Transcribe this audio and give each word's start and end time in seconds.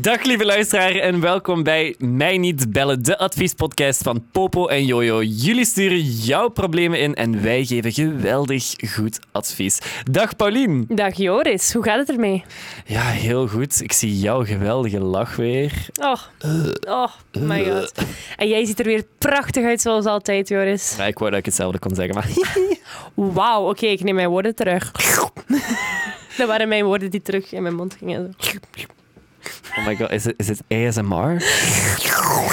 Dag 0.00 0.22
lieve 0.22 0.44
luisteraar 0.44 0.94
en 0.94 1.20
welkom 1.20 1.62
bij 1.62 1.94
Mij 1.98 2.38
Niet 2.38 2.72
Bellen, 2.72 3.02
de 3.02 3.18
adviespodcast 3.18 4.02
van 4.02 4.24
Popo 4.32 4.66
en 4.66 4.84
Jojo. 4.84 5.22
Jullie 5.22 5.64
sturen 5.64 6.02
jouw 6.02 6.48
problemen 6.48 7.00
in 7.00 7.14
en 7.14 7.42
wij 7.42 7.64
geven 7.64 7.92
geweldig 7.92 8.74
goed 8.94 9.18
advies. 9.32 9.78
Dag 10.10 10.36
Paulien. 10.36 10.84
Dag 10.88 11.16
Joris, 11.16 11.72
hoe 11.72 11.82
gaat 11.82 11.98
het 11.98 12.08
ermee? 12.08 12.44
Ja, 12.86 13.02
heel 13.02 13.48
goed. 13.48 13.82
Ik 13.82 13.92
zie 13.92 14.18
jouw 14.18 14.44
geweldige 14.44 15.00
lach 15.00 15.36
weer. 15.36 15.86
Oh, 16.00 16.20
oh 16.88 17.10
my 17.38 17.64
god. 17.64 17.92
En 18.36 18.48
jij 18.48 18.64
ziet 18.64 18.78
er 18.78 18.84
weer 18.84 19.04
prachtig 19.18 19.64
uit 19.64 19.80
zoals 19.80 20.04
altijd, 20.04 20.48
Joris. 20.48 20.94
Ja, 20.96 21.04
ik 21.04 21.18
wou 21.18 21.30
dat 21.30 21.38
ik 21.38 21.46
hetzelfde 21.46 21.78
kon 21.78 21.94
zeggen, 21.94 22.14
maar... 22.14 22.28
Wauw, 23.34 23.68
oké, 23.68 23.86
ik 23.86 24.02
neem 24.02 24.14
mijn 24.14 24.28
woorden 24.28 24.54
terug. 24.54 24.92
Dat 26.38 26.48
waren 26.48 26.68
mijn 26.68 26.84
woorden 26.84 27.10
die 27.10 27.22
terug 27.22 27.52
in 27.52 27.62
mijn 27.62 27.74
mond 27.74 27.96
gingen. 27.98 28.34
Oh 29.78 29.86
my 29.86 29.96
god, 29.96 30.10
is 30.10 30.24
het, 30.24 30.34
is 30.36 30.48
het 30.48 30.62
ASMR? 30.68 31.42
Oh, 32.16 32.50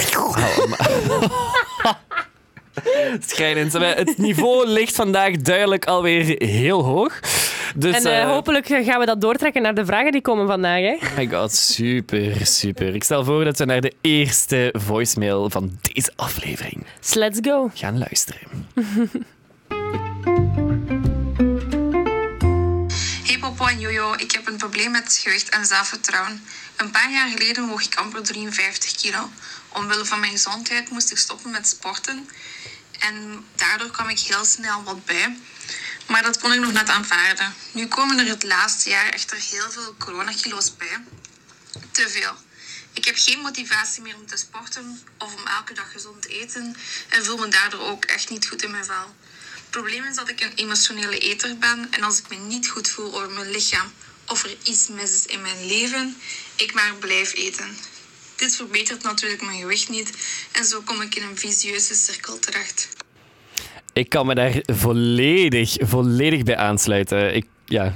Schrijnend. 3.28 3.74
Het 3.74 4.18
niveau 4.18 4.68
ligt 4.68 4.96
vandaag 4.96 5.38
duidelijk 5.38 5.86
alweer 5.86 6.36
heel 6.38 6.84
hoog. 6.84 7.20
Dus, 7.76 8.04
en 8.04 8.12
uh, 8.12 8.20
uh, 8.20 8.26
hopelijk 8.26 8.66
gaan 8.66 9.00
we 9.00 9.06
dat 9.06 9.22
doortrekken 9.22 9.62
naar 9.62 9.76
de 9.76 9.86
vragen 9.86 10.12
die 10.12 10.22
komen 10.22 10.48
vandaag. 10.48 10.80
Hè? 10.80 10.94
Oh 10.94 11.16
my 11.18 11.28
god, 11.28 11.54
super, 11.54 12.46
super. 12.46 12.96
Ik 12.96 13.04
stel 13.04 13.24
voor 13.24 13.44
dat 13.44 13.58
we 13.58 13.66
naar 13.66 13.82
de 13.82 13.94
eerste 14.02 14.74
voicemail 14.78 15.50
van 15.50 15.80
deze 15.82 16.12
aflevering 16.16 16.86
Let's 17.14 17.40
go. 17.42 17.70
gaan 17.74 17.98
luisteren. 17.98 18.40
Hey 23.24 23.38
Popo 23.40 23.66
en 23.66 23.80
Jojo, 23.80 24.14
ik 24.14 24.32
heb 24.32 24.48
een 24.48 24.58
probleem 24.58 24.92
met 24.92 25.20
gewicht 25.24 25.50
en 25.50 25.66
zelfvertrouwen. 25.66 26.42
Een 26.78 26.92
paar 26.92 27.12
jaar 27.12 27.30
geleden 27.30 27.68
woog 27.68 27.84
ik 27.84 27.96
amper 27.96 28.24
53 28.24 28.96
kilo. 28.96 29.32
Omwille 29.70 30.06
van 30.06 30.20
mijn 30.20 30.32
gezondheid 30.32 30.90
moest 30.90 31.12
ik 31.12 31.18
stoppen 31.18 31.52
met 31.52 31.68
sporten. 31.68 32.30
En 33.00 33.46
daardoor 33.56 33.92
kwam 33.92 34.10
ik 34.10 34.20
heel 34.20 34.46
snel 34.46 34.84
wat 34.84 35.06
bij. 35.06 35.38
Maar 36.08 36.24
dat 36.24 36.40
kon 36.40 36.54
ik 36.54 36.60
nog 36.60 36.72
net 36.72 36.90
aanvaarden. 36.90 37.54
Nu 37.72 37.88
komen 37.88 38.20
er 38.20 38.28
het 38.28 38.44
laatste 38.44 38.90
jaar 38.90 39.10
echter 39.10 39.38
heel 39.38 39.72
veel 39.72 39.96
coronakilo's 39.98 40.76
bij. 40.76 41.04
Te 41.92 42.10
veel. 42.10 42.36
Ik 42.94 43.06
heb 43.06 43.16
geen 43.18 43.40
motivatie 43.40 44.02
meer 44.02 44.16
om 44.16 44.28
te 44.28 44.38
sporten 44.38 45.04
of 45.18 45.36
om 45.36 45.48
elke 45.48 45.74
dag 45.74 45.92
gezond 45.92 46.22
te 46.22 46.28
eten 46.28 46.76
en 47.10 47.26
voel 47.26 47.38
me 47.38 47.48
daardoor 47.48 47.82
ook 47.82 48.06
echt 48.06 48.30
niet 48.30 48.48
goed 48.48 48.64
in 48.64 48.72
mijn 48.72 48.86
vel. 48.86 49.16
Het 49.54 49.70
probleem 49.70 50.04
is 50.04 50.16
dat 50.16 50.30
ik 50.30 50.42
een 50.42 50.54
emotionele 50.56 51.18
eter 51.18 51.58
ben 51.58 51.88
en 51.92 52.04
als 52.04 52.20
ik 52.20 52.30
me 52.30 52.36
niet 52.36 52.70
goed 52.70 52.90
voel 52.90 53.16
over 53.16 53.30
mijn 53.30 53.52
lichaam 53.52 53.94
of 54.28 54.44
er 54.44 54.58
iets 54.64 54.88
mis 54.88 55.12
is 55.12 55.26
in 55.26 55.42
mijn 55.42 55.66
leven, 55.66 56.18
ik 56.58 56.74
maar 56.74 56.94
blijf 57.00 57.36
eten. 57.36 57.66
Dit 58.36 58.56
verbetert 58.56 59.04
natuurlijk 59.04 59.42
mijn 59.42 59.60
gewicht 59.60 59.90
niet 59.90 60.12
en 60.52 60.64
zo 60.66 60.82
kom 60.86 61.02
ik 61.02 61.16
in 61.16 61.24
een 61.24 61.38
visieuze 61.38 61.96
cirkel 61.96 62.40
terecht. 62.40 62.90
Ik 63.94 64.10
kan 64.10 64.26
me 64.26 64.36
daar 64.36 64.62
volledig, 64.66 65.76
volledig 65.80 66.44
bij 66.44 66.58
aansluiten. 66.58 67.36
Ik, 67.36 67.46
ja, 67.66 67.96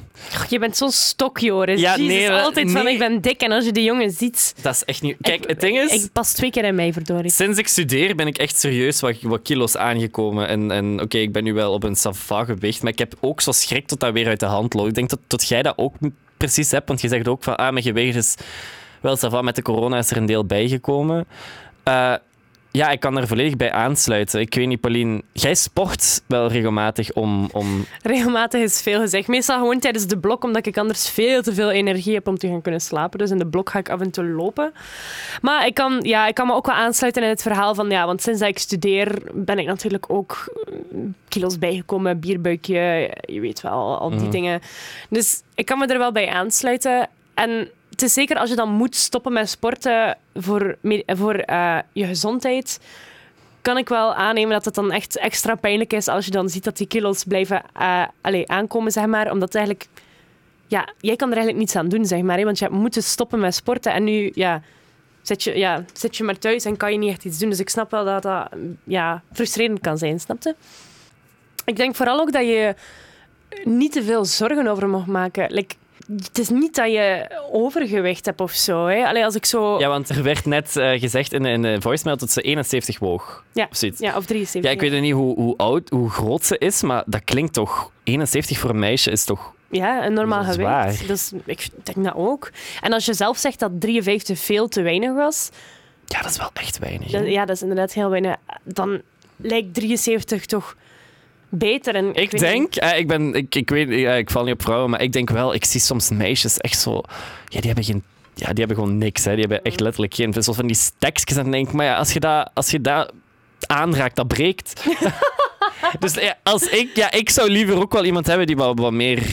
je 0.49 0.59
bent 0.59 0.77
zo'n 0.77 0.91
stok, 0.91 1.37
Joris. 1.39 1.79
Ja, 1.79 1.95
Jezus, 1.97 2.07
nee, 2.07 2.31
altijd 2.31 2.71
van 2.71 2.87
ik 2.87 2.97
ben 2.99 3.21
dik 3.21 3.41
en 3.41 3.51
als 3.51 3.65
je 3.65 3.71
die 3.71 3.83
jongen 3.83 4.11
ziet... 4.11 4.53
dat 4.61 4.75
is 4.75 4.83
echt 4.85 5.01
niet... 5.01 5.17
Kijk, 5.21 5.41
Ik- 5.43 5.49
het 5.49 5.59
ding 5.59 5.77
is... 5.77 6.03
Ik 6.03 6.11
pas 6.11 6.31
twee 6.33 6.51
keer 6.51 6.63
in 6.63 6.75
mij, 6.75 6.93
verdorie. 6.93 7.31
Sinds 7.31 7.57
ik 7.59 7.67
studeer 7.67 8.15
ben 8.15 8.27
ik 8.27 8.37
echt 8.37 8.59
serieus 8.59 8.99
wat, 8.99 9.21
wat 9.21 9.41
kilo's 9.41 9.75
aangekomen. 9.75 10.47
En, 10.47 10.71
en 10.71 11.01
oké, 11.01 11.17
ik 11.17 11.31
ben 11.31 11.43
nu 11.43 11.53
wel 11.53 11.73
op 11.73 11.83
een 11.83 11.95
sava 11.95 12.45
gewicht, 12.45 12.81
maar 12.81 12.91
ik 12.91 12.99
heb 12.99 13.15
ook 13.19 13.41
zo 13.41 13.51
schrik 13.51 13.87
tot 13.87 13.99
dat 13.99 14.13
weer 14.13 14.27
uit 14.27 14.39
de 14.39 14.45
hand 14.45 14.73
loopt. 14.73 14.87
Ik 14.89 14.95
denk 14.95 15.09
dat, 15.09 15.19
dat 15.27 15.47
jij 15.47 15.61
dat 15.61 15.73
ook 15.77 15.93
precies 16.41 16.71
hebt, 16.71 16.87
want 16.87 17.01
je 17.01 17.07
zegt 17.07 17.27
ook 17.27 17.43
van, 17.43 17.55
ah, 17.55 17.71
mijn 17.71 17.83
gewicht 17.83 18.15
is 18.15 18.35
wel. 19.01 19.41
Met 19.41 19.55
de 19.55 19.61
corona 19.61 19.97
is 19.97 20.11
er 20.11 20.17
een 20.17 20.25
deel 20.25 20.45
bijgekomen. 20.45 21.27
Eh, 21.83 22.13
ja, 22.71 22.89
ik 22.89 22.99
kan 22.99 23.17
er 23.17 23.27
volledig 23.27 23.55
bij 23.57 23.71
aansluiten. 23.71 24.39
Ik 24.39 24.53
weet 24.55 24.67
niet, 24.67 24.81
Pauline, 24.81 25.21
jij 25.31 25.55
sport 25.55 26.21
wel 26.25 26.47
regelmatig 26.47 27.13
om... 27.13 27.49
om... 27.51 27.85
Regelmatig 28.01 28.61
is 28.61 28.81
veel 28.81 28.99
gezegd. 28.99 29.27
Meestal 29.27 29.57
gewoon 29.59 29.79
tijdens 29.79 30.07
de 30.07 30.17
blok, 30.17 30.43
omdat 30.43 30.65
ik 30.65 30.77
anders 30.77 31.09
veel 31.09 31.41
te 31.41 31.53
veel 31.53 31.71
energie 31.71 32.13
heb 32.13 32.27
om 32.27 32.37
te 32.37 32.47
gaan 32.47 32.61
kunnen 32.61 32.81
slapen. 32.81 33.19
Dus 33.19 33.29
in 33.31 33.37
de 33.37 33.47
blok 33.47 33.69
ga 33.69 33.79
ik 33.79 33.89
af 33.89 33.99
en 33.99 34.11
toe 34.11 34.23
lopen. 34.25 34.73
Maar 35.41 35.65
ik 35.65 35.73
kan, 35.73 35.99
ja, 36.01 36.27
ik 36.27 36.33
kan 36.35 36.47
me 36.47 36.53
ook 36.53 36.65
wel 36.65 36.75
aansluiten 36.75 37.23
in 37.23 37.29
het 37.29 37.41
verhaal 37.41 37.75
van... 37.75 37.89
Ja, 37.89 38.05
want 38.05 38.21
sinds 38.21 38.39
dat 38.39 38.49
ik 38.49 38.59
studeer 38.59 39.21
ben 39.33 39.59
ik 39.59 39.65
natuurlijk 39.65 40.05
ook 40.07 40.53
mm, 40.91 41.13
kilo's 41.27 41.59
bijgekomen. 41.59 42.19
Bierbuikje, 42.19 43.11
je 43.21 43.39
weet 43.39 43.61
wel, 43.61 43.99
al 43.99 44.09
die 44.09 44.19
Mhm. 44.19 44.29
dingen. 44.29 44.61
Dus 45.09 45.41
ik 45.55 45.65
kan 45.65 45.77
me 45.77 45.85
er 45.85 45.97
wel 45.97 46.11
bij 46.11 46.29
aansluiten. 46.29 47.07
En 47.33 47.69
is 48.01 48.13
zeker 48.13 48.37
als 48.37 48.49
je 48.49 48.55
dan 48.55 48.69
moet 48.69 48.95
stoppen 48.95 49.33
met 49.33 49.49
sporten 49.49 50.17
voor, 50.35 50.77
voor 51.05 51.33
eh, 51.33 51.77
je 51.93 52.05
gezondheid 52.05 52.79
kan 53.61 53.77
ik 53.77 53.89
wel 53.89 54.13
aannemen 54.13 54.51
dat 54.51 54.65
het 54.65 54.75
dan 54.75 54.91
echt 54.91 55.17
extra 55.17 55.55
pijnlijk 55.55 55.93
is 55.93 56.07
als 56.07 56.25
je 56.25 56.31
dan 56.31 56.49
ziet 56.49 56.63
dat 56.63 56.77
die 56.77 56.87
kilo's 56.87 57.23
blijven 57.23 57.63
eh, 57.73 58.03
allee, 58.21 58.49
aankomen, 58.49 58.91
zeg 58.91 59.05
maar. 59.05 59.31
Omdat 59.31 59.55
eigenlijk... 59.55 59.87
Ja, 60.67 60.89
jij 60.99 61.15
kan 61.15 61.27
er 61.29 61.35
eigenlijk 61.35 61.63
niets 61.63 61.75
aan 61.75 61.89
doen, 61.89 62.05
zeg 62.05 62.21
maar. 62.21 62.37
Hè, 62.37 62.43
want 62.43 62.59
je 62.59 62.65
hebt 62.65 62.77
moeten 62.77 63.03
stoppen 63.03 63.39
met 63.39 63.55
sporten 63.55 63.93
en 63.93 64.03
nu 64.03 64.31
ja, 64.33 64.61
zit, 65.21 65.43
je, 65.43 65.57
ja, 65.57 65.83
zit 65.93 66.17
je 66.17 66.23
maar 66.23 66.37
thuis 66.37 66.65
en 66.65 66.77
kan 66.77 66.91
je 66.91 66.97
niet 66.97 67.09
echt 67.09 67.25
iets 67.25 67.37
doen. 67.37 67.49
Dus 67.49 67.59
ik 67.59 67.69
snap 67.69 67.91
wel 67.91 68.05
dat 68.05 68.23
dat 68.23 68.49
ja, 68.83 69.23
frustrerend 69.33 69.79
kan 69.79 69.97
zijn, 69.97 70.19
snap 70.19 70.43
je? 70.43 70.55
Ik 71.65 71.75
denk 71.75 71.95
vooral 71.95 72.19
ook 72.19 72.31
dat 72.31 72.45
je 72.45 72.75
niet 73.63 73.91
te 73.91 74.03
veel 74.03 74.25
zorgen 74.25 74.67
over 74.67 74.89
mag 74.89 75.05
maken. 75.05 75.53
Het 76.15 76.37
is 76.37 76.49
niet 76.49 76.75
dat 76.75 76.91
je 76.91 77.29
overgewicht 77.51 78.25
hebt 78.25 78.41
of 78.41 78.51
zo. 78.51 78.85
Hè. 78.85 79.05
Allee, 79.05 79.25
als 79.25 79.35
ik 79.35 79.45
zo... 79.45 79.79
Ja, 79.79 79.87
want 79.87 80.09
er 80.09 80.23
werd 80.23 80.45
net 80.45 80.75
eh, 80.77 80.99
gezegd 80.99 81.33
in, 81.33 81.43
de- 81.43 81.49
in 81.49 81.61
de 81.61 81.81
voicemail 81.81 82.17
dat 82.17 82.31
ze 82.31 82.41
71 82.41 82.99
woog. 82.99 83.43
Ja. 83.53 83.67
Of 83.71 83.77
zoiets. 83.77 83.99
Ja, 83.99 84.17
of 84.17 84.25
73. 84.25 84.63
Ja, 84.71 84.81
ik 84.81 84.89
weet 84.91 85.01
niet 85.01 85.13
hoe, 85.13 85.35
hoe 85.35 85.57
oud, 85.57 85.89
hoe 85.89 86.09
groot 86.09 86.45
ze 86.45 86.57
is, 86.57 86.81
maar 86.81 87.03
dat 87.05 87.23
klinkt 87.23 87.53
toch... 87.53 87.91
71 88.03 88.57
voor 88.57 88.69
een 88.69 88.79
meisje 88.79 89.11
is 89.11 89.23
toch... 89.23 89.53
Ja, 89.69 90.05
een 90.05 90.13
normaal 90.13 90.43
Dat 90.45 90.57
is 90.57 90.65
gewicht. 90.65 91.07
Dus 91.07 91.31
ik 91.45 91.67
denk 91.83 92.05
dat 92.05 92.15
ook. 92.15 92.51
En 92.81 92.93
als 92.93 93.05
je 93.05 93.13
zelf 93.13 93.37
zegt 93.37 93.59
dat 93.59 93.71
53 93.79 94.39
veel 94.39 94.67
te 94.67 94.81
weinig 94.81 95.13
was, 95.13 95.49
Ja, 96.05 96.21
dat 96.21 96.31
is 96.31 96.37
wel 96.37 96.49
echt 96.53 96.79
weinig. 96.79 97.11
ja, 97.11 97.45
dat 97.45 97.55
is 97.55 97.61
inderdaad 97.61 97.93
heel 97.93 98.09
weinig. 98.09 98.35
Dan 98.63 99.01
lijkt 99.35 99.73
73 99.73 100.45
toch 100.45 100.75
beter. 101.51 101.95
En 101.95 102.13
Ik 102.13 102.39
denk, 102.39 102.75
eh, 102.75 102.97
ik, 102.99 103.07
ben, 103.07 103.33
ik, 103.33 103.55
ik 103.55 103.69
weet, 103.69 103.89
ik 104.17 104.29
val 104.29 104.43
niet 104.43 104.53
op 104.53 104.61
vrouwen, 104.61 104.89
maar 104.89 105.01
ik 105.01 105.11
denk 105.13 105.29
wel, 105.29 105.53
ik 105.53 105.65
zie 105.65 105.79
soms 105.79 106.09
meisjes 106.09 106.57
echt 106.57 106.79
zo, 106.79 107.01
ja, 107.45 107.59
die 107.59 107.65
hebben 107.65 107.83
geen, 107.83 108.03
ja, 108.33 108.47
die 108.53 108.65
hebben 108.65 108.75
gewoon 108.83 108.97
niks, 108.97 109.23
hè. 109.25 109.31
die 109.31 109.39
hebben 109.39 109.61
echt 109.61 109.79
letterlijk 109.79 110.13
geen, 110.13 110.33
zoals 110.33 110.57
van 110.57 110.67
die 110.67 110.75
stekjes 110.75 111.37
en 111.37 111.43
dan 111.43 111.51
denk 111.51 111.67
ik, 111.67 111.73
maar 111.73 111.85
ja, 111.85 111.95
als 111.95 112.13
je 112.13 112.19
dat, 112.19 112.49
als 112.53 112.71
je 112.71 112.81
dat 112.81 113.11
aanraakt, 113.67 114.15
dat 114.15 114.27
breekt. 114.27 114.83
dus 115.99 116.13
ja, 116.13 116.37
als 116.43 116.67
ik, 116.69 116.95
ja, 116.95 117.11
ik 117.11 117.29
zou 117.29 117.49
liever 117.49 117.77
ook 117.79 117.93
wel 117.93 118.05
iemand 118.05 118.27
hebben 118.27 118.47
die 118.47 118.55
wat, 118.55 118.79
wat 118.79 118.91
meer 118.91 119.23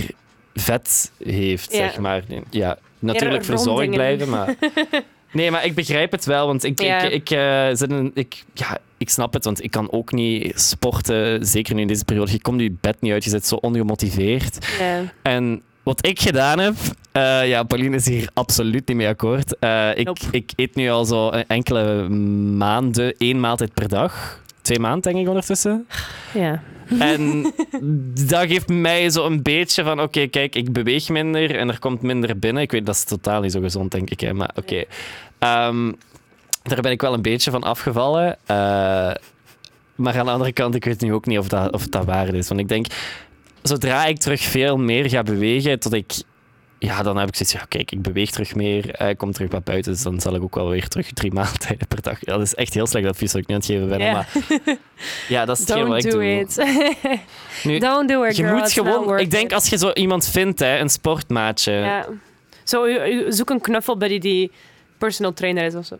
vet 0.54 1.12
heeft, 1.24 1.72
Ja. 1.72 1.78
zeg 1.78 1.98
maar. 1.98 2.22
Ja, 2.50 2.78
natuurlijk 2.98 3.44
verzorgd 3.44 3.90
blijven, 3.90 4.28
maar... 4.28 4.54
Nee, 5.32 5.50
maar 5.50 5.64
ik 5.64 5.74
begrijp 5.74 6.12
het 6.12 6.24
wel, 6.24 6.46
want 6.46 6.64
ik, 6.64 6.80
Ja. 6.82 7.00
ik, 7.02 7.12
ik, 7.12 7.30
eh, 7.30 7.68
zit 7.72 7.90
in- 7.90 8.10
ik, 8.14 8.44
ja, 8.54 8.78
ik 8.98 9.10
snap 9.10 9.32
het, 9.32 9.44
want 9.44 9.62
ik 9.64 9.70
kan 9.70 9.92
ook 9.92 10.12
niet 10.12 10.60
sporten, 10.60 11.46
zeker 11.46 11.74
nu 11.74 11.80
in 11.80 11.86
deze 11.86 12.04
periode. 12.04 12.32
Je 12.32 12.40
komt 12.40 12.60
je 12.60 12.76
bed 12.80 13.00
niet 13.00 13.12
uit, 13.12 13.24
je 13.24 13.30
zit 13.30 13.46
zo 13.46 13.54
ongemotiveerd. 13.54 14.66
Ja. 14.78 15.02
En 15.22 15.62
wat 15.82 16.06
ik 16.06 16.20
gedaan 16.20 16.58
heb, 16.58 16.74
eh, 17.12 17.48
ja, 17.48 17.62
Pauline 17.62 17.96
is 17.96 18.06
hier 18.06 18.28
absoluut 18.34 18.88
niet 18.88 18.96
mee 18.96 19.08
akkoord. 19.08 19.58
Eh, 19.58 19.90
ik, 19.96 20.06
Nope. 20.06 20.20
ik 20.30 20.50
eet 20.56 20.74
nu 20.74 20.90
al 20.90 21.04
zo 21.04 21.28
enkele 21.28 22.08
maanden 22.08 23.14
één 23.16 23.40
maaltijd 23.40 23.74
per 23.74 23.88
dag. 23.88 24.42
Twee 24.62 24.78
maanden, 24.78 25.02
denk 25.02 25.16
ik, 25.24 25.28
ondertussen. 25.28 25.86
ja. 26.34 26.62
En 26.98 27.52
dat 28.28 28.46
geeft 28.46 28.68
mij 28.68 29.10
zo 29.10 29.26
een 29.26 29.42
beetje 29.42 29.84
van: 29.84 30.00
oké, 30.00 30.26
kijk, 30.26 30.54
ik 30.54 30.72
beweeg 30.72 31.08
minder 31.08 31.56
en 31.56 31.68
er 31.68 31.78
komt 31.78 32.02
minder 32.02 32.38
binnen. 32.38 32.62
Ik 32.62 32.70
weet 32.70 32.86
dat 32.86 32.94
is 32.94 33.04
totaal 33.04 33.40
niet 33.40 33.52
zo 33.52 33.60
gezond, 33.60 33.90
denk 33.90 34.10
ik. 34.10 34.20
Hè, 34.20 34.34
maar 34.34 34.50
oké. 34.54 34.84
Ehm, 35.38 35.92
daar 36.62 36.80
ben 36.80 36.92
ik 36.92 37.00
wel 37.00 37.14
een 37.14 37.22
beetje 37.22 37.50
van 37.50 37.62
afgevallen. 37.62 38.38
Eh, 38.46 38.56
maar 39.94 40.18
aan 40.18 40.26
de 40.26 40.32
andere 40.32 40.52
kant, 40.52 40.74
ik 40.74 40.84
weet 40.84 41.00
nu 41.00 41.12
ook 41.12 41.26
niet 41.26 41.38
of 41.38 41.48
dat, 41.48 41.72
of 41.72 41.86
dat 41.86 42.04
waar 42.04 42.34
is. 42.34 42.48
Want 42.48 42.60
ik 42.60 42.68
denk, 42.68 42.86
zodra 43.62 44.04
ik 44.04 44.18
terug 44.18 44.40
veel 44.40 44.76
meer 44.76 45.08
ga 45.08 45.22
bewegen, 45.22 45.80
tot 45.80 45.92
ik. 45.92 46.12
Ja, 46.80 47.02
dan 47.02 47.16
heb 47.16 47.28
ik 47.28 47.34
zoiets 47.36 47.54
ja, 47.54 47.64
kijk, 47.68 47.90
ik 47.92 48.02
beweeg 48.02 48.30
terug 48.30 48.54
meer, 48.54 48.90
eh, 48.94 49.08
ik 49.08 49.18
kom 49.18 49.32
terug 49.32 49.50
wat 49.50 49.64
buiten, 49.64 49.92
dus 49.92 50.02
dan 50.02 50.20
zal 50.20 50.34
ik 50.34 50.42
ook 50.42 50.54
wel 50.54 50.68
weer 50.68 50.88
terug 50.88 51.12
drie 51.12 51.32
maaltijden 51.40 51.86
per 51.88 52.02
dag. 52.02 52.18
Ja, 52.20 52.32
dat 52.32 52.42
is 52.42 52.54
echt 52.54 52.74
heel 52.74 52.86
slecht 52.86 53.06
advies 53.06 53.32
dat 53.32 53.40
ik 53.40 53.46
nu 53.46 53.54
aan 53.54 53.60
het 53.60 53.70
geven 53.70 53.88
ben, 53.88 53.98
Ja. 53.98 54.12
maar 54.12 54.28
ja, 55.28 55.44
dat 55.44 55.58
is 55.58 55.66
hetgeen 55.68 55.86
Don't 55.86 55.94
wat 55.94 56.04
ik 56.04 56.10
do 56.10 56.18
doe. 56.18 56.38
it. 56.38 56.56
Nu, 57.64 57.78
Don't 57.78 58.08
do 58.08 58.22
it, 58.22 58.36
je 58.36 58.42
girl. 58.44 58.56
moet 58.56 58.72
gewoon, 58.72 59.18
ik 59.18 59.30
denk 59.30 59.52
als 59.52 59.68
je 59.68 59.78
zo 59.78 59.90
iemand 59.92 60.28
vindt, 60.28 60.58
hè, 60.58 60.78
een 60.78 60.88
sportmaatje. 60.90 61.72
Ja, 61.72 61.84
Ja. 61.84 62.06
Zo, 62.64 62.86
zoek 63.28 63.50
een 63.50 63.60
knuffelbuddy 63.60 64.18
die 64.18 64.50
personal 64.98 65.32
trainer 65.32 65.64
is 65.64 65.74
of 65.74 65.86
zo. 65.86 65.96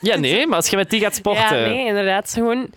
nee, 0.00 0.46
maar 0.46 0.56
als 0.56 0.68
je 0.68 0.76
met 0.76 0.90
die 0.90 1.00
gaat 1.00 1.14
sporten. 1.14 1.58
Ja, 1.60 1.66
nee, 1.68 1.86
inderdaad. 1.86 2.32
Gewoon 2.32 2.68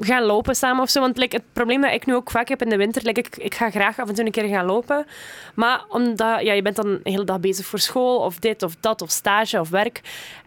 gaan 0.00 0.22
lopen 0.22 0.54
samen 0.54 0.82
of 0.82 0.90
zo. 0.90 1.00
Want 1.00 1.20
het 1.20 1.42
probleem 1.52 1.80
dat 1.80 1.92
ik 1.92 2.06
nu 2.06 2.14
ook 2.14 2.30
vaak 2.30 2.48
heb 2.48 2.62
in 2.62 2.68
de 2.68 2.76
winter, 2.76 3.02
like, 3.02 3.20
ik, 3.20 3.36
ik 3.36 3.54
ga 3.54 3.70
graag 3.70 3.98
af 3.98 4.08
en 4.08 4.14
toe 4.14 4.24
een 4.24 4.30
keer 4.30 4.48
gaan 4.48 4.66
lopen. 4.66 5.06
Maar 5.54 5.84
omdat 5.88 6.42
ja, 6.42 6.52
je 6.52 6.62
bent 6.62 6.76
dan 6.76 7.00
de 7.02 7.10
hele 7.10 7.24
dag 7.24 7.40
bezig 7.40 7.66
voor 7.66 7.78
school 7.78 8.18
of 8.18 8.38
dit 8.38 8.62
of 8.62 8.76
dat 8.80 9.02
of 9.02 9.10
stage 9.10 9.60
of 9.60 9.68
werk. 9.68 10.00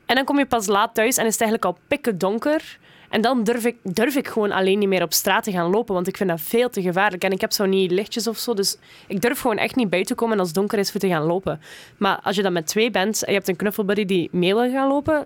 En 0.06 0.16
dan 0.16 0.26
kom 0.26 0.38
je 0.38 0.46
pas 0.46 0.68
laat 0.68 0.94
thuis 0.94 1.18
en 1.18 1.26
is 1.26 1.32
het 1.32 1.42
eigenlijk 1.42 1.72
al 1.72 1.78
pikken 1.88 2.18
donker. 2.18 2.78
En 3.10 3.22
dan 3.22 3.44
durf 3.44 3.66
ik, 3.66 3.76
durf 3.84 4.16
ik 4.16 4.28
gewoon 4.28 4.52
alleen 4.52 4.80
niet 4.80 4.88
meer 4.88 5.02
op 5.02 5.14
straat 5.14 5.44
te 5.44 5.52
gaan 5.52 5.70
lopen, 5.70 5.94
want 5.94 6.08
ik 6.08 6.18
vind 6.18 6.30
dat 6.30 6.42
veel 6.42 6.70
te 6.70 6.82
gevaarlijk. 6.82 7.24
En 7.24 7.32
ik 7.32 7.42
heb 7.42 7.52
zo 7.52 7.66
niet 7.66 7.92
lichtjes 7.92 8.28
of 8.28 8.38
zo, 8.38 8.54
dus 8.54 8.78
ik 9.08 9.22
durf 9.22 9.40
gewoon 9.40 9.58
echt 9.58 9.76
niet 9.76 9.90
buiten 9.90 10.16
komen 10.16 10.40
als 10.40 10.48
het 10.48 10.56
donker 10.56 10.80
is 10.80 10.92
voor 10.92 11.00
te 11.00 11.08
gaan 11.08 11.24
lopen. 11.24 11.62
Maar 11.98 12.20
als 12.24 12.36
je 12.36 12.42
dan 12.42 12.54
met 12.54 12.68
twee 12.68 12.92
bent 12.92 13.24
en 13.24 13.32
je 13.32 13.38
hebt 13.38 13.50
een 13.50 13.56
knuffelbuddy 13.56 14.06
die 14.06 14.30
mee 14.32 14.56
wil 14.56 14.72
gaan 14.72 14.88
lopen, 14.88 15.26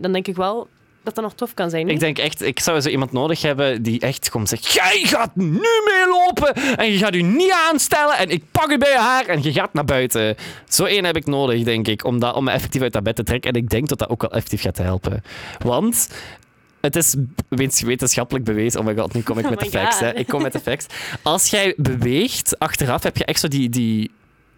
dan 0.00 0.12
denk 0.12 0.28
ik 0.28 0.36
wel 0.36 0.68
dat 1.14 1.24
dat 1.24 1.24
nog 1.24 1.34
tof 1.34 1.54
kan 1.54 1.70
zijn. 1.70 1.84
niet? 1.84 1.94
Ik 1.94 2.00
denk 2.00 2.18
echt, 2.18 2.42
ik 2.42 2.60
zou 2.60 2.80
zo 2.80 2.88
iemand 2.88 3.12
nodig 3.12 3.42
hebben 3.42 3.82
die 3.82 4.00
echt 4.00 4.30
komt 4.30 4.48
zegt: 4.48 4.72
Jij 4.72 5.00
gaat 5.02 5.36
nu 5.36 5.68
meelopen 5.84 6.54
en 6.76 6.92
je 6.92 6.98
gaat 6.98 7.14
u 7.14 7.22
niet 7.22 7.52
aanstellen 7.70 8.18
en 8.18 8.30
ik 8.30 8.44
pak 8.50 8.70
u 8.70 8.78
bij 8.78 8.90
je 8.90 8.98
haar 8.98 9.26
en 9.26 9.42
je 9.42 9.52
gaat 9.52 9.72
naar 9.72 9.84
buiten. 9.84 10.36
Zo 10.68 10.84
één 10.84 11.04
heb 11.04 11.16
ik 11.16 11.26
nodig, 11.26 11.62
denk 11.62 11.88
ik, 11.88 12.04
om, 12.04 12.20
dat, 12.20 12.34
om 12.34 12.44
me 12.44 12.50
effectief 12.50 12.82
uit 12.82 12.92
dat 12.92 13.02
bed 13.02 13.16
te 13.16 13.22
trekken. 13.22 13.52
En 13.52 13.60
ik 13.60 13.68
denk 13.68 13.88
dat 13.88 13.98
dat 13.98 14.08
ook 14.08 14.20
wel 14.22 14.30
effectief 14.30 14.60
gaat 14.60 14.78
helpen. 14.78 15.22
Want 15.58 16.08
het 16.80 16.96
is 16.96 17.14
wetenschappelijk 17.48 18.44
bewezen. 18.44 18.80
Oh 18.80 18.86
my 18.86 18.96
god, 18.96 19.14
nu 19.14 19.22
kom 19.22 19.38
ik 19.38 19.44
Oh 19.44 19.50
met 19.50 19.60
de 19.60 19.70
facts. 19.70 20.00
Hè. 20.00 20.14
Ik 20.14 20.26
kom 20.26 20.42
met 20.42 20.52
de 20.52 20.60
facts. 20.60 20.86
Als 21.22 21.50
jij 21.50 21.74
beweegt, 21.76 22.58
achteraf 22.58 23.02
heb 23.02 23.16
je 23.16 23.24
echt 23.24 23.40
zo 23.40 23.48
die, 23.48 23.68
die 23.68 24.10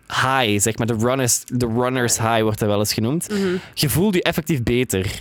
high, 0.08 0.60
zeg 0.60 0.78
maar. 0.78 0.86
De 0.86 0.96
runners, 0.98 1.42
de 1.46 1.66
runners 1.66 2.18
high 2.18 2.40
wordt 2.40 2.58
dat 2.58 2.68
wel 2.68 2.78
eens 2.78 2.92
genoemd. 2.92 3.28
Mhm. 3.28 3.56
Je 3.74 3.88
voelt 3.88 4.14
je 4.14 4.22
effectief 4.22 4.62
beter. 4.62 5.20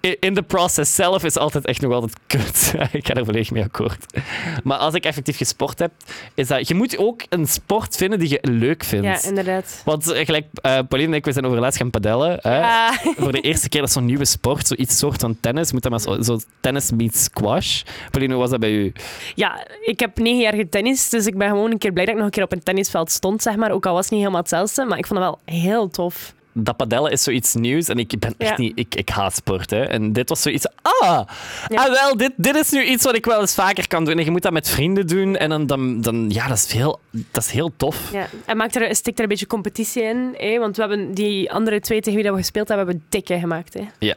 In 0.00 0.34
de 0.34 0.42
process 0.42 0.94
zelf 0.94 1.24
is 1.24 1.36
altijd 1.36 1.64
echt 1.64 1.80
nog 1.80 1.92
altijd 1.92 2.18
kut. 2.26 2.74
ik 2.92 3.06
ga 3.06 3.14
er 3.14 3.24
volledig 3.24 3.50
mee 3.50 3.62
akkoord. 3.62 4.20
Maar 4.64 4.78
als 4.78 4.94
ik 4.94 5.04
effectief 5.04 5.36
gesport 5.36 5.78
heb, 5.78 5.90
is 6.34 6.48
dat... 6.48 6.68
Je 6.68 6.74
moet 6.74 6.98
ook 6.98 7.22
een 7.28 7.46
sport 7.46 7.96
vinden 7.96 8.18
die 8.18 8.28
je 8.30 8.38
leuk 8.40 8.84
vindt. 8.84 9.06
Ja, 9.06 9.28
inderdaad. 9.28 9.82
Want 9.84 10.10
eh, 10.10 10.24
gelijk, 10.24 10.46
eh 10.52 10.78
Pauline 10.88 11.10
en 11.10 11.16
ik, 11.18 11.24
we 11.24 11.32
zijn 11.32 11.46
overlaatst 11.46 11.78
gaan 11.78 11.90
padellen. 11.90 12.38
Hè? 12.40 12.60
Ah, 12.62 12.92
Voor 13.16 13.32
de 13.32 13.40
eerste 13.40 13.68
keer 13.68 13.80
dat 13.80 13.92
zo'n 13.92 14.04
nieuwe 14.04 14.24
sport, 14.24 14.66
zoiets 14.66 14.98
soort 14.98 15.20
van 15.20 15.36
tennis, 15.40 15.72
moet 15.72 15.82
dat 15.82 15.90
maar 15.90 16.00
zo, 16.00 16.22
zo 16.22 16.38
tennis 16.60 16.90
meets 16.90 17.22
squash. 17.22 17.82
Pauline, 18.10 18.32
hoe 18.32 18.42
was 18.42 18.50
dat 18.50 18.60
bij 18.60 18.72
u? 18.72 18.92
ja, 19.34 19.66
ik 19.84 20.00
heb 20.00 20.18
negen 20.18 20.40
jaar 20.40 20.54
getennist, 20.54 21.10
dus 21.10 21.26
ik 21.26 21.38
ben 21.38 21.48
gewoon 21.48 21.70
een 21.70 21.78
keer 21.78 21.92
blij 21.92 22.04
dat 22.04 22.14
ik 22.14 22.20
nog 22.20 22.28
een 22.28 22.34
keer 22.34 22.44
op 22.44 22.52
een 22.52 22.62
tennisveld 22.62 23.10
stond, 23.10 23.42
zeg 23.42 23.56
maar. 23.56 23.70
Ook 23.70 23.86
al 23.86 23.92
was 23.94 24.02
het 24.02 24.10
niet 24.10 24.20
helemaal 24.20 24.40
hetzelfde, 24.40 24.84
maar 24.84 24.98
ik 24.98 25.06
vond 25.06 25.20
het 25.20 25.28
wel 25.28 25.38
heel 25.44 25.88
tof. 25.88 26.36
Dat 26.64 26.76
padellen 26.76 27.12
is 27.12 27.22
zoiets 27.22 27.54
nieuws 27.54 27.88
en 27.88 27.98
ik 27.98 28.18
ben 28.18 28.34
echt 28.38 28.50
Ja. 28.50 28.56
niet... 28.58 28.72
Ik, 28.78 28.94
ik 28.94 29.08
haat 29.08 29.34
sport, 29.34 29.70
hè. 29.70 29.82
En 29.82 30.12
dit 30.12 30.28
was 30.28 30.42
zoiets... 30.42 30.66
Ah! 30.82 31.20
Ja. 31.68 31.84
Ah, 31.84 31.90
wel, 31.92 32.16
dit, 32.16 32.32
dit 32.36 32.56
is 32.56 32.70
nu 32.70 32.84
iets 32.84 33.04
wat 33.04 33.16
ik 33.16 33.24
wel 33.24 33.40
eens 33.40 33.54
vaker 33.54 33.88
kan 33.88 34.04
doen. 34.04 34.18
En 34.18 34.24
je 34.24 34.30
moet 34.30 34.42
dat 34.42 34.52
met 34.52 34.68
vrienden 34.68 35.06
doen 35.06 35.36
en 35.36 35.48
dan... 35.48 35.66
dan, 35.66 36.00
dan 36.00 36.30
ja, 36.30 36.48
dat 36.48 36.56
is, 36.56 36.72
heel, 36.72 37.00
dat 37.10 37.42
is 37.44 37.50
heel 37.50 37.72
tof. 37.76 38.12
Ja. 38.12 38.26
En 38.44 38.56
maakt 38.56 38.76
er, 38.76 38.96
stikt 38.96 39.16
er 39.16 39.22
een 39.22 39.28
beetje 39.28 39.46
competitie 39.46 40.02
in, 40.02 40.34
hè? 40.36 40.58
want 40.58 40.76
we 40.76 40.82
hebben 40.82 41.14
die 41.14 41.52
andere 41.52 41.80
twee 41.80 42.00
tegen 42.00 42.14
wie 42.14 42.24
dat 42.24 42.32
we 42.34 42.40
gespeeld 42.40 42.68
hebben, 42.68 42.86
hebben 42.86 43.04
we 43.04 43.16
dikke 43.18 43.38
gemaakt. 43.40 43.74
Hè? 43.74 43.82
Ja. 43.98 44.16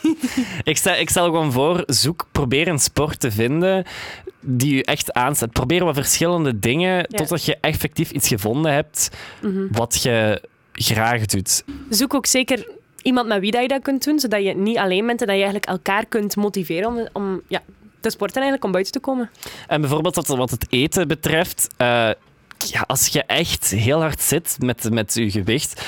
ik, 0.62 0.76
stel, 0.76 0.94
ik 0.94 1.10
stel 1.10 1.24
gewoon 1.24 1.52
voor, 1.52 1.82
zoek, 1.86 2.26
probeer 2.32 2.68
een 2.68 2.78
sport 2.78 3.20
te 3.20 3.30
vinden 3.30 3.84
die 4.40 4.74
je 4.74 4.84
echt 4.84 5.12
aanzet. 5.12 5.52
Probeer 5.52 5.84
wat 5.84 5.94
verschillende 5.94 6.58
dingen 6.58 7.06
totdat 7.08 7.44
je 7.44 7.56
effectief 7.60 8.10
iets 8.10 8.28
gevonden 8.28 8.72
hebt 8.72 9.10
Mhm. 9.42 9.66
wat 9.70 10.02
je 10.02 10.42
graag 10.72 11.26
doet. 11.26 11.64
Zoek 11.88 12.14
ook 12.14 12.26
zeker 12.26 12.68
iemand 13.02 13.28
met 13.28 13.40
wie 13.40 13.50
dat 13.50 13.62
je 13.62 13.68
dat 13.68 13.82
kunt 13.82 14.04
doen, 14.04 14.18
zodat 14.20 14.42
je 14.44 14.54
niet 14.56 14.78
alleen 14.78 15.06
bent 15.06 15.20
en 15.20 15.26
dat 15.26 15.36
je 15.36 15.42
eigenlijk 15.42 15.66
elkaar 15.70 16.06
kunt 16.06 16.36
motiveren 16.36 16.88
om, 16.88 17.08
om 17.12 17.40
ja, 17.48 17.60
te 18.00 18.10
sporten 18.10 18.34
eigenlijk, 18.42 18.64
om 18.64 18.72
buiten 18.72 18.92
te 18.92 19.00
komen. 19.00 19.30
En 19.68 19.80
bijvoorbeeld 19.80 20.14
wat, 20.14 20.26
wat 20.26 20.50
het 20.50 20.66
eten 20.70 21.08
betreft, 21.08 21.68
eh, 21.76 22.10
ja, 22.58 22.80
als 22.86 23.06
je 23.06 23.22
echt 23.24 23.70
heel 23.70 24.00
hard 24.00 24.20
zit 24.20 24.56
met, 24.60 24.90
met 24.90 25.14
je 25.14 25.30
gewicht, 25.30 25.82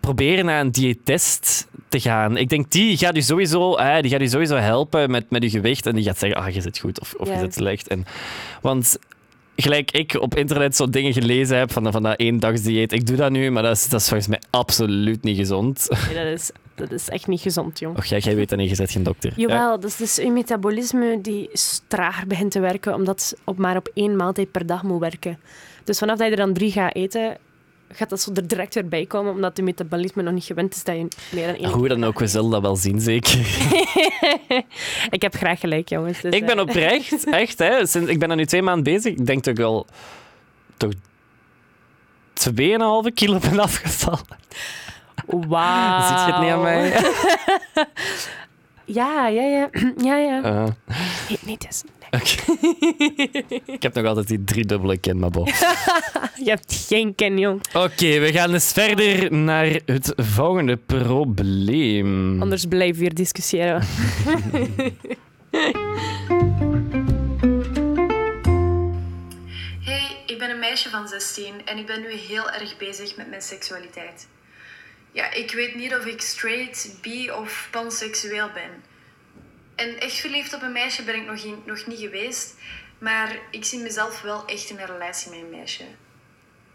probeer 0.00 0.44
naar 0.44 0.60
een 0.60 0.72
diëtist 0.72 1.66
te 1.88 2.00
gaan. 2.00 2.36
Ik 2.36 2.48
denk, 2.48 2.70
die 2.70 2.96
gaat 2.96 3.14
je 3.14 3.22
sowieso, 3.22 3.76
die 4.00 4.10
gaat 4.10 4.20
je 4.20 4.28
sowieso 4.28 4.56
helpen 4.56 5.10
met, 5.10 5.30
met 5.30 5.42
je 5.42 5.50
gewicht 5.50 5.86
en 5.86 5.94
die 5.94 6.04
gaat 6.04 6.18
zeggen, 6.18 6.40
ah, 6.40 6.54
je 6.54 6.60
zit 6.60 6.78
goed 6.78 7.00
of, 7.00 7.14
of 7.18 7.28
Ja. 7.28 7.34
je 7.34 7.40
zit 7.40 7.54
slecht. 7.54 7.88
En, 7.88 8.04
want 8.62 8.98
gelijk 9.56 9.90
ik 9.90 10.20
op 10.20 10.34
internet 10.34 10.76
zo 10.76 10.90
dingen 10.90 11.12
gelezen 11.12 11.58
heb 11.58 11.72
van, 11.72 11.92
van 11.92 12.02
dat 12.02 12.18
eendagsdieet, 12.18 12.92
ik 12.92 13.06
doe 13.06 13.16
dat 13.16 13.30
nu, 13.30 13.50
maar 13.50 13.62
dat 13.62 13.76
is, 13.76 13.88
dat 13.88 14.00
is 14.00 14.08
volgens 14.08 14.28
mij 14.28 14.40
absoluut 14.50 15.22
niet 15.22 15.36
gezond. 15.36 15.88
Nee, 16.06 16.24
dat, 16.24 16.40
is, 16.40 16.50
dat 16.74 16.92
is 16.92 17.08
echt 17.08 17.26
niet 17.26 17.40
gezond, 17.40 17.78
jong. 17.78 17.96
Och 17.96 18.04
ja, 18.04 18.16
jij 18.16 18.34
weet 18.34 18.48
dat 18.48 18.58
niet, 18.58 18.70
je 18.70 18.76
bent 18.76 18.90
geen 18.90 19.02
dokter. 19.02 19.32
Ja. 19.36 19.48
Jawel, 19.48 19.80
dat 19.80 19.90
is 19.90 19.96
dus 19.96 20.16
je 20.16 20.30
metabolisme 20.30 21.18
die 21.20 21.50
trager 21.88 22.26
begint 22.26 22.50
te 22.50 22.60
werken, 22.60 22.94
omdat 22.94 23.20
het 23.20 23.40
op 23.44 23.58
maar 23.58 23.76
op 23.76 23.90
één 23.94 24.16
maaltijd 24.16 24.50
per 24.50 24.66
dag 24.66 24.82
moet 24.82 25.00
werken. 25.00 25.38
Dus 25.84 25.98
vanaf 25.98 26.18
dat 26.18 26.26
je 26.26 26.32
er 26.32 26.38
dan 26.38 26.52
drie 26.52 26.72
gaat 26.72 26.94
eten, 26.94 27.36
gaat 27.96 28.10
dat 28.10 28.20
zo 28.20 28.32
er 28.34 28.46
direct 28.46 28.74
weer 28.74 28.88
bij 28.88 29.06
komen, 29.06 29.32
omdat 29.32 29.56
je 29.56 29.62
metabolisme 29.62 30.22
nog 30.22 30.32
niet 30.32 30.44
gewend 30.44 30.74
is 30.74 30.84
dat 30.84 30.96
je 30.96 31.08
meer 31.32 31.46
dan 31.46 31.56
één... 31.56 31.68
Hoe 31.68 31.88
dan 31.88 32.04
ook, 32.04 32.18
we 32.18 32.26
zullen 32.26 32.50
dat 32.50 32.62
wel 32.62 32.76
zien, 32.76 33.00
zeker. 33.00 33.38
Ik 35.10 35.22
heb 35.22 35.34
graag 35.34 35.60
gelijk, 35.60 35.88
jongens. 35.88 36.20
dus, 36.20 36.34
Ik 36.34 36.46
ben 36.46 36.56
eh, 36.56 36.62
oprecht, 36.62 37.24
echt. 37.30 37.58
Hè, 37.58 37.86
sinds, 37.86 38.10
ik 38.10 38.18
ben 38.18 38.30
er 38.30 38.36
nu 38.36 38.46
twee 38.46 38.62
maanden 38.62 38.84
bezig. 38.84 39.12
Ik 39.12 39.26
denk 39.26 39.44
dat 39.44 39.58
ik 39.58 39.64
al 39.64 39.86
toch 40.76 40.92
2,5 42.50 43.14
kilo 43.14 43.38
ben 43.38 43.58
afgevallen. 43.58 44.38
Wauw. 45.26 46.08
Ziet 46.08 46.26
je 46.26 46.32
het 46.32 46.40
niet 46.40 46.50
aan 46.50 46.62
mij? 46.62 46.92
Ja, 48.84 49.28
ja, 49.28 49.42
ja. 49.42 49.68
ja, 50.08 50.16
ja. 50.16 50.44
Uh, 50.44 50.66
nee, 51.40 51.58
dus, 51.58 51.82
ik 53.76 53.82
heb 53.82 53.94
nog 53.94 54.06
altijd 54.06 54.28
die 54.28 54.44
driedubbele 54.44 54.98
kin, 54.98 55.18
maar 55.18 55.30
bon. 55.30 55.44
Je 56.44 56.50
hebt 56.50 56.84
geen 56.88 57.14
ken, 57.14 57.38
jong. 57.38 57.62
Oké, 57.72 58.18
we 58.18 58.32
gaan 58.32 58.52
eens 58.52 58.72
verder 58.72 59.32
naar 59.32 59.80
het 59.86 60.12
volgende 60.16 60.76
probleem. 60.76 62.42
Anders 62.42 62.64
blijven 62.64 62.94
we 62.94 63.00
weer 63.00 63.14
discussiëren. 63.14 63.82
Hey, 69.84 70.22
ik 70.26 70.38
ben 70.38 70.50
een 70.50 70.58
meisje 70.58 70.90
van 70.90 71.08
16 71.08 71.54
en 71.64 71.78
ik 71.78 71.86
ben 71.86 72.00
nu 72.00 72.12
heel 72.12 72.50
erg 72.50 72.76
bezig 72.76 73.16
met 73.16 73.28
mijn 73.28 73.42
seksualiteit. 73.42 74.28
Ja, 75.12 75.32
ik 75.32 75.50
weet 75.50 75.74
niet 75.74 75.94
of 75.94 76.06
ik 76.06 76.20
straight, 76.20 76.98
bi 77.02 77.30
of 77.30 77.68
panseksueel 77.70 78.50
ben. 78.54 78.93
En 79.74 79.98
echt 79.98 80.16
verliefd 80.16 80.54
op 80.54 80.62
een 80.62 80.72
meisje 80.72 81.02
ben 81.02 81.14
ik 81.14 81.26
nog, 81.26 81.66
nog 81.66 81.86
niet 81.86 81.98
geweest, 81.98 82.54
maar 82.98 83.38
ik 83.50 83.64
zie 83.64 83.80
mezelf 83.80 84.20
wel 84.20 84.46
echt 84.46 84.70
in 84.70 84.78
een 84.78 84.86
relatie 84.86 85.30
met 85.30 85.40
een 85.40 85.50
meisje. 85.50 85.84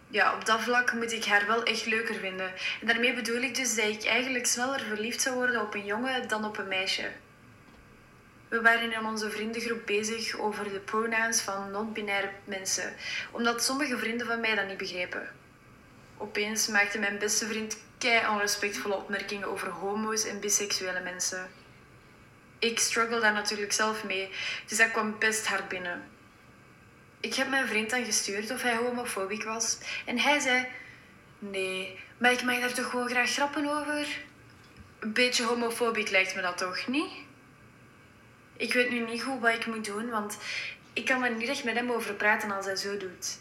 Ja, 0.08 0.36
op 0.36 0.46
dat 0.46 0.62
vlak 0.62 0.94
moet 0.94 1.12
ik 1.12 1.26
haar 1.26 1.48
wel 1.48 1.64
echt 1.64 1.86
leuker 1.86 2.16
vinden. 2.16 2.52
En 2.82 2.88
daarmee 2.88 3.14
bedoel 3.14 3.42
ik 3.42 3.56
dus 3.56 3.76
dat 3.76 3.86
ik 3.86 4.06
eigenlijk 4.06 4.46
sneller 4.46 4.80
verliefd 4.80 5.22
zou 5.22 5.36
worden 5.36 5.62
op 5.62 5.74
een 5.74 5.86
jongen 5.86 6.28
dan 6.28 6.46
op 6.46 6.58
een 6.58 6.68
meisje. 6.68 7.12
We 8.48 8.62
waren 8.62 8.92
in 8.94 9.06
onze 9.06 9.30
vriendengroep 9.30 9.86
bezig 9.86 10.40
over 10.40 10.64
de 10.64 10.80
pronouns 10.80 11.42
van 11.42 11.72
non-binaire 11.72 12.30
mensen, 12.44 12.94
omdat 13.32 13.64
sommige 13.64 13.98
vrienden 13.98 14.28
van 14.28 14.40
mij 14.40 14.56
dat 14.56 14.68
niet 14.68 14.78
begrepen. 14.78 15.30
Opeens 16.18 16.68
maakte 16.68 17.00
mijn 17.00 17.20
beste 17.20 17.48
vriend 17.48 17.78
kei 17.98 18.28
onrespectvolle 18.28 18.96
opmerkingen 18.96 19.48
over 19.48 19.68
homo's 19.68 20.26
en 20.26 20.40
biseksuele 20.40 21.00
mensen. 21.00 21.59
Ik 22.60 22.80
struggle 22.80 23.20
daar 23.20 23.34
natuurlijk 23.34 23.72
zelf 23.72 24.04
mee, 24.04 24.30
dus 24.66 24.78
dat 24.78 24.92
kwam 24.92 25.20
best 25.20 25.48
hard 25.48 25.68
binnen. 25.68 26.10
Ik 27.20 27.34
heb 27.34 27.50
mijn 27.50 27.68
vriend 27.68 27.90
dan 27.90 28.06
gestuurd 28.06 28.52
of 28.52 28.62
hij 28.62 28.76
homofobisch 28.76 29.44
was 29.44 29.78
en 30.06 30.20
hij 30.20 30.40
zei: 30.40 30.68
Nee, 31.40 32.00
maar 32.18 32.32
ik 32.32 32.44
mag 32.44 32.60
daar 32.60 32.74
toch 32.74 32.90
gewoon 32.90 33.10
graag 33.10 33.32
grappen 33.32 33.70
over? 33.70 34.08
Een 35.00 35.14
beetje 35.14 35.44
homofobisch 35.44 36.10
lijkt 36.10 36.36
me 36.36 36.42
dat 36.42 36.58
toch 36.58 36.88
niet? 36.88 37.12
Ik 38.58 38.74
weet 38.74 38.90
nu 38.90 39.00
niet 39.00 39.24
goed 39.24 39.42
wat 39.42 39.54
ik 39.54 39.66
moet 39.66 39.86
doen, 39.86 40.10
want 40.10 40.38
ik 40.94 41.06
kan 41.06 41.24
er 41.24 41.36
niet 41.36 41.50
echt 41.50 41.64
met 41.64 41.76
hem 41.76 41.92
over 41.92 42.14
praten 42.14 42.52
als 42.52 42.66
hij 42.66 42.76
zo 42.76 42.98
doet. 42.98 43.40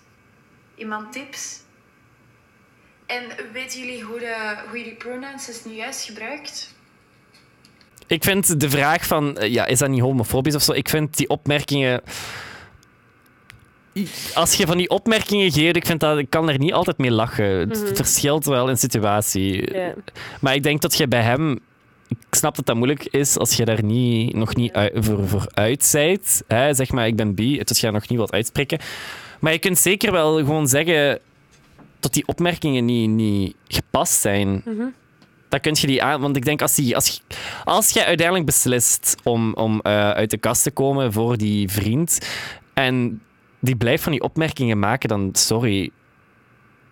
Iemand 0.75 1.13
tips? 1.13 1.61
En 3.07 3.53
weten 3.53 3.79
jullie 3.79 4.03
hoe, 4.03 4.19
de, 4.19 4.57
hoe 4.69 4.79
je 4.79 4.85
die 4.85 4.95
pronouns 4.95 5.49
is 5.49 5.65
nu 5.65 5.73
juist 5.73 6.05
gebruikt? 6.05 6.75
Ik 8.09 8.25
vind 8.25 8.61
de 8.61 8.71
vraag 8.71 9.07
van, 9.07 9.37
eh, 9.39 9.53
ja, 9.53 9.67
is 9.67 9.79
dat 9.79 9.89
niet 9.89 10.01
homofobisch 10.01 10.55
of 10.55 10.63
zo? 10.63 10.73
Ik 10.73 10.89
vind 10.89 11.17
die 11.17 11.29
opmerkingen... 11.29 12.01
Als 14.35 14.55
je 14.55 14.67
van 14.67 14.77
die 14.77 14.89
opmerkingen 14.91 15.53
geeft, 15.53 15.77
ik, 15.77 15.87
vind 15.87 16.01
dat, 16.01 16.19
ik 16.19 16.31
kan 16.31 16.49
er 16.49 16.59
niet 16.59 16.73
altijd 16.73 16.99
mee 16.99 17.11
lachen. 17.11 17.45
Het 17.45 17.83
Mhm. 17.85 17.95
verschilt 17.95 18.45
wel 18.45 18.69
in 18.69 18.77
situatie. 18.77 19.73
Maar 20.41 20.55
ik 20.55 20.63
denk 20.63 20.81
dat 20.81 20.97
je 20.97 21.09
bij 21.09 21.23
hem... 21.23 21.59
Ik 22.09 22.17
snap 22.35 22.57
dat 22.57 22.67
dat 22.67 22.77
moeilijk 22.77 23.05
is 23.05 23.37
als 23.39 23.55
je 23.57 23.65
daar 23.65 23.83
niet, 23.85 24.35
nog 24.35 24.55
niet 24.57 24.73
ui- 24.73 24.91
voor, 24.95 25.29
voor 25.29 25.47
uit. 25.55 25.93
Hè? 26.47 26.75
Zeg 26.75 26.91
maar, 26.93 27.07
ik 27.07 27.17
ben 27.17 27.35
bi, 27.35 27.59
dus 27.65 27.77
je 27.77 27.83
daar 27.83 27.93
nog 27.93 28.09
niet 28.09 28.19
wilt 28.19 28.33
uitspreken. 28.33 28.79
Maar 29.41 29.53
je 29.53 29.59
kunt 29.59 29.79
zeker 29.79 30.13
wel 30.13 30.37
gewoon 30.37 30.69
zeggen 30.69 31.19
dat 32.01 32.13
die 32.13 32.27
opmerkingen 32.27 32.85
niet, 32.85 33.09
niet 33.11 33.55
gepast 33.69 34.21
zijn. 34.21 34.63
Mhm. 34.65 34.87
Dan 35.49 35.61
kun 35.61 35.77
je 35.81 35.87
die 35.87 36.03
aan. 36.03 36.21
Want 36.21 36.37
ik 36.37 36.45
denk, 36.45 36.63
als, 36.63 36.75
die, 36.75 36.95
als, 36.95 37.23
als 37.65 37.91
jij 37.91 38.05
uiteindelijk 38.05 38.47
beslist 38.47 39.17
om, 39.23 39.55
om 39.55 39.81
eh, 39.81 40.11
uit 40.11 40.31
de 40.31 40.39
kast 40.39 40.63
te 40.63 40.71
komen 40.71 41.13
voor 41.13 41.37
die 41.37 41.69
vriend. 41.69 42.19
en 42.75 43.23
die 43.61 43.77
blijft 43.77 44.03
van 44.03 44.13
die 44.13 44.23
opmerkingen 44.23 44.79
maken, 44.79 45.09
dan 45.09 45.29
sorry. 45.33 45.91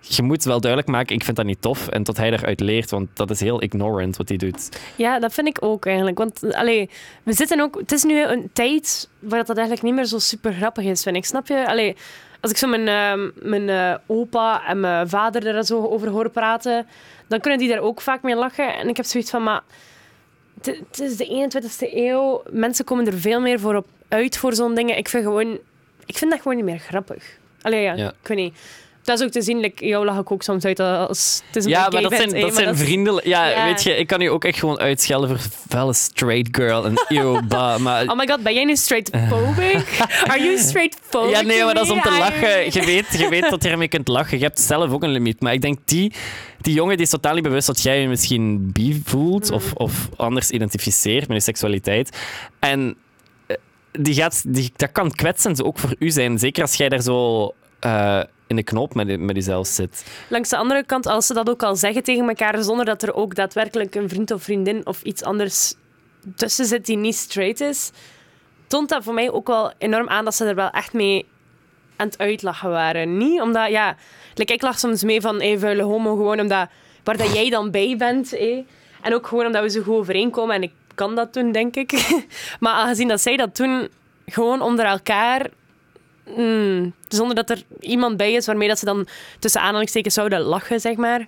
Je 0.00 0.22
moet 0.22 0.44
wel 0.44 0.60
duidelijk 0.60 0.90
maken, 0.92 1.14
ik 1.14 1.24
vind 1.24 1.36
dat 1.36 1.46
niet 1.46 1.62
tof. 1.62 1.88
En 1.88 2.02
tot 2.02 2.16
hij 2.16 2.32
eruit 2.32 2.60
leert, 2.60 2.90
want 2.90 3.08
dat 3.14 3.30
is 3.30 3.40
heel 3.40 3.62
ignorant 3.62 4.16
wat 4.16 4.28
hij 4.28 4.36
doet. 4.36 4.68
Ja, 4.96 5.18
dat 5.18 5.34
vind 5.34 5.46
ik 5.46 5.56
ook 5.60 5.86
eigenlijk. 5.86 6.18
Want 6.18 6.54
allee, 6.54 6.90
we 7.22 7.32
zitten 7.32 7.60
ook, 7.60 7.78
het 7.78 7.92
is 7.92 8.02
nu 8.02 8.24
een 8.24 8.50
tijd 8.52 9.08
waar 9.18 9.44
dat 9.44 9.56
eigenlijk 9.56 9.86
niet 9.86 9.94
meer 9.94 10.04
zo 10.04 10.18
super 10.18 10.52
grappig 10.52 10.84
is, 10.84 11.02
vind 11.02 11.16
ik. 11.16 11.24
Snap 11.24 11.46
je? 11.46 11.68
Allee, 11.68 11.96
als 12.40 12.50
ik 12.50 12.56
zo 12.56 12.68
mijn, 12.68 12.88
ehm, 12.88 13.30
mijn 13.48 13.68
eh, 13.68 13.94
opa 14.06 14.66
en 14.66 14.80
mijn 14.80 15.08
vader 15.08 15.46
er 15.46 15.64
zo 15.64 15.84
over 15.84 16.08
hoor 16.08 16.30
praten, 16.30 16.86
dan 17.28 17.40
kunnen 17.40 17.58
die 17.58 17.68
daar 17.68 17.78
ook 17.80 18.00
vaak 18.00 18.22
mee 18.22 18.34
lachen. 18.36 18.76
En 18.76 18.88
ik 18.88 18.96
heb 18.96 19.06
zoiets 19.06 19.30
van, 19.30 19.42
maar 19.42 19.62
het 20.62 21.00
is 21.00 21.16
de 21.16 21.48
21ste 21.88 21.94
eeuw. 21.94 22.42
Mensen 22.50 22.84
komen 22.84 23.06
er 23.06 23.18
veel 23.18 23.40
meer 23.40 23.60
voor 23.60 23.74
op 23.74 23.86
uit 24.08 24.36
voor 24.36 24.54
zo'n 24.54 24.74
dingen. 24.74 24.96
Ik 24.96 25.08
vind, 25.08 25.24
gewoon, 25.24 25.58
ik 26.06 26.16
vind 26.18 26.30
dat 26.30 26.40
gewoon 26.40 26.56
niet 26.56 26.64
meer 26.64 26.78
grappig. 26.78 27.38
Allee, 27.62 27.82
ja, 27.82 27.94
Ja. 27.94 28.08
ik 28.22 28.28
weet 28.28 28.36
niet. 28.38 28.58
Dat 29.06 29.18
is 29.18 29.24
ook 29.24 29.30
te 29.32 29.42
zien, 29.42 29.60
like, 29.60 29.86
jou 29.86 30.04
lach 30.04 30.18
ik 30.18 30.30
ook 30.32 30.42
soms 30.42 30.64
uit 30.64 30.80
als 30.80 31.42
het 31.46 31.56
is 31.56 31.64
een 31.64 31.70
Ja, 31.70 31.88
maar 31.88 32.02
dat 32.02 32.10
bent, 32.10 32.22
zijn, 32.22 32.34
hè, 32.34 32.40
dat 32.40 32.52
maar 32.52 32.62
zijn 32.62 32.76
vrienden. 32.76 33.20
Ja, 33.24 33.46
Ja. 33.48 33.64
weet 33.64 33.82
je, 33.82 33.96
ik 33.96 34.06
kan 34.06 34.20
u 34.20 34.26
ook 34.26 34.44
echt 34.44 34.58
gewoon 34.58 34.78
uitschelden 34.78 35.28
voor 35.28 35.38
felle 35.68 35.92
straight 35.92 36.56
girl 36.56 36.84
en 36.84 36.94
eeuw. 37.18 37.40
Maar 37.78 38.06
Oh 38.06 38.16
my 38.16 38.26
god, 38.28 38.42
ben 38.42 38.54
jij 38.54 38.64
nu 38.64 38.76
straightphobic? 38.76 39.98
Are 40.30 40.42
you 40.42 40.58
straightphobic? 40.58 41.30
Ja, 41.30 41.40
nee, 41.40 41.64
maar 41.64 41.74
dat 41.74 41.84
is 41.84 41.90
om 41.90 42.00
te 42.00 42.10
lachen. 42.18 42.64
Je 42.64 42.82
weet, 42.84 43.06
je 43.18 43.28
weet 43.28 43.50
dat 43.50 43.62
je 43.62 43.68
ermee 43.68 43.88
kunt 43.88 44.08
lachen. 44.08 44.38
Je 44.38 44.44
hebt 44.44 44.60
zelf 44.60 44.90
ook 44.92 45.02
een 45.02 45.10
limiet. 45.10 45.40
Maar 45.40 45.52
ik 45.52 45.60
denk, 45.60 45.78
die, 45.84 46.12
die 46.60 46.74
jongen 46.74 46.96
die 46.96 47.04
is 47.04 47.10
totaal 47.10 47.34
niet 47.34 47.42
bewust 47.42 47.66
dat 47.66 47.82
jij 47.82 48.00
je 48.00 48.08
misschien 48.08 48.72
bi 48.72 49.02
voelt 49.04 49.50
of, 49.50 49.72
of 49.72 50.08
anders 50.16 50.50
identificeert 50.50 51.28
met 51.28 51.36
je 51.36 51.42
seksualiteit. 51.42 52.16
En 52.58 52.96
eh, 53.46 53.56
die 53.92 54.14
gaat, 54.14 54.42
die, 54.46 54.72
dat 54.76 54.92
kan 54.92 55.10
kwetsend 55.10 55.62
ook 55.62 55.78
voor 55.78 55.94
u 55.98 56.10
zijn. 56.10 56.38
Zeker 56.38 56.62
als 56.62 56.74
jij 56.74 56.88
daar 56.88 57.02
zo 57.02 57.50
eh, 57.80 58.20
in 58.46 58.56
de 58.56 58.62
knoop 58.62 58.94
met, 58.94 59.20
met 59.20 59.36
jezelf 59.36 59.66
zit. 59.66 60.06
Langs 60.28 60.48
de 60.48 60.56
andere 60.56 60.84
kant, 60.84 61.06
als 61.06 61.26
ze 61.26 61.34
dat 61.34 61.50
ook 61.50 61.62
al 61.62 61.76
zeggen 61.76 62.02
tegen 62.02 62.28
elkaar, 62.28 62.62
zonder 62.62 62.84
dat 62.84 63.02
er 63.02 63.14
ook 63.14 63.34
daadwerkelijk 63.34 63.94
een 63.94 64.08
vriend 64.08 64.30
of 64.30 64.42
vriendin 64.42 64.86
of 64.86 65.02
iets 65.02 65.22
anders 65.22 65.74
tussen 66.34 66.66
zit 66.66 66.86
die 66.86 66.96
niet 66.96 67.14
straight 67.14 67.60
is, 67.60 67.90
toont 68.66 68.88
dat 68.88 69.04
voor 69.04 69.14
mij 69.14 69.30
ook 69.30 69.46
wel 69.46 69.72
enorm 69.78 70.08
aan 70.08 70.24
dat 70.24 70.34
ze 70.34 70.44
er 70.44 70.54
wel 70.54 70.70
echt 70.70 70.92
mee 70.92 71.26
aan 71.96 72.06
het 72.06 72.18
uitlachen 72.18 72.70
waren. 72.70 73.16
Niet 73.16 73.40
omdat, 73.40 73.70
ja, 73.70 73.96
like, 74.34 74.52
ik 74.52 74.62
lach 74.62 74.78
soms 74.78 75.02
mee 75.02 75.20
van, 75.20 75.40
hey, 75.40 75.58
vuile 75.58 75.82
homo, 75.82 76.16
gewoon 76.16 76.40
omdat, 76.40 76.68
waar 77.04 77.16
dat 77.16 77.34
jij 77.34 77.50
dan 77.50 77.70
bij 77.70 77.94
bent. 77.98 78.32
eh. 78.32 78.58
En 79.02 79.14
ook 79.14 79.26
gewoon 79.26 79.46
omdat 79.46 79.62
we 79.62 79.70
zo 79.70 79.82
goed 79.82 79.94
overeenkomen 79.94 80.54
en 80.54 80.62
ik 80.62 80.72
kan 80.94 81.14
dat 81.14 81.32
doen, 81.34 81.52
denk 81.52 81.76
ik. 81.76 81.92
maar 82.60 82.72
aangezien 82.72 83.08
dat 83.08 83.20
zij 83.20 83.36
dat 83.36 83.56
doen, 83.56 83.88
gewoon 84.26 84.60
onder 84.60 84.84
elkaar, 84.84 85.46
mm, 86.36 86.92
zonder 87.08 87.34
dat 87.36 87.50
er 87.50 87.62
iemand 87.80 88.16
bij 88.16 88.32
is 88.32 88.46
waarmee 88.46 88.68
dat 88.68 88.78
ze 88.78 88.84
dan 88.84 89.06
tussen 89.38 89.60
aanhalingstekens 89.60 90.14
zouden 90.14 90.40
lachen, 90.40 90.80
zeg 90.80 90.96
maar. 90.96 91.26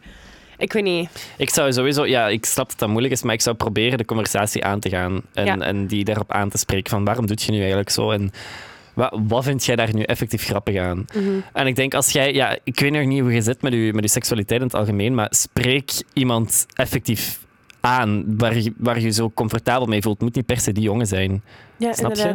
Ik 0.58 0.72
weet 0.72 0.82
niet. 0.82 1.28
Ik 1.36 1.50
zou 1.50 1.72
sowieso, 1.72 2.06
ja, 2.06 2.28
ik 2.28 2.44
snap 2.44 2.68
dat 2.68 2.78
dat 2.78 2.88
moeilijk 2.88 3.12
is, 3.14 3.22
maar 3.22 3.34
ik 3.34 3.40
zou 3.40 3.56
proberen 3.56 3.98
de 3.98 4.04
conversatie 4.04 4.64
aan 4.64 4.80
te 4.80 4.88
gaan. 4.88 5.22
En, 5.34 5.44
Ja. 5.44 5.58
en 5.58 5.86
die 5.86 6.04
daarop 6.04 6.32
aan 6.32 6.48
te 6.48 6.58
spreken 6.58 6.90
van 6.90 7.04
waarom 7.04 7.26
doe 7.26 7.36
je 7.40 7.52
nu 7.52 7.58
eigenlijk 7.58 7.90
zo? 7.90 8.10
En 8.10 8.30
wat, 8.94 9.18
wat 9.26 9.44
vind 9.44 9.64
jij 9.64 9.76
daar 9.76 9.94
nu 9.94 10.02
effectief 10.02 10.44
grappig 10.44 10.76
aan? 10.76 11.04
En 11.52 11.66
ik 11.66 11.76
denk 11.76 11.94
als 11.94 12.10
jij, 12.10 12.32
ja, 12.32 12.58
ik 12.64 12.80
weet 12.80 12.92
nog 12.92 13.04
niet 13.04 13.20
hoe 13.20 13.32
je 13.32 13.42
zit 13.42 13.62
met 13.62 13.72
je, 13.72 13.90
met 13.94 14.04
je 14.04 14.10
seksualiteit 14.10 14.60
in 14.60 14.66
het 14.66 14.74
algemeen, 14.76 15.14
maar 15.14 15.28
spreek 15.30 15.90
iemand 16.12 16.66
effectief 16.74 17.38
aan 17.80 18.36
waar 18.38 18.56
je, 18.58 18.72
waar 18.76 19.00
je 19.00 19.10
zo 19.10 19.30
comfortabel 19.30 19.86
mee 19.86 20.02
voelt. 20.02 20.14
Het 20.14 20.24
moet 20.24 20.34
niet 20.34 20.46
per 20.46 20.60
se 20.60 20.72
die 20.72 20.82
jongen 20.82 21.06
zijn. 21.06 21.42
Ja, 21.76 21.92
Snap 21.92 22.14
je? 22.14 22.34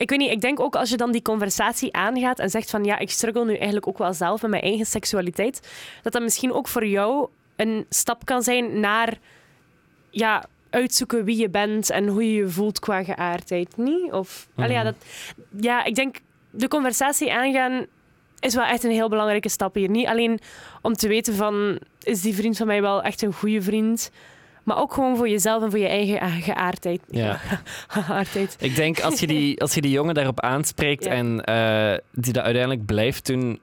Ik 0.00 0.10
weet 0.10 0.18
niet, 0.18 0.30
ik 0.30 0.40
denk 0.40 0.60
ook 0.60 0.76
als 0.76 0.90
je 0.90 0.96
dan 0.96 1.12
die 1.12 1.22
conversatie 1.22 1.92
aangaat 1.92 2.38
en 2.38 2.50
zegt 2.50 2.70
van 2.70 2.84
ja, 2.84 2.98
ik 2.98 3.10
struggle 3.10 3.44
nu 3.44 3.54
eigenlijk 3.54 3.86
ook 3.86 3.98
wel 3.98 4.12
zelf 4.12 4.42
met 4.42 4.50
mijn 4.50 4.62
eigen 4.62 4.86
seksualiteit, 4.86 5.68
dat 6.02 6.12
dat 6.12 6.22
misschien 6.22 6.52
ook 6.52 6.68
voor 6.68 6.86
jou 6.86 7.28
een 7.56 7.86
stap 7.88 8.24
kan 8.24 8.42
zijn 8.42 8.80
naar 8.80 9.18
ja, 10.10 10.44
uitzoeken 10.70 11.24
wie 11.24 11.36
je 11.36 11.50
bent 11.50 11.90
en 11.90 12.06
hoe 12.06 12.24
je 12.24 12.34
je 12.34 12.48
voelt 12.48 12.78
qua 12.78 13.04
geaardheid, 13.04 13.76
niet? 13.76 14.12
Of, 14.12 14.48
Allee, 14.54 14.72
ja, 14.72 14.82
dat, 14.82 14.94
ja, 15.56 15.84
ik 15.84 15.94
denk 15.94 16.16
de 16.50 16.68
conversatie 16.68 17.32
aangaan 17.32 17.86
is 18.38 18.54
wel 18.54 18.64
echt 18.64 18.84
een 18.84 18.90
heel 18.90 19.08
belangrijke 19.08 19.48
stap 19.48 19.74
hier. 19.74 19.90
Niet 19.90 20.06
alleen 20.06 20.40
om 20.82 20.94
te 20.94 21.08
weten 21.08 21.34
van, 21.34 21.78
is 22.02 22.20
die 22.20 22.34
vriend 22.34 22.56
van 22.56 22.66
mij 22.66 22.82
wel 22.82 23.02
echt 23.02 23.22
een 23.22 23.32
goede 23.32 23.62
vriend, 23.62 24.10
maar 24.64 24.78
ook 24.78 24.92
gewoon 24.94 25.16
voor 25.16 25.28
jezelf 25.28 25.62
en 25.62 25.70
voor 25.70 25.78
je 25.78 25.88
eigen 25.88 26.20
ah, 26.20 26.42
geaardheid. 26.42 27.00
Ja. 27.10 27.40
geaardheid. 27.88 28.56
Ik 28.60 28.76
denk 28.76 29.00
als 29.00 29.20
je 29.20 29.26
die, 29.26 29.60
als 29.60 29.74
je 29.74 29.80
die 29.80 29.90
jongen 29.90 30.14
daarop 30.14 30.40
aanspreekt 30.40 31.04
Ja. 31.04 31.10
en 31.10 31.44
eh, 31.44 31.98
die 32.12 32.32
dat 32.32 32.44
uiteindelijk 32.44 32.86
blijft 32.86 33.26
doen, 33.26 33.58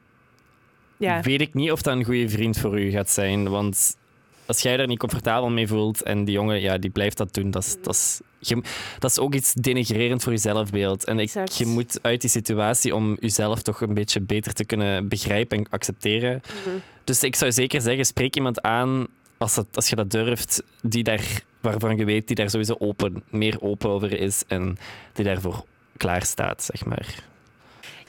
Ja. 0.97 1.21
weet 1.21 1.41
ik 1.41 1.53
niet 1.53 1.71
of 1.71 1.81
dat 1.81 1.95
een 1.95 2.03
goede 2.05 2.29
vriend 2.29 2.57
voor 2.59 2.79
u 2.81 2.89
gaat 2.91 3.09
zijn. 3.09 3.49
Want 3.49 3.97
als 4.45 4.61
jij 4.61 4.79
er 4.79 4.87
niet 4.87 4.99
comfortabel 4.99 5.49
mee 5.49 5.67
voelt 5.67 6.01
en 6.03 6.23
die 6.25 6.33
jongen 6.33 6.61
ja, 6.61 6.77
die 6.77 6.89
blijft 6.89 7.17
dat 7.17 7.33
doen, 7.33 7.51
dat 7.51 7.63
is, 7.63 7.75
dat 7.81 7.93
is, 7.93 8.19
je- 8.39 8.61
dat 8.99 9.11
is 9.11 9.19
ook 9.19 9.33
iets 9.33 9.53
denigrerend 9.53 10.23
voor 10.23 10.31
je 10.31 10.37
zelfbeeld. 10.37 11.03
En 11.05 11.19
ik, 11.19 11.29
je 11.49 11.65
moet 11.65 11.99
uit 12.01 12.21
die 12.21 12.29
situatie 12.29 12.95
om 12.95 13.17
jezelf 13.19 13.61
toch 13.61 13.81
een 13.81 13.93
beetje 13.93 14.21
beter 14.21 14.53
te 14.53 14.65
kunnen 14.65 15.07
begrijpen 15.07 15.57
en 15.57 15.65
accepteren. 15.69 16.41
Mhm. 16.65 16.75
Dus 17.03 17.23
ik 17.23 17.35
zou 17.35 17.51
zeker 17.51 17.81
zeggen, 17.81 18.05
spreek 18.05 18.35
iemand 18.35 18.61
aan 18.61 19.07
als, 19.37 19.55
dat, 19.55 19.65
als 19.73 19.89
je 19.89 19.95
dat 19.95 20.11
durft, 20.11 20.63
die 20.81 21.03
daar, 21.03 21.41
waarvan 21.61 21.97
je 21.97 22.05
weet 22.05 22.27
die 22.27 22.35
daar 22.35 22.49
sowieso 22.49 22.75
open, 22.79 23.23
meer 23.29 23.61
open 23.61 23.89
over 23.89 24.19
is 24.19 24.43
en 24.47 24.77
die 25.13 25.25
daarvoor 25.25 25.63
klaar 25.97 26.23
staat, 26.23 26.63
zeg 26.63 26.85
maar. 26.85 27.15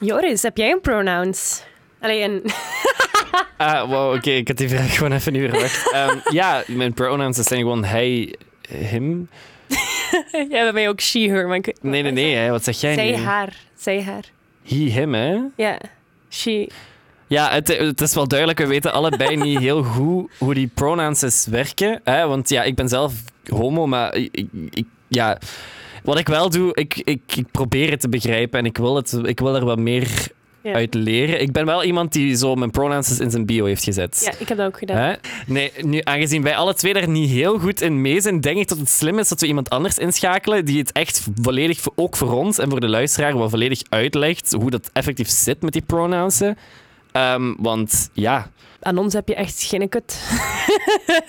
Joris, 0.01 0.43
heb 0.43 0.57
jij 0.57 0.71
een 0.71 0.81
pronouns? 0.81 1.63
Allee, 2.01 2.23
een... 2.23 2.43
Ah, 3.57 3.89
wow, 3.89 4.15
oké, 4.15 4.31
ik 4.31 4.49
had 4.49 4.57
die 4.57 4.69
vraag 4.69 4.95
gewoon 4.95 5.13
even 5.13 5.33
niet 5.33 5.51
verwacht. 5.51 5.91
Ehm, 5.93 6.19
ja, 6.31 6.63
mijn 6.67 6.93
pronouns 6.95 7.37
zijn 7.37 7.61
gewoon 7.61 7.85
hij, 7.85 8.35
hem. 8.69 9.29
jij 10.31 10.49
bij 10.49 10.73
mij 10.73 10.89
ook 10.89 11.01
she, 11.01 11.19
her. 11.19 11.47
Maar 11.47 11.57
ik... 11.57 11.75
Nee, 11.81 12.03
nee, 12.03 12.13
nee, 12.13 12.35
hè, 12.35 12.51
wat 12.51 12.65
zeg 12.65 12.81
jij 12.81 12.95
Zij, 12.95 13.11
nu? 13.11 13.17
haar. 13.17 13.57
Zij, 13.77 14.03
haar. 14.03 14.25
He, 14.67 14.91
hem, 14.91 15.15
hè? 15.15 15.39
Ja. 15.57 15.79
She. 16.31 16.69
Ja, 17.29 17.51
het, 17.51 17.69
het 17.79 18.01
is 18.01 18.15
wel 18.15 18.29
duidelijk, 18.29 18.59
we 18.59 18.67
weten 18.67 18.93
allebei 18.93 19.37
niet 19.37 19.59
heel 19.69 19.83
goed 19.83 20.31
hoe 20.39 20.55
die 20.55 20.71
pronouns 20.75 21.47
werken. 21.51 22.01
Hè? 22.05 22.27
Want 22.27 22.49
ja, 22.49 22.63
ik 22.63 22.75
ben 22.75 22.89
zelf 22.89 23.13
homo, 23.49 23.87
maar 23.87 24.15
ik, 24.15 24.47
ik- 24.71 24.87
ja, 25.09 25.39
wat 26.03 26.19
ik 26.19 26.29
wel 26.29 26.51
doe, 26.51 26.71
ik, 26.75 26.97
ik, 27.05 27.21
ik 27.37 27.47
probeer 27.51 27.91
het 27.91 28.01
te 28.01 28.09
begrijpen 28.09 28.59
en 28.59 28.65
ik 28.67 28.77
wil, 28.79 28.97
het, 28.97 29.19
ik 29.23 29.39
wil 29.41 29.57
er 29.57 29.65
wat 29.65 29.79
meer 29.79 30.09
Ja. 30.63 30.73
uit 30.73 30.95
leren. 30.95 31.41
Ik 31.41 31.53
ben 31.53 31.67
wel 31.67 31.85
iemand 31.85 32.13
die 32.13 32.37
zo 32.37 32.55
mijn 32.55 32.71
pronouns 32.71 33.21
in 33.21 33.31
zijn 33.31 33.47
bio 33.47 33.65
heeft 33.65 33.85
gezet. 33.85 34.21
Ja, 34.25 34.33
ik 34.39 34.49
heb 34.49 34.59
dat 34.59 34.67
ook 34.67 34.79
gedaan. 34.79 34.97
Hè? 34.97 35.13
Nee, 35.47 35.73
nu, 35.83 36.01
aangezien 36.05 36.43
wij 36.43 36.57
alle 36.57 36.75
twee 36.75 36.93
daar 36.93 37.09
niet 37.09 37.31
heel 37.31 37.59
goed 37.59 37.81
in 37.81 38.01
mee 38.01 38.21
zijn, 38.21 38.41
denk 38.41 38.59
ik 38.59 38.69
dat 38.69 38.79
het 38.79 38.89
slim 38.89 39.19
is 39.19 39.29
dat 39.29 39.41
we 39.41 39.47
iemand 39.47 39.71
anders 39.71 39.99
inschakelen 39.99 40.65
die 40.65 40.79
het 40.79 40.93
echt 40.93 41.27
volledig, 41.43 41.81
ook 41.95 42.17
voor 42.17 42.33
ons 42.33 42.59
en 42.59 42.71
voor 42.71 42.81
de 42.81 42.89
luisteraar, 42.89 43.39
wel 43.39 43.51
volledig 43.51 43.81
uitlegt 43.89 44.53
hoe 44.53 44.71
dat 44.71 44.91
effectief 44.93 45.29
zit 45.29 45.63
met 45.63 45.73
die 45.73 45.83
pronouns. 45.87 46.41
Ehm, 47.19 47.55
want 47.59 48.11
ja, 48.13 48.51
Aan 48.81 48.99
ons 48.99 49.13
heb 49.13 49.29
je 49.29 49.35
echt 49.35 49.63
geen 49.63 49.89
kut. 49.89 50.39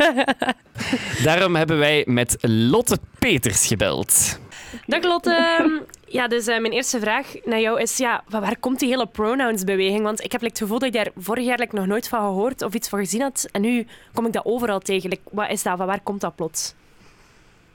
daarom 1.27 1.55
hebben 1.55 1.77
wij 1.77 2.03
met 2.07 2.37
Lotte 2.41 2.97
Peters 3.19 3.67
gebeld. 3.67 4.39
Dag 4.85 5.03
Lotte. 5.03 5.37
Ja, 6.11 6.27
dus 6.27 6.47
eh, 6.47 6.59
mijn 6.59 6.73
eerste 6.73 6.99
vraag 6.99 7.33
naar 7.45 7.59
jou 7.59 7.81
is, 7.81 7.97
ja, 7.97 8.23
van 8.27 8.41
waar 8.41 8.59
komt 8.59 8.79
die 8.79 8.89
hele 8.89 9.07
pronouns-beweging? 9.07 10.03
Want 10.03 10.23
ik 10.23 10.31
heb 10.31 10.41
like, 10.41 10.53
het 10.53 10.61
gevoel 10.63 10.79
dat 10.79 10.87
ik 10.87 10.93
daar 10.93 11.11
vorig 11.15 11.45
jaar 11.45 11.57
like, 11.57 11.75
nog 11.75 11.85
nooit 11.85 12.07
van 12.07 12.19
gehoord 12.19 12.61
of 12.61 12.73
iets 12.73 12.89
van 12.89 12.99
gezien 12.99 13.21
had. 13.21 13.49
En 13.51 13.61
nu 13.61 13.85
kom 14.13 14.25
ik 14.25 14.33
dat 14.33 14.45
overal 14.45 14.79
tegen. 14.79 15.09
Like, 15.09 15.21
wat 15.31 15.49
is 15.49 15.63
dat? 15.63 15.77
Van 15.77 15.85
waar 15.85 16.01
komt 16.01 16.21
dat 16.21 16.35
plots? 16.35 16.75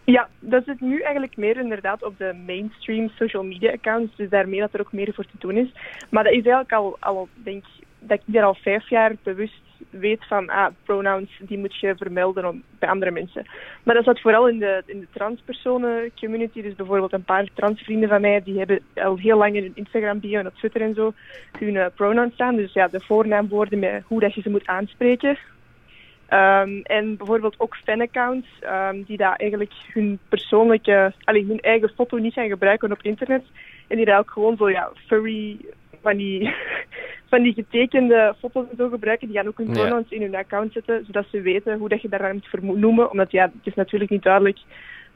Ja, 0.04 0.28
dat 0.38 0.64
zit 0.66 0.80
nu 0.80 1.00
eigenlijk 1.00 1.37
meer 1.37 1.56
inderdaad 1.56 2.02
op 2.02 2.18
de 2.18 2.42
mainstream 2.47 3.09
social 3.09 3.42
media 3.42 3.73
accounts. 3.73 4.16
Dus 4.16 4.28
daarmee 4.28 4.61
dat 4.61 4.75
er 4.75 4.80
ook 4.80 4.92
meer 4.92 5.12
voor 5.14 5.25
te 5.25 5.38
doen 5.38 5.56
is. 5.56 5.68
Maar 6.11 6.25
dat 6.25 6.33
is 6.33 6.44
eigenlijk 6.44 6.73
al, 6.73 6.97
al 7.00 7.28
denk 7.35 7.64
dat 8.06 8.18
ik 8.26 8.34
daar 8.34 8.44
al 8.44 8.54
vijf 8.54 8.88
jaar 8.88 9.12
bewust 9.23 9.62
weet 9.90 10.25
van, 10.26 10.49
ah, 10.49 10.66
pronouns, 10.84 11.30
die 11.40 11.58
moet 11.58 11.76
je 11.76 11.94
vermelden 11.96 12.62
bij 12.78 12.88
andere 12.88 13.11
mensen. 13.11 13.46
Maar 13.82 13.94
dat 13.94 14.04
zat 14.04 14.20
vooral 14.20 14.49
in 14.49 14.58
de, 14.58 14.82
in 14.87 15.00
de 15.00 15.06
transpersonen 15.12 16.11
community. 16.20 16.62
Dus 16.62 16.75
bijvoorbeeld 16.75 17.12
een 17.12 17.25
paar 17.25 17.49
transvrienden 17.54 18.08
van 18.08 18.20
mij, 18.20 18.42
die 18.42 18.58
hebben 18.58 18.80
al 18.94 19.16
heel 19.16 19.38
lang 19.38 19.54
in 19.54 19.62
hun 19.62 19.73
Instagram 19.75 20.20
bio 20.20 20.38
en 20.38 20.46
op 20.46 20.54
Twitter 20.54 20.80
en 20.80 20.94
zo 20.94 21.12
hun 21.58 21.76
eh, 21.76 21.87
pronouns 21.94 22.34
staan. 22.34 22.56
Dus 22.56 22.73
ja, 22.73 22.88
de 22.88 23.00
voornaamwoorden 23.00 23.78
met 23.78 24.02
hoe 24.06 24.20
dat 24.20 24.34
je 24.34 24.40
ze 24.40 24.50
moet 24.50 24.66
aanspreken. 24.66 25.38
Ehm, 26.26 26.80
en 26.82 27.16
bijvoorbeeld 27.16 27.61
ook 27.61 27.76
fanaccounts 27.76 28.49
ehm, 28.61 29.02
die 29.02 29.16
daar 29.16 29.37
eigenlijk 29.37 29.73
hun 29.92 30.18
persoonlijke, 30.28 31.12
alleen 31.25 31.46
hun 31.46 31.61
eigen 31.61 31.88
foto 31.88 32.16
niet 32.16 32.32
gaan 32.32 32.49
gebruiken 32.49 32.92
op 32.92 33.02
internet. 33.02 33.44
En 33.87 33.96
die 33.96 34.04
daar 34.04 34.18
ook 34.18 34.30
gewoon 34.30 34.56
zo 34.56 34.70
ja, 34.70 34.90
furry 35.06 35.56
van 36.04 36.16
die, 36.16 36.54
van 37.30 37.42
die 37.42 37.52
getekende 37.52 38.34
foto's 38.40 38.64
en 38.70 38.76
zo 38.76 38.88
gebruiken. 38.88 39.28
Die 39.28 39.37
gaan 39.37 39.46
ook 39.49 39.58
hun 39.58 39.66
Ja. 39.66 39.73
pronouns 39.73 40.11
in 40.11 40.23
hun 40.23 40.34
account 40.34 40.73
zetten, 40.73 41.02
zodat 41.06 41.25
ze 41.30 41.40
weten 41.40 41.78
hoe 41.78 41.88
dat 41.88 42.02
je 42.02 42.08
daar 42.08 42.32
moet 42.34 42.46
vernoemen. 42.49 43.11
Omdat 43.11 43.30
ja, 43.30 43.42
het 43.44 43.66
is 43.66 43.75
natuurlijk 43.75 44.11
niet 44.11 44.23
duidelijk. 44.23 44.58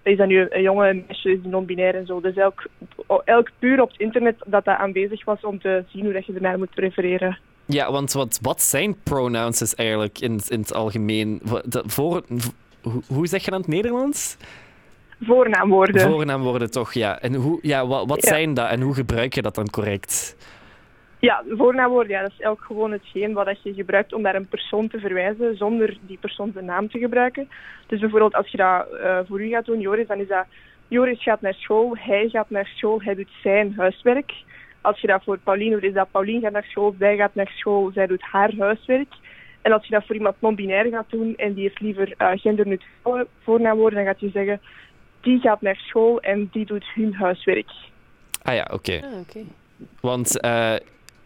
Is 0.02 0.16
dat 0.16 0.26
nu 0.26 0.46
een 0.50 0.62
jongen, 0.62 0.88
een 0.88 1.04
meisje, 1.06 1.30
is 1.32 1.42
die 1.42 1.50
non-binair 1.50 1.94
en 1.94 2.06
zo. 2.06 2.20
Dus 2.20 2.34
elk, 2.36 2.66
elk 3.24 3.50
puur 3.58 3.80
op 3.82 3.90
het 3.90 4.00
internet 4.00 4.36
dat 4.46 4.64
dat 4.64 4.76
aanwezig 4.76 5.24
was 5.24 5.40
om 5.40 5.60
te 5.60 5.84
zien 5.88 6.04
hoe 6.04 6.12
dat 6.12 6.26
je 6.26 6.32
ernaar 6.32 6.58
moet 6.58 6.74
prefereren. 6.74 7.38
Ja, 7.66 7.92
want 7.92 8.12
wat, 8.12 8.38
wat 8.42 8.62
zijn 8.62 8.96
pronouns 9.02 9.58
dus 9.58 9.74
eigenlijk 9.74 10.18
in, 10.18 10.40
in 10.48 10.60
het 10.60 10.74
algemeen? 10.74 11.40
Voor, 11.86 12.22
hoe, 12.82 13.02
hoe 13.08 13.26
zeg 13.26 13.44
je 13.44 13.50
dat 13.50 13.58
in 13.60 13.64
het 13.72 13.74
Nederlands? 13.74 14.36
Voornaamwoorden. 15.20 16.10
Voornaamwoorden 16.10 16.70
toch, 16.70 16.92
ja. 16.92 17.20
En 17.20 17.34
hoe, 17.34 17.58
ja, 17.62 17.86
wat, 17.86 18.06
wat 18.08 18.22
Ja. 18.24 18.28
zijn 18.28 18.54
dat 18.54 18.70
en 18.70 18.80
hoe 18.80 18.94
gebruik 18.94 19.34
je 19.34 19.42
dat 19.42 19.54
dan 19.54 19.70
correct? 19.70 20.36
Ja, 21.20 21.42
voornaamwoorden, 21.48 22.12
ja, 22.12 22.22
dat 22.22 22.30
is 22.30 22.40
elk 22.40 22.60
gewoon 22.60 22.92
hetgeen 22.92 23.32
wat 23.32 23.46
dat 23.46 23.62
je 23.62 23.74
gebruikt 23.74 24.12
om 24.12 24.22
naar 24.22 24.34
een 24.34 24.48
persoon 24.48 24.88
te 24.88 24.98
verwijzen, 24.98 25.56
zonder 25.56 25.98
die 26.00 26.18
persoon 26.18 26.50
zijn 26.52 26.64
naam 26.64 26.88
te 26.90 26.98
gebruiken. 26.98 27.48
Dus 27.86 28.00
bijvoorbeeld 28.00 28.34
als 28.34 28.48
je 28.48 28.56
dat 28.56 28.88
eh, 28.90 29.18
voor 29.26 29.42
u 29.42 29.48
gaat 29.48 29.64
doen, 29.64 29.80
Joris, 29.80 30.06
dan 30.06 30.18
is 30.18 30.28
dat 30.28 30.44
Joris 30.88 31.22
gaat 31.22 31.40
naar 31.40 31.54
school, 31.54 31.96
hij 31.96 32.28
gaat 32.28 32.50
naar 32.50 32.70
school, 32.74 33.02
hij 33.02 33.14
doet 33.14 33.30
zijn 33.42 33.74
huiswerk. 33.76 34.32
Als 34.80 35.00
je 35.00 35.06
dat 35.06 35.24
voor 35.24 35.38
Pauline 35.38 35.70
doet, 35.70 35.82
is 35.82 35.92
dat 35.92 36.10
Pauline 36.10 36.40
gaat 36.40 36.52
naar 36.52 36.66
school, 36.68 36.94
zij 36.98 37.16
gaat 37.16 37.34
naar 37.34 37.52
school, 37.54 37.90
zij 37.94 38.06
doet 38.06 38.22
haar 38.22 38.52
huiswerk. 38.58 39.12
En 39.62 39.72
als 39.72 39.86
je 39.86 39.94
dat 39.94 40.06
voor 40.06 40.14
iemand 40.14 40.40
non-binair 40.40 40.86
gaat 40.90 41.10
doen 41.10 41.36
en 41.36 41.52
die 41.54 41.62
heeft 41.62 41.80
liever 41.80 42.14
eh 42.16 42.30
genderneutrale 42.34 43.26
voornaamwoorden, 43.42 43.98
dan 43.98 44.06
gaat 44.06 44.20
je 44.20 44.30
zeggen, 44.30 44.60
die 45.20 45.40
gaat 45.40 45.60
naar 45.60 45.76
school 45.76 46.20
en 46.20 46.48
die 46.52 46.66
doet 46.66 46.84
hun 46.94 47.14
huiswerk. 47.14 47.70
Ah 48.42 48.54
ja, 48.54 48.68
oké. 48.72 49.00
Ah, 49.04 49.20
oké. 49.20 49.40
Want 50.00 50.40
eh, 50.40 50.74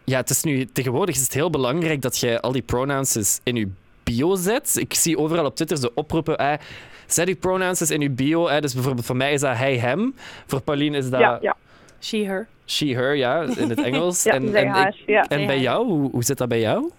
ja, 0.05 0.17
het 0.17 0.29
is 0.29 0.43
nu, 0.43 0.65
tegenwoordig 0.65 1.15
is 1.15 1.21
het 1.21 1.33
heel 1.33 1.49
belangrijk 1.49 2.01
dat 2.01 2.17
je 2.17 2.41
al 2.41 2.51
die 2.51 2.61
pronouns 2.61 3.39
in 3.43 3.55
je 3.55 3.67
bio 4.03 4.35
zet. 4.35 4.75
Ik 4.79 4.93
zie 4.93 5.17
overal 5.17 5.45
op 5.45 5.55
Twitter 5.55 5.81
de 5.81 5.91
oproepen. 5.93 6.37
eh, 6.37 6.53
zet 7.07 7.25
die 7.25 7.35
pronouns 7.35 7.91
in 7.91 8.01
je 8.01 8.09
bio. 8.09 8.47
eh. 8.47 8.61
dus 8.61 8.73
bijvoorbeeld 8.73 9.05
voor 9.05 9.15
mij 9.17 9.33
is 9.33 9.41
dat 9.41 9.57
hij, 9.57 9.77
hem. 9.77 10.13
Voor 10.45 10.61
Pauline 10.61 10.97
is 10.97 11.09
dat 11.09 11.19
Ja, 11.19 11.37
ja. 11.41 11.55
She, 11.99 12.17
her. 12.17 12.47
she, 12.65 12.85
her, 12.85 13.15
ja, 13.15 13.41
in 13.41 13.69
het 13.69 13.81
Engels. 13.89 14.23
Ja, 14.23 14.31
en, 14.33 14.55
en, 14.55 14.67
haar, 14.67 14.87
ik- 14.87 15.03
ja. 15.07 15.25
en 15.27 15.45
bij 15.45 15.59
jou, 15.59 15.85
hoe, 15.87 16.09
hoe 16.11 16.23
zit 16.23 16.37
dat 16.37 16.47
bij 16.47 16.59
jou? 16.59 16.91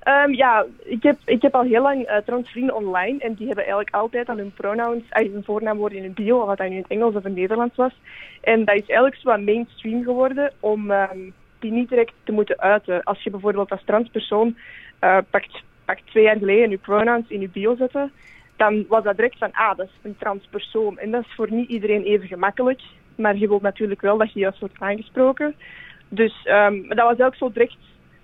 Ehm, 0.00 0.32
ja, 0.32 0.66
ik 0.84 1.02
heb, 1.02 1.18
ik 1.24 1.42
heb 1.42 1.54
al 1.54 1.62
heel 1.62 1.82
lang 1.82 2.02
eh 2.04 2.16
trouwens 2.16 2.50
vrienden 2.50 2.74
online 2.76 3.18
en 3.18 3.34
die 3.34 3.46
hebben 3.46 3.64
eigenlijk 3.64 3.94
altijd 3.94 4.28
al 4.28 4.36
hun 4.36 4.52
pronouns, 4.56 5.02
uh, 5.12 5.32
hun 5.32 5.44
voornaamwoorden 5.44 5.98
in 5.98 6.04
hun 6.04 6.12
bio, 6.14 6.38
of 6.40 6.46
wat 6.46 6.58
dat 6.58 6.68
nu 6.68 6.74
in 6.74 6.82
het 6.82 6.90
Engels 6.90 7.14
of 7.14 7.24
in 7.24 7.30
het 7.30 7.38
Nederlands 7.40 7.76
was. 7.76 7.92
En 8.40 8.58
dat 8.64 8.74
is 8.74 8.80
eigenlijk 8.86 9.14
zo 9.16 9.28
wat 9.28 9.40
mainstream 9.40 10.02
geworden 10.02 10.52
om 10.60 10.90
ehm, 10.90 11.18
die 11.60 11.72
niet 11.72 11.88
direct 11.88 12.12
te 12.24 12.32
moeten 12.32 12.60
uiten. 12.60 13.02
Als 13.02 13.22
je 13.22 13.30
bijvoorbeeld 13.30 13.70
als 13.70 13.84
transpersoon 13.84 14.56
eh 14.98 15.18
pakt, 15.30 15.62
pakt 15.84 16.06
twee 16.06 16.24
jaar 16.24 16.36
geleden 16.36 16.70
je 16.70 16.78
pronouns 16.78 17.28
in 17.28 17.40
je 17.40 17.48
bio 17.48 17.76
zette, 17.76 18.10
dan 18.56 18.84
was 18.88 19.04
dat 19.04 19.16
direct 19.16 19.38
van, 19.38 19.52
ah, 19.52 19.76
dat 19.76 19.86
is 19.86 19.98
een 20.02 20.16
transpersoon. 20.18 20.98
En 20.98 21.10
dat 21.10 21.24
is 21.24 21.34
voor 21.34 21.52
niet 21.52 21.68
iedereen 21.68 22.02
even 22.02 22.28
gemakkelijk, 22.28 22.80
maar 23.14 23.36
je 23.36 23.48
wilt 23.48 23.62
natuurlijk 23.62 24.00
wel 24.00 24.18
dat 24.18 24.32
je 24.32 24.40
juist 24.40 24.58
wordt 24.58 24.80
aangesproken. 24.80 25.54
Dus 26.08 26.42
ehm, 26.44 26.88
dat 26.88 27.16
was 27.16 27.26
ook 27.26 27.34
zo 27.34 27.52
direct 27.52 27.76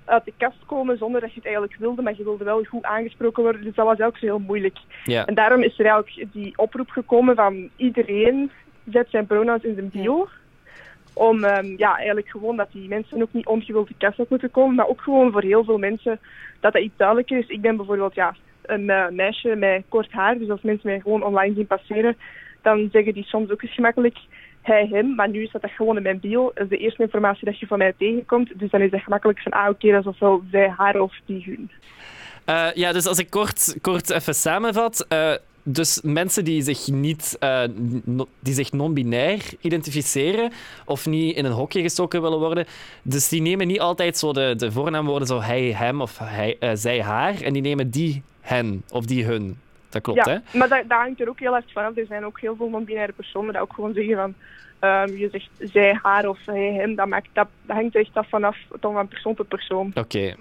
uit 0.04 0.24
de 0.24 0.32
kast 0.36 0.66
komen 0.66 0.98
zonder 0.98 1.20
dat 1.20 1.30
je 1.30 1.36
het 1.36 1.44
eigenlijk 1.44 1.76
wilde, 1.78 2.02
maar 2.02 2.14
je 2.16 2.24
wilde 2.24 2.44
wel 2.44 2.64
goed 2.64 2.84
aangesproken 2.84 3.42
worden. 3.42 3.62
Dus 3.62 3.74
dat 3.74 3.86
was 3.86 4.00
ook 4.00 4.16
zo 4.16 4.26
heel 4.26 4.38
moeilijk. 4.38 4.78
Ja. 5.04 5.24
En 5.24 5.34
daarom 5.34 5.62
is 5.62 5.78
er 5.78 5.86
eigenlijk 5.86 6.32
die 6.32 6.52
oproep 6.56 6.90
gekomen 6.90 7.34
van 7.34 7.68
iedereen 7.76 8.50
zet 8.90 9.06
zijn 9.10 9.26
pronouns 9.26 9.62
in 9.62 9.74
zijn 9.74 9.90
bio. 9.90 10.28
Om 11.18 11.44
ehm, 11.44 11.74
ja, 11.76 11.96
eigenlijk 11.96 12.28
gewoon 12.28 12.56
dat 12.56 12.72
die 12.72 12.88
mensen 12.88 13.22
ook 13.22 13.32
niet 13.32 13.46
ongewild 13.46 13.88
de 13.88 13.94
kast 13.98 14.18
uit 14.18 14.30
moeten 14.30 14.50
komen, 14.50 14.74
maar 14.74 14.88
ook 14.88 15.00
gewoon 15.00 15.32
voor 15.32 15.42
heel 15.42 15.64
veel 15.64 15.78
mensen 15.78 16.20
dat 16.60 16.72
dat 16.72 16.82
iets 16.82 16.96
duidelijker 16.96 17.38
is. 17.38 17.48
Ik 17.48 17.60
ben 17.60 17.76
bijvoorbeeld 17.76 18.14
ja, 18.14 18.36
een 18.62 18.90
eh, 18.90 19.08
meisje 19.08 19.54
met 19.54 19.84
kort 19.88 20.12
haar, 20.12 20.38
dus 20.38 20.50
als 20.50 20.62
mensen 20.62 20.88
mij 20.90 21.00
gewoon 21.00 21.22
online 21.22 21.54
zien 21.54 21.66
passeren, 21.66 22.16
dan 22.62 22.88
zeggen 22.92 23.14
die 23.14 23.24
soms 23.24 23.50
ook 23.50 23.62
eens 23.62 23.74
gemakkelijk 23.74 24.18
hij, 24.66 24.88
hem, 24.90 25.14
maar 25.14 25.28
nu 25.28 25.42
is 25.42 25.50
dat, 25.50 25.70
gewoon 25.70 25.96
in 25.96 26.02
mijn 26.02 26.20
bio. 26.20 26.50
Dat 26.54 26.64
is 26.64 26.68
de 26.68 26.76
eerste 26.76 27.02
informatie 27.02 27.44
dat 27.44 27.58
je 27.58 27.66
van 27.66 27.78
mij 27.78 27.94
tegenkomt, 27.98 28.58
dus 28.58 28.70
dan 28.70 28.80
is 28.80 28.90
dat 28.90 29.00
gemakkelijk 29.00 29.40
van, 29.40 29.52
ah 29.52 29.68
oké, 29.68 29.90
dat 29.90 30.00
is 30.00 30.06
ofwel 30.06 30.42
zij, 30.50 30.68
haar 30.76 31.00
of 31.00 31.14
die, 31.26 31.42
hun. 31.44 31.70
Eh, 32.44 32.68
ja, 32.74 32.92
dus 32.92 33.06
als 33.06 33.18
ik 33.18 33.30
kort, 33.30 33.76
kort 33.80 34.10
even 34.10 34.34
samenvat. 34.34 35.06
eh, 35.08 35.34
dus 35.68 36.00
mensen 36.02 36.44
die 36.44 36.62
zich 36.62 36.88
niet 36.88 37.36
eh, 37.40 37.62
no- 38.04 38.28
die 38.40 38.54
zich 38.54 38.72
non-binair 38.72 39.42
identificeren 39.60 40.52
of 40.84 41.06
niet 41.06 41.36
in 41.36 41.44
een 41.44 41.52
hokje 41.52 41.82
gestoken 41.82 42.22
willen 42.22 42.38
worden, 42.38 42.66
dus 43.02 43.28
die 43.28 43.40
nemen 43.42 43.66
niet 43.66 43.80
altijd 43.80 44.18
zo 44.18 44.32
de, 44.32 44.54
de 44.56 44.72
voornaamwoorden 44.72 45.28
zo 45.28 45.40
hij, 45.40 45.72
hem 45.72 46.00
of 46.00 46.18
hij, 46.18 46.56
eh, 46.60 46.70
zij, 46.74 47.02
haar 47.02 47.40
en 47.40 47.52
die 47.52 47.62
nemen 47.62 47.90
die 47.90 48.22
hen 48.40 48.82
of 48.90 49.04
die 49.04 49.24
hun. 49.24 49.58
Dat 49.88 50.02
klopt, 50.02 50.24
ja, 50.24 50.32
hè? 50.32 50.58
maar 50.58 50.68
dat, 50.68 50.82
dat 50.88 50.98
hangt 50.98 51.20
er 51.20 51.28
ook 51.28 51.40
heel 51.40 51.56
erg 51.56 51.64
vanaf. 51.72 51.96
Er 51.96 52.06
zijn 52.06 52.24
ook 52.24 52.40
heel 52.40 52.56
veel 52.56 52.68
non-binaire 52.68 53.12
personen 53.12 53.52
die 53.52 53.60
ook 53.62 53.72
gewoon 53.72 53.94
zeggen 53.94 54.16
van... 54.16 54.34
ehm, 54.78 55.16
je 55.16 55.28
zegt 55.32 55.48
zij, 55.72 55.98
haar 56.02 56.28
of 56.28 56.38
hij, 56.44 56.72
hem. 56.72 56.94
Dat, 56.94 57.06
maakt, 57.06 57.28
dat, 57.32 57.48
dat 57.62 57.76
hangt 57.76 57.94
er 57.94 58.00
echt 58.00 58.16
af 58.16 58.28
vanaf 58.28 58.56
dan 58.80 58.92
van 58.92 59.08
persoon 59.08 59.34
tot 59.34 59.48
persoon. 59.48 59.92
Oké. 59.94 60.34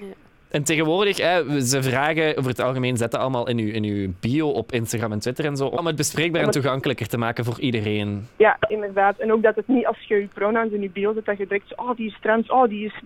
En 0.50 0.64
tegenwoordig, 0.64 1.18
hè, 1.18 1.62
ze 1.62 1.84
vragen 1.84 2.38
over 2.38 2.50
het 2.50 2.62
algemeen, 2.62 2.98
zetten 2.98 3.20
allemaal 3.20 3.48
in 3.48 3.60
uw, 3.60 3.72
in 3.72 3.84
uw 3.84 4.14
bio 4.20 4.50
op 4.50 4.72
Instagram 4.72 5.12
en 5.12 5.20
Twitter 5.20 5.46
en 5.46 5.58
zo, 5.58 5.66
om 5.66 5.86
het 5.86 5.96
bespreekbaar 5.96 6.42
en 6.42 6.52
toegankelijker 6.52 7.08
te 7.08 7.18
maken 7.18 7.46
voor 7.46 7.60
iedereen. 7.60 8.28
Ja, 8.38 8.58
inderdaad. 8.68 9.18
En 9.18 9.32
ook 9.32 9.44
dat 9.44 9.56
het 9.56 9.68
niet 9.68 9.86
als 9.86 9.98
je 10.08 10.16
je 10.16 10.28
pronouns 10.34 10.72
in 10.72 10.82
je 10.82 10.90
bio 10.90 11.14
zet, 11.14 11.26
dat 11.26 11.38
je 11.38 11.48
direct 11.48 11.78
oh, 11.78 11.96
die 11.96 12.08
is 12.08 12.18
trans, 12.22 12.50
oh, 12.50 12.70
die 12.70 12.86
is... 12.86 13.02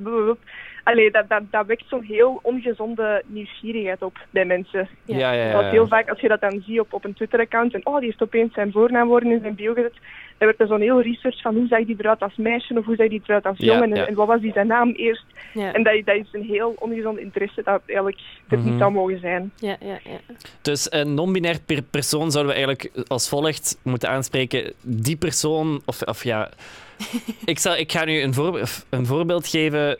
Allee, 0.89 1.11
dat, 1.11 1.29
dat, 1.29 1.41
dat 1.49 1.65
wekt 1.65 1.83
zo'n 1.87 2.03
heel 2.03 2.39
ongezonde 2.43 3.23
nieuwsgierigheid 3.25 4.01
op 4.01 4.17
bij 4.29 4.45
mensen. 4.45 4.87
Ja, 5.05 5.17
ja, 5.31 5.45
ja. 5.47 5.53
Want 5.53 5.71
heel 5.71 5.87
vaak, 5.87 6.09
als 6.09 6.19
je 6.19 6.27
dat 6.27 6.41
dan 6.41 6.61
ziet 6.65 6.79
op, 6.79 6.93
op 6.93 7.05
een 7.05 7.13
Twitter-account, 7.13 7.73
en 7.73 7.85
oh, 7.85 7.95
die 7.97 8.05
heeft 8.05 8.21
opeens 8.21 8.53
zijn 8.53 8.71
voornaamwoorden 8.71 9.31
in 9.31 9.39
zijn 9.41 9.55
bio 9.55 9.73
gezet, 9.73 9.93
dan 10.37 10.47
wordt 10.47 10.59
er 10.59 10.67
zo'n 10.67 10.81
heel 10.81 11.01
research 11.01 11.41
van 11.41 11.55
hoe 11.55 11.67
zag 11.67 11.85
die 11.85 11.95
eruit 11.99 12.19
als 12.21 12.35
meisje 12.35 12.77
of 12.77 12.85
hoe 12.85 12.95
zag 12.95 13.07
die 13.07 13.21
eruit 13.25 13.45
als 13.45 13.57
jongen 13.57 13.83
en, 13.91 13.95
ja. 13.95 14.05
en 14.07 14.13
wat 14.13 14.27
was 14.27 14.41
die 14.41 14.51
zijn 14.51 14.67
naam 14.67 14.89
eerst. 14.91 15.25
Ja, 15.53 15.73
En 15.73 15.83
dat, 15.83 15.93
dat 16.05 16.15
is 16.15 16.27
een 16.31 16.43
heel 16.43 16.73
ongezonde 16.79 17.21
interesse 17.21 17.61
dat 17.63 17.81
eigenlijk 17.85 18.19
er 18.49 18.57
Mhm. 18.57 18.69
niet 18.69 18.79
zou 18.79 18.91
mogen 18.91 19.19
zijn. 19.19 19.51
ja, 19.55 19.75
ja. 19.79 19.99
ja. 20.03 20.19
Dus 20.61 20.91
een 20.91 21.13
non-binair 21.13 21.59
per 21.65 21.81
persoon 21.81 22.31
zouden 22.31 22.55
we 22.55 22.59
eigenlijk 22.65 23.03
als 23.07 23.29
volgt 23.29 23.79
moeten 23.83 24.09
aanspreken. 24.09 24.73
Die 24.81 25.17
persoon, 25.17 25.81
of, 25.85 26.01
of 26.01 26.23
ja... 26.23 26.49
ik, 27.45 27.59
zal, 27.59 27.75
ik 27.77 27.91
ga 27.91 28.05
nu 28.05 28.21
een, 28.21 28.33
voorbe- 28.33 28.61
of 28.61 28.85
een 28.89 29.05
voorbeeld 29.05 29.47
geven. 29.47 29.97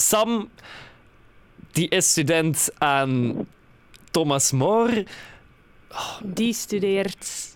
Sam, 0.00 0.48
die 1.72 1.88
is 1.88 2.10
student 2.10 2.70
aan 2.78 3.46
Thomas 4.10 4.52
More. 4.52 5.04
Die 6.22 6.52
studeert. 6.52 7.48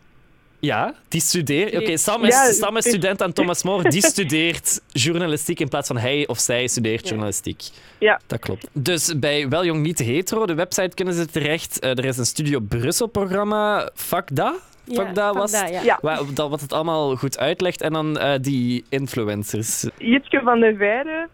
Ja, 0.58 0.94
die 1.08 1.20
studeert... 1.20 1.74
Oké, 1.76 1.96
Sam, 1.96 2.24
is, 2.24 2.34
Ja, 2.34 2.52
Sam 2.52 2.76
is 2.76 2.84
student 2.88 3.22
aan 3.22 3.32
Thomas 3.32 3.62
More. 3.62 3.88
Die 3.90 4.06
studeert 4.06 4.80
journalistiek 4.92 5.60
in 5.60 5.68
plaats 5.68 5.86
van 5.86 5.96
hij 5.96 6.26
of 6.26 6.38
zij 6.38 6.66
studeert 6.66 7.02
Ja. 7.02 7.08
journalistiek. 7.08 7.62
Ja. 7.98 8.20
Dat 8.26 8.38
klopt. 8.38 8.66
Dus 8.72 9.18
bij 9.18 9.48
Wel 9.48 9.64
Jong 9.64 9.82
Niet 9.82 9.98
Hetero, 9.98 10.46
de 10.46 10.54
website, 10.54 10.94
kunnen 10.94 11.14
ze 11.14 11.26
terecht. 11.26 11.78
Eh, 11.78 11.90
er 11.90 12.04
is 12.04 12.16
een 12.18 12.26
Studio 12.26 12.60
Brussel-programma, 12.60 13.90
Fuck 13.94 14.36
Da. 14.36 14.54
Fuck 14.92 15.14
Da 15.14 15.32
was 15.32 15.52
dat, 15.52 15.68
ja. 15.68 15.82
Ja. 15.82 15.98
Wa- 16.02 16.20
dat, 16.34 16.50
wat 16.50 16.60
het 16.60 16.72
allemaal 16.72 17.16
goed 17.16 17.38
uitlegt. 17.38 17.80
En 17.80 17.92
dan 17.92 18.18
eh, 18.18 18.32
die 18.40 18.84
influencers. 18.88 19.86
Jitske 19.98 20.40
van 20.44 20.60
der 20.60 20.76
Veire 20.76 21.28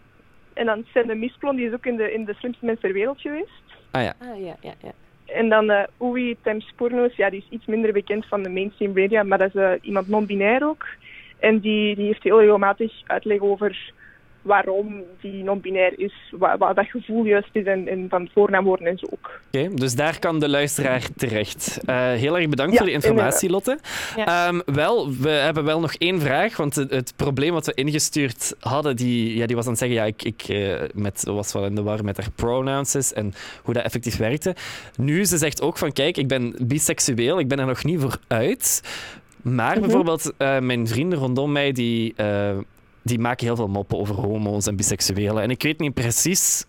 en 0.61 0.67
dan 0.67 0.85
Sende 0.93 1.15
Misplon, 1.15 1.55
die 1.55 1.67
is 1.67 1.73
ook 1.73 1.85
in 1.85 1.97
de, 1.97 2.13
in 2.13 2.25
de 2.25 2.33
slimste 2.33 2.65
mensen 2.65 2.83
ter 2.83 2.93
wereld 2.93 3.21
geweest. 3.21 3.61
Ah 3.91 4.03
ja. 4.03 4.13
Ah, 4.19 4.39
ja, 4.39 4.55
ja, 4.61 4.73
ja. 4.81 4.91
En 5.25 5.49
dan 5.49 5.69
eh 5.69 5.83
Oei 6.01 6.37
Temps 6.41 6.73
Porno's, 6.75 7.15
ja, 7.15 7.29
die 7.29 7.39
is 7.39 7.49
iets 7.49 7.65
minder 7.65 7.93
bekend 7.93 8.25
van 8.25 8.43
de 8.43 8.49
mainstream 8.49 8.93
media, 8.93 9.23
maar 9.23 9.37
dat 9.37 9.55
is 9.55 9.61
eh, 9.61 9.71
iemand 9.81 10.07
non-binair 10.07 10.63
ook. 10.63 10.85
En 11.39 11.59
die, 11.59 11.95
die 11.95 12.05
heeft 12.05 12.23
heel 12.23 12.39
regelmatig 12.39 12.91
uitleg 13.05 13.39
over 13.39 13.93
waarom 14.41 15.01
die 15.21 15.43
non-binair 15.43 15.93
is, 15.99 16.13
wat, 16.31 16.57
wat 16.57 16.75
dat 16.75 16.85
gevoel 16.85 17.23
juist 17.23 17.49
is 17.51 17.65
en, 17.65 17.87
en 17.87 18.05
van 18.09 18.29
voornaamwoorden 18.33 18.87
en 18.87 18.97
zo 18.97 19.05
ook. 19.09 19.39
Oké, 19.47 19.73
dus 19.73 19.95
daar 19.95 20.19
kan 20.19 20.39
de 20.39 20.49
luisteraar 20.49 21.07
terecht. 21.15 21.79
Eh, 21.85 21.95
heel 22.11 22.37
erg 22.37 22.49
bedankt 22.49 22.71
Ja, 22.71 22.77
voor 22.77 22.87
de 22.87 22.93
informatie, 22.93 23.49
Lotte. 23.49 23.79
Ja. 24.15 24.47
Ehm, 24.47 24.59
wel, 24.65 25.11
we 25.15 25.29
hebben 25.29 25.63
wel 25.63 25.79
nog 25.79 25.93
één 25.93 26.21
vraag, 26.21 26.57
want 26.57 26.75
het, 26.75 26.91
het 26.91 27.13
probleem 27.15 27.53
wat 27.53 27.65
we 27.65 27.73
ingestuurd 27.73 28.55
hadden, 28.59 28.95
die, 28.95 29.37
ja, 29.37 29.45
die 29.45 29.55
was 29.55 29.65
aan 29.65 29.71
het 29.71 29.79
zeggen, 29.79 29.97
ja, 29.97 30.05
ik, 30.05 30.23
ik 30.23 30.41
eh, 30.41 30.79
met, 30.93 31.23
was 31.25 31.53
wel 31.53 31.65
in 31.65 31.75
de 31.75 31.83
war 31.83 32.03
met 32.03 32.17
haar 32.17 32.31
pronouns 32.35 33.13
en 33.13 33.33
hoe 33.63 33.73
dat 33.73 33.83
effectief 33.83 34.17
werkte. 34.17 34.55
Nu, 34.97 35.25
ze 35.25 35.37
zegt 35.37 35.61
ook 35.61 35.77
van, 35.77 35.91
kijk, 35.91 36.17
ik 36.17 36.27
ben 36.27 36.55
biseksueel, 36.61 37.39
ik 37.39 37.47
ben 37.47 37.59
er 37.59 37.65
nog 37.65 37.83
niet 37.83 37.99
voor 38.01 38.17
uit. 38.27 38.81
Maar 39.41 39.71
Mhm. 39.71 39.81
bijvoorbeeld, 39.81 40.33
eh, 40.37 40.59
mijn 40.59 40.87
vrienden 40.87 41.19
rondom 41.19 41.51
mij, 41.51 41.71
die, 41.71 42.13
eh, 42.15 42.57
die 43.03 43.19
maken 43.19 43.45
heel 43.45 43.55
veel 43.55 43.67
moppen 43.67 43.97
over 43.97 44.15
homo's 44.15 44.67
en 44.67 44.75
biseksuelen. 44.75 45.43
En 45.43 45.49
ik 45.49 45.61
weet 45.63 45.79
niet 45.79 45.93
precies 45.93 46.65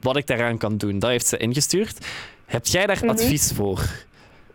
wat 0.00 0.16
ik 0.16 0.26
daaraan 0.26 0.58
kan 0.58 0.76
doen. 0.76 0.98
Dat 0.98 1.10
heeft 1.10 1.26
ze 1.26 1.36
ingestuurd. 1.36 2.06
Heb 2.46 2.64
jij 2.66 2.86
daar 2.86 2.98
Mhm. 3.00 3.08
advies 3.08 3.52
voor? 3.52 3.80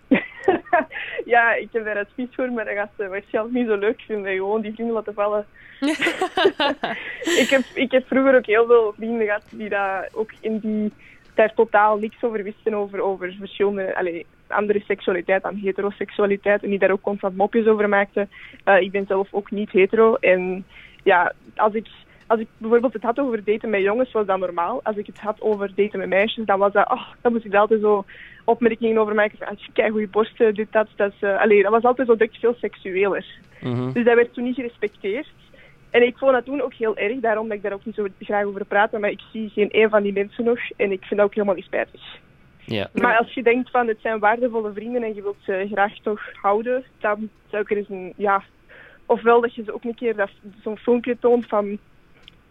ja, 1.25 1.53
ik 1.53 1.67
heb 1.71 1.85
daar 1.85 1.97
advies 1.97 2.27
voor, 2.31 2.51
maar 2.51 2.65
dat 2.65 2.73
gaat 2.73 2.91
ze 2.97 3.07
waarschijnlijk 3.07 3.55
niet 3.55 3.67
zo 3.67 3.75
leuk 3.75 4.01
vinden. 4.01 4.33
Gewoon 4.35 4.61
die 4.61 4.73
vrienden 4.73 4.95
laten 4.95 5.13
vallen. 5.13 5.45
ik, 7.43 7.47
heb, 7.49 7.61
ik 7.73 7.91
heb 7.91 8.07
vroeger 8.07 8.35
ook 8.35 8.45
heel 8.45 8.65
veel 8.65 8.93
vrienden 8.97 9.25
gehad 9.25 9.43
die 9.49 9.69
daar 9.69 10.09
ook 10.13 10.31
in 10.41 10.59
die 10.59 10.91
daar 11.33 11.53
totaal 11.53 11.97
niks 11.97 12.15
over 12.21 12.43
wisten 12.43 12.73
over, 12.73 13.01
over 13.01 13.35
verschillende, 13.39 13.95
allez, 13.95 14.23
andere 14.47 14.83
seksualiteit 14.87 15.43
dan 15.43 15.55
heteroseksualiteit 15.55 16.63
en 16.63 16.69
die 16.69 16.79
daar 16.79 16.91
ook 16.91 17.01
constant 17.01 17.37
mopjes 17.37 17.65
over 17.65 17.89
maakten. 17.89 18.29
Uh, 18.65 18.81
ik 18.81 18.91
ben 18.91 19.05
zelf 19.07 19.27
ook 19.31 19.51
niet 19.51 19.71
hetero 19.71 20.15
en 20.15 20.65
ja, 21.09 21.33
als 21.55 21.73
ik 21.73 21.87
als 22.27 22.39
ik 22.39 22.47
bijvoorbeeld 22.57 22.93
het 22.93 23.03
had 23.03 23.19
over 23.19 23.43
daten 23.43 23.69
met 23.69 23.81
jongens, 23.81 24.11
was 24.11 24.25
dat 24.25 24.39
normaal. 24.39 24.79
Als 24.83 24.95
ik 24.95 25.05
het 25.05 25.19
had 25.19 25.41
over 25.41 25.71
daten 25.75 25.99
met 25.99 26.09
meisjes, 26.09 26.45
dan 26.45 26.59
was 26.59 26.71
dat, 26.71 26.91
oh, 26.91 27.07
dan 27.21 27.31
moest 27.31 27.45
ik 27.45 27.51
daar 27.51 27.61
altijd 27.61 27.81
zo 27.81 28.05
opmerkingen 28.43 28.97
over 28.97 29.15
maken. 29.15 29.37
Van, 29.37 29.57
kijk, 29.73 29.91
goede 29.91 30.07
borsten, 30.07 30.53
dit, 30.53 30.71
dat. 30.71 30.87
Dat, 30.95 31.11
is, 31.11 31.21
uh, 31.21 31.41
allee, 31.41 31.63
dat 31.63 31.71
was 31.71 31.83
altijd 31.83 32.07
zo 32.07 32.15
direct 32.15 32.39
veel 32.39 32.55
seksueler. 32.59 33.25
Mhm. 33.61 33.91
Dus 33.91 34.05
dat 34.05 34.15
werd 34.15 34.33
toen 34.33 34.43
niet 34.43 34.55
gerespecteerd. 34.55 35.27
En 35.89 36.07
ik 36.07 36.17
vond 36.17 36.31
dat 36.31 36.45
toen 36.45 36.61
ook 36.61 36.73
heel 36.73 36.97
erg, 36.97 37.19
daarom 37.19 37.47
dat 37.47 37.57
ik 37.57 37.63
daar 37.63 37.73
ook 37.73 37.85
niet 37.85 37.95
zo 37.95 38.07
graag 38.19 38.45
over 38.45 38.65
praat. 38.65 38.99
Maar 38.99 39.09
ik 39.09 39.21
zie 39.31 39.49
geen 39.49 39.69
een 39.71 39.89
van 39.89 40.03
die 40.03 40.13
mensen 40.13 40.43
nog 40.43 40.59
en 40.75 40.91
ik 40.91 41.03
vind 41.03 41.19
dat 41.19 41.25
ook 41.25 41.33
helemaal 41.33 41.55
niet 41.55 41.65
spijtig. 41.65 42.01
Ja. 42.65 42.89
Maar 42.93 43.17
als 43.17 43.33
je 43.33 43.43
denkt 43.43 43.69
van 43.71 43.87
het 43.87 43.97
zijn 44.01 44.19
waardevolle 44.19 44.73
vrienden 44.73 45.03
en 45.03 45.15
je 45.15 45.21
wilt 45.21 45.37
ze 45.41 45.67
graag 45.71 45.93
toch 46.01 46.21
houden, 46.41 46.83
dan 46.99 47.29
zou 47.47 47.63
ik 47.63 47.71
er 47.71 47.77
eens 47.77 47.89
een, 47.89 48.13
ja, 48.15 48.43
ofwel 49.09 49.41
dat 49.41 49.55
je 49.55 49.63
ze 49.63 49.73
ook 49.73 49.83
een 49.83 49.95
keer 49.95 50.29
zo'n 50.63 50.77
filmpje 50.77 51.17
toont 51.19 51.47
van, 51.47 51.77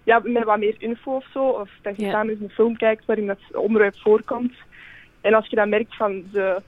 ja, 0.02 0.20
met 0.22 0.44
wat 0.44 0.58
meer 0.58 0.74
info 0.78 1.14
of 1.14 1.26
zo, 1.32 1.44
of 1.48 1.70
dat 1.82 1.96
je 1.96 2.02
Ja. 2.02 2.10
samen 2.10 2.30
eens 2.32 2.40
een 2.40 2.50
film 2.50 2.76
kijkt 2.76 3.04
waarin 3.04 3.26
dat 3.26 3.38
onderwerp 3.52 3.96
voorkomt. 3.98 4.54
En 5.20 5.34
als 5.34 5.46
je 5.46 5.56
dan 5.56 5.68
merkt 5.68 5.96
van 5.96 6.24
ze 6.32 6.62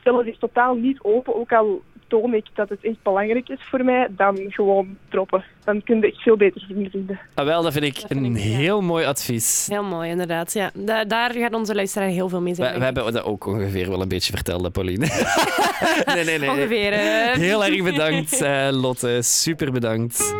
stellen 0.00 0.24
zich 0.24 0.38
totaal 0.38 0.74
niet 0.74 1.00
open, 1.02 1.34
ook 1.34 1.52
al 1.52 1.82
toon 2.08 2.34
ik 2.34 2.44
dat 2.54 2.68
het 2.68 2.78
echt 2.82 3.02
belangrijk 3.02 3.48
is 3.48 3.58
voor 3.70 3.84
mij, 3.84 4.06
dan 4.10 4.38
gewoon 4.48 4.96
droppen. 5.08 5.44
Dan 5.64 5.82
kun 5.82 6.00
je 6.00 6.06
echt 6.06 6.22
veel 6.22 6.36
beter 6.36 6.60
vrienden 6.66 6.90
vinden. 6.90 7.20
Ah, 7.34 7.44
wel, 7.44 7.62
dat 7.62 7.72
vind 7.72 7.84
ik 7.84 7.94
Dat 7.94 8.04
vind 8.08 8.24
een 8.26 8.36
ik, 8.36 8.42
ja. 8.42 8.48
heel 8.56 8.80
mooi 8.80 9.04
advies. 9.04 9.66
Heel 9.70 9.84
mooi, 9.84 10.10
inderdaad. 10.10 10.52
Ja. 10.52 10.70
Da- 10.74 11.04
daar 11.04 11.32
gaat 11.32 11.54
onze 11.54 11.74
luisteraar 11.74 12.08
heel 12.08 12.28
veel 12.28 12.40
mee 12.40 12.54
zijn. 12.54 12.78
we 12.78 12.84
hebben 12.84 13.12
dat 13.12 13.22
ook 13.24 13.46
ongeveer 13.46 13.88
wel 13.88 14.02
een 14.02 14.08
beetje 14.08 14.32
verteld, 14.32 14.62
hè, 14.62 14.70
Pauline. 14.70 15.06
nee, 16.14 16.24
nee, 16.24 16.38
nee. 16.38 16.50
Ongeveer. 16.50 16.92
eh. 16.92 17.32
Heel 17.34 17.64
erg 17.64 17.82
bedankt, 17.82 18.40
eh, 18.40 18.68
Lotte. 18.70 19.18
Super 19.22 19.72
bedankt. 19.72 20.34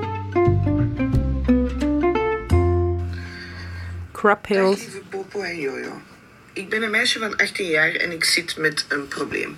Crap 4.12 4.48
Dag 4.48 4.56
Hills. 4.58 4.78
lieve 4.80 5.00
Popo 5.08 5.40
en 5.40 5.58
Jojo. 5.60 5.92
Ik 6.52 6.68
ben 6.68 6.82
een 6.82 6.90
meisje 6.90 7.18
van 7.18 7.36
18 7.36 7.66
jaar 7.66 7.90
en 7.90 8.12
ik 8.12 8.24
zit 8.24 8.56
met 8.58 8.86
een 8.88 9.08
probleem. 9.08 9.56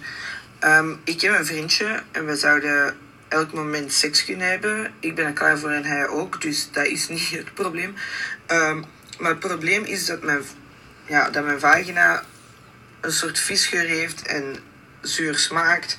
Ehm, 0.58 0.94
ik 1.04 1.20
heb 1.20 1.38
een 1.38 1.46
vriendje 1.46 2.02
en 2.12 2.26
we 2.26 2.36
zouden 2.36 2.96
elk 3.28 3.52
moment 3.52 3.92
seks 3.92 4.24
kunnen 4.24 4.48
hebben. 4.48 4.92
Ik 5.00 5.14
ben 5.14 5.26
er 5.26 5.32
klaar 5.32 5.58
voor 5.58 5.70
en 5.70 5.84
hij 5.84 6.08
ook, 6.08 6.40
dus 6.40 6.68
dat 6.72 6.86
is 6.86 7.08
niet 7.08 7.30
het 7.44 7.54
probleem. 7.54 7.94
Ehm, 8.46 8.82
maar 9.18 9.30
het 9.30 9.38
probleem 9.38 9.84
is 9.84 10.06
dat 10.06 10.22
mijn, 10.22 10.42
ja, 11.06 11.30
dat 11.30 11.44
mijn 11.44 11.60
vagina 11.60 12.22
een 13.00 13.12
soort 13.12 13.38
visgeur 13.38 13.86
heeft 13.86 14.26
en 14.26 14.56
zuur 15.00 15.38
smaakt. 15.38 15.98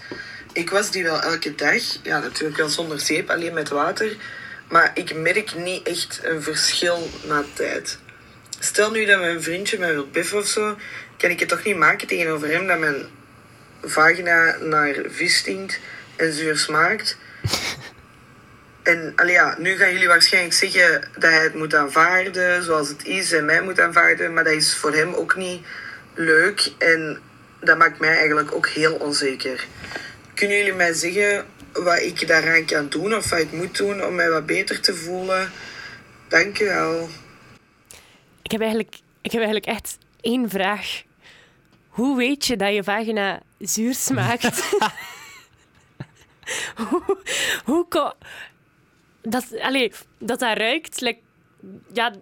Ik 0.53 0.69
was 0.69 0.91
die 0.91 1.03
wel 1.03 1.21
elke 1.21 1.55
dag, 1.55 1.81
ja 2.03 2.19
natuurlijk 2.19 2.57
wel 2.57 2.69
zonder 2.69 2.99
zeep, 2.99 3.29
alleen 3.29 3.53
met 3.53 3.69
water. 3.69 4.15
Maar 4.69 4.91
ik 4.93 5.15
merk 5.15 5.55
niet 5.55 5.87
echt 5.87 6.19
een 6.23 6.43
verschil 6.43 7.09
na 7.27 7.43
tijd. 7.53 7.99
Stel 8.59 8.91
nu 8.91 9.05
dat 9.05 9.19
mijn 9.19 9.43
vriendje 9.43 9.79
mij 9.79 9.93
wil 9.93 10.07
biffen 10.07 10.37
of 10.37 10.47
zo, 10.47 10.77
kan 11.17 11.29
ik 11.29 11.39
het 11.39 11.49
toch 11.49 11.63
niet 11.63 11.77
maken 11.77 12.07
tegenover 12.07 12.47
hem 12.47 12.67
dat 12.67 12.79
mijn 12.79 13.05
vagina 13.81 14.55
naar 14.61 14.95
vis 15.07 15.37
stinkt 15.37 15.79
en 16.15 16.33
zuur 16.33 16.57
smaakt. 16.57 17.17
En 18.83 19.13
allee, 19.15 19.33
ja, 19.33 19.55
nu 19.57 19.75
gaan 19.75 19.91
jullie 19.91 20.07
waarschijnlijk 20.07 20.53
zeggen 20.53 21.09
dat 21.13 21.31
hij 21.31 21.43
het 21.43 21.53
moet 21.53 21.75
aanvaarden 21.75 22.63
zoals 22.63 22.89
het 22.89 23.05
is 23.05 23.31
en 23.31 23.45
mij 23.45 23.61
moet 23.61 23.79
aanvaarden, 23.79 24.33
maar 24.33 24.43
dat 24.43 24.53
is 24.53 24.75
voor 24.75 24.93
hem 24.93 25.13
ook 25.13 25.35
niet 25.35 25.65
leuk 26.13 26.71
en 26.77 27.19
dat 27.59 27.77
maakt 27.77 27.99
mij 27.99 28.17
eigenlijk 28.17 28.55
ook 28.55 28.67
heel 28.67 28.93
onzeker. 28.93 29.67
Kunnen 30.33 30.57
jullie 30.57 30.73
mij 30.73 30.93
zeggen 30.93 31.45
wat 31.73 31.99
ik 31.99 32.27
daaraan 32.27 32.65
kan 32.65 32.89
doen 32.89 33.15
of 33.15 33.29
wat 33.29 33.39
ik 33.39 33.51
moet 33.51 33.77
doen 33.77 34.05
om 34.05 34.15
mij 34.15 34.29
wat 34.29 34.45
beter 34.45 34.79
te 34.79 34.95
voelen? 34.95 35.51
Dank 36.27 36.59
u 36.59 36.65
wel. 36.65 37.09
Ik 38.41 38.51
heb, 38.51 38.61
eigenlijk, 38.61 38.95
ik 39.21 39.31
heb 39.31 39.41
eigenlijk 39.41 39.65
echt 39.65 39.97
één 40.21 40.49
vraag. 40.49 41.01
Hoe 41.87 42.17
weet 42.17 42.45
je 42.45 42.55
dat 42.55 42.73
je 42.73 42.83
vagina 42.83 43.41
zuur 43.59 43.93
smaakt? 43.93 44.71
hoe, 46.89 47.17
hoe 47.65 47.85
dat, 49.21 49.45
allee, 49.61 49.91
dat 50.17 50.39
dat 50.39 50.57
ruikt, 50.57 51.01
like, 51.01 51.19
ja, 51.93 52.13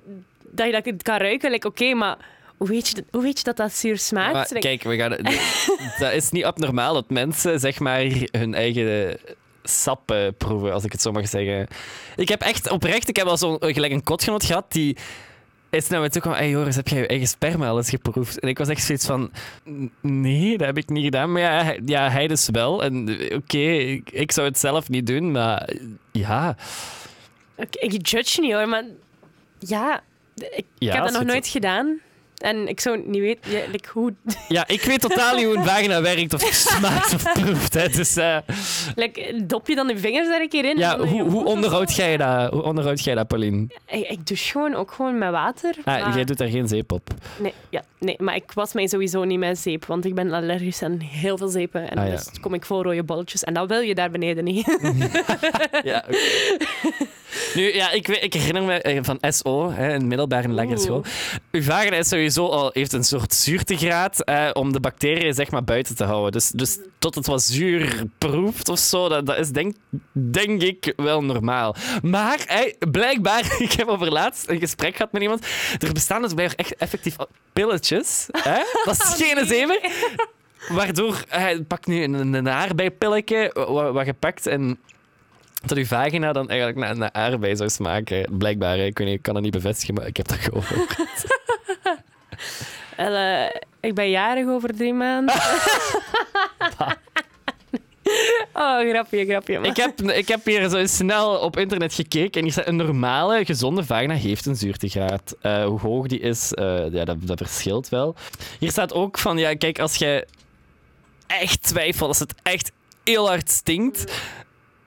dat 0.51 0.65
je 0.65 0.71
dat 0.71 1.03
kan 1.03 1.17
ruiken, 1.17 1.51
like, 1.51 1.67
oké, 1.67 1.93
maar 1.93 2.17
hoe 2.57 2.67
weet, 2.67 2.87
je, 2.87 2.95
dat- 2.95 3.03
hoe 3.11 3.21
weet 3.21 3.37
je 3.37 3.43
dat 3.43 3.57
dat 3.57 3.73
zuur 3.73 3.97
smaakt? 3.97 4.33
Maar 4.33 4.47
Like, 4.49 4.59
kijk, 4.67 4.83
we 4.83 4.95
gaan, 4.97 5.17
dat 6.07 6.13
is 6.13 6.29
niet 6.29 6.43
abnormaal 6.45 6.93
dat 6.93 7.09
mensen 7.09 7.59
zeg 7.59 7.79
maar 7.79 8.05
hun 8.31 8.53
eigen 8.53 9.17
sap 9.63 10.11
eh, 10.11 10.27
proeven, 10.37 10.73
als 10.73 10.83
ik 10.83 10.91
het 10.91 11.01
zo 11.01 11.11
mag 11.11 11.27
zeggen. 11.27 11.67
Ik 12.15 12.29
heb 12.29 12.41
echt 12.41 12.69
oprecht, 12.69 13.09
ik 13.09 13.15
heb 13.15 13.27
al 13.27 13.37
zo'n 13.37 13.57
gelijk 13.59 13.91
een 13.93 14.03
kotgenoot 14.03 14.43
gehad 14.45 14.71
die 14.71 14.97
is 15.69 15.87
naar 15.87 16.01
me 16.01 16.09
toe 16.09 16.21
kwam. 16.21 16.33
Hey 16.33 16.49
Joris, 16.49 16.75
heb 16.75 16.87
jij 16.87 16.99
je 16.99 17.07
eigen 17.07 17.27
sperma 17.27 17.67
al 17.67 17.77
eens 17.77 17.89
geproefd? 17.89 18.39
En 18.39 18.47
ik 18.49 18.57
was 18.57 18.67
echt 18.67 18.83
zoiets 18.83 19.05
van, 19.05 19.31
"N- 19.69 19.91
nee, 20.01 20.57
dat 20.57 20.67
heb 20.67 20.77
ik 20.77 20.89
niet 20.89 21.03
gedaan. 21.03 21.31
Maar 21.31 21.41
ja, 21.41 21.63
hij, 21.63 21.79
ja, 21.85 22.09
hij 22.09 22.27
dus 22.27 22.49
wel. 22.51 22.83
En 22.83 23.09
oké, 23.33 23.57
ik, 23.57 24.09
ik 24.11 24.31
zou 24.31 24.47
het 24.47 24.59
zelf 24.59 24.89
niet 24.89 25.07
doen, 25.07 25.31
maar 25.31 25.69
ja. 26.11 26.55
ik, 27.55 27.75
ik 27.75 28.07
judge 28.07 28.41
niet 28.41 28.53
hoor, 28.53 28.67
maar 28.69 28.83
ja, 29.59 30.01
ik, 30.35 30.65
Ja, 30.77 30.87
ik 30.87 30.93
heb 30.93 31.03
dat 31.03 31.13
nog 31.13 31.23
nooit 31.23 31.47
gedaan. 31.47 31.99
En 32.37 32.67
ik 32.67 32.79
zou 32.79 33.03
niet 33.05 33.21
weten 33.21 33.51
ja, 33.51 33.59
like, 33.71 33.89
hoe. 33.93 34.13
Ja, 34.47 34.67
ik 34.67 34.81
weet 34.81 35.01
totaal 35.01 35.35
niet 35.35 35.45
hoe 35.45 35.55
een 35.57 35.63
vagina 35.65 36.01
werkt 36.01 36.33
of 36.33 36.41
smaakt 36.41 37.13
of 37.13 37.31
proeft. 37.33 37.73
Hè. 37.73 37.87
Dus 37.89 38.15
eh, 38.15 38.37
like, 38.95 39.43
dop 39.45 39.67
je 39.67 39.75
dan 39.75 39.87
je 39.87 39.97
vingers 39.97 40.27
daar 40.27 40.41
een 40.41 40.49
keer 40.49 40.65
in? 40.65 40.77
ja, 40.77 40.97
En 40.97 41.07
hoe, 41.07 41.21
hoe 41.29 41.45
onderhoud 41.45 41.95
jij 41.95 42.17
dat, 42.17 42.51
hoe 42.51 42.61
onderhoud 42.63 43.03
jij 43.03 43.15
dat, 43.15 43.27
Pauline? 43.27 43.67
Ik, 43.87 44.09
ik 44.09 44.27
douche 44.27 44.51
gewoon 44.51 44.75
ook 44.75 44.91
gewoon 44.91 45.17
met 45.17 45.31
water. 45.31 45.75
Ah, 45.83 46.01
maar- 46.01 46.15
jij 46.15 46.23
doet 46.23 46.37
daar 46.37 46.47
geen 46.47 46.67
zeep 46.67 46.91
op. 46.91 47.07
Nee, 47.39 47.53
ja, 47.69 47.81
nee, 47.99 48.15
maar 48.19 48.35
ik 48.35 48.51
was 48.53 48.73
mij 48.73 48.87
sowieso 48.87 49.23
niet 49.23 49.39
met 49.39 49.57
zeep, 49.59 49.85
want 49.85 50.05
ik 50.05 50.15
ben 50.15 50.31
allergisch 50.33 50.81
aan 50.83 50.99
heel 50.99 51.37
veel 51.37 51.47
zeepen. 51.49 51.89
En 51.89 51.97
Ah, 51.97 52.05
ja. 52.07 52.11
dus 52.11 52.29
kom 52.41 52.53
ik 52.53 52.65
vol 52.65 52.83
rode 52.83 53.03
bolletjes. 53.03 53.43
En 53.43 53.53
dat 53.53 53.67
wil 53.67 53.79
je 53.79 53.95
daar 53.95 54.11
beneden 54.11 54.43
niet. 54.43 54.65
Ja, 55.83 56.03
oké. 56.07 56.17
Nu, 57.55 57.73
ja, 57.73 57.91
ik, 57.91 58.07
ik 58.07 58.33
herinner 58.33 58.63
me 58.63 58.73
eh, 58.81 58.99
van 59.01 59.17
SO, 59.21 59.71
hè, 59.71 59.93
een 59.93 60.07
middelbare 60.07 60.47
lagere 60.49 60.77
school. 60.77 61.03
Uw 61.51 61.61
vagina 61.61 61.95
is 61.95 62.07
sowieso 62.07 62.26
al, 62.35 62.69
heeft 62.73 62.93
een 62.93 63.03
soort 63.03 63.33
zuurtegraad 63.33 64.23
eh, 64.23 64.49
om 64.53 64.73
de 64.73 64.79
bacteriën 64.79 65.33
zeg 65.33 65.51
maar, 65.51 65.63
buiten 65.63 65.95
te 65.95 66.03
houden. 66.03 66.31
Dus, 66.31 66.49
dus 66.49 66.79
tot 66.99 67.15
het 67.15 67.27
wat 67.27 67.43
zuur 67.43 68.03
proeft 68.17 68.69
of 68.69 68.79
zo, 68.79 69.09
dat, 69.09 69.25
dat 69.25 69.37
is 69.37 69.49
denk, 69.49 69.75
denk 70.11 70.61
ik 70.61 70.93
wel 70.95 71.23
normaal. 71.23 71.75
Maar 72.01 72.43
hey, 72.45 72.75
blijkbaar, 72.91 73.55
ik 73.59 73.71
heb 73.71 73.87
over 73.87 74.11
laatst 74.11 74.49
een 74.49 74.59
gesprek 74.59 74.95
gehad 74.95 75.11
met 75.11 75.21
iemand. 75.21 75.47
Er 75.79 75.93
bestaan 75.93 76.21
dus 76.21 76.33
blijkbaar 76.33 76.65
echt 76.65 76.75
effectief 76.75 77.15
pilletjes. 77.53 78.27
Hè? 78.31 78.61
Dat 78.85 78.95
is 78.95 79.13
geen 79.17 79.45
zever. 79.45 79.79
Waardoor 80.69 81.23
hij 81.27 81.61
pakt 81.61 81.87
nu 81.87 82.03
een, 82.03 82.33
een 82.33 82.49
aardbeipilletje, 82.49 83.51
wat, 83.53 83.93
wat 83.93 84.05
gepakt 84.05 84.47
en 84.47 84.79
dat 85.65 85.77
uw 85.77 85.85
vagina 85.85 86.33
dan 86.33 86.49
eigenlijk 86.49 86.79
naar, 86.79 86.97
naar 86.97 87.11
aardbei 87.11 87.55
zou 87.55 87.69
smaken. 87.69 88.37
Blijkbaar, 88.37 88.77
ik, 88.77 88.97
weet 88.97 89.07
niet, 89.07 89.17
ik 89.17 89.21
kan 89.21 89.33
dat 89.33 89.43
niet 89.43 89.51
bevestigen, 89.51 89.93
maar 89.93 90.07
ik 90.07 90.17
heb 90.17 90.27
dat 90.27 90.37
gehoord. 90.37 90.65
Eh, 92.97 93.45
ik 93.79 93.93
ben 93.93 94.09
jarig 94.09 94.47
over 94.47 94.75
drie 94.75 94.93
maanden. 94.93 95.35
oh, 98.53 98.89
grapje, 98.89 99.25
grapje. 99.25 99.59
Maar. 99.59 99.69
ik, 99.69 99.75
heb, 99.75 100.01
ik 100.01 100.27
heb 100.27 100.45
hier 100.45 100.69
zo 100.69 100.85
snel 100.85 101.37
op 101.37 101.57
internet 101.57 101.93
gekeken 101.93 102.31
en 102.31 102.41
hier 102.41 102.51
staat 102.51 102.67
een 102.67 102.75
normale, 102.75 103.45
gezonde 103.45 103.83
vagina 103.83 104.13
heeft 104.13 104.45
een 104.45 104.55
zuurtegraad. 104.55 105.35
Eh, 105.41 105.65
hoe 105.65 105.79
hoog 105.79 106.07
die 106.07 106.19
is, 106.19 106.53
eh, 106.53 106.91
ja, 106.91 107.05
dat, 107.05 107.17
dat 107.27 107.37
verschilt 107.37 107.89
wel. 107.89 108.15
Hier 108.59 108.71
staat 108.71 108.93
ook 108.93 109.17
van, 109.17 109.37
ja, 109.37 109.53
kijk, 109.53 109.79
als 109.79 109.95
je 109.95 110.27
echt 111.27 111.63
twijfelt, 111.63 112.09
als 112.09 112.19
het 112.19 112.33
echt 112.43 112.71
heel 113.03 113.27
hard 113.27 113.49
stinkt, 113.49 114.13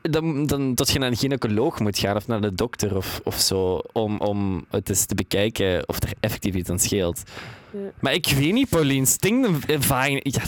dan, 0.02 0.46
dan 0.46 0.74
dat 0.74 0.90
je 0.90 0.98
naar 0.98 1.10
een 1.10 1.16
gynaecoloog 1.16 1.80
moet 1.80 1.98
gaan 1.98 2.16
of 2.16 2.26
naar 2.26 2.40
de 2.40 2.54
dokter 2.54 2.96
of, 2.96 3.20
of 3.24 3.34
zo, 3.34 3.82
om, 3.92 4.20
om 4.20 4.64
het 4.70 4.88
eens 4.88 5.06
te 5.06 5.14
bekijken 5.14 5.88
of 5.88 6.02
er 6.02 6.12
effectief 6.20 6.54
iets 6.54 6.70
aan 6.70 6.78
scheelt. 6.78 7.22
Ja. 7.70 7.78
Maar 8.00 8.12
ik 8.12 8.26
weet 8.26 8.52
niet, 8.52 8.68
Pauline, 8.68 9.06
stinkt 9.06 9.68
een 9.70 9.82
vagina... 9.82 10.20
Ja, 10.22 10.42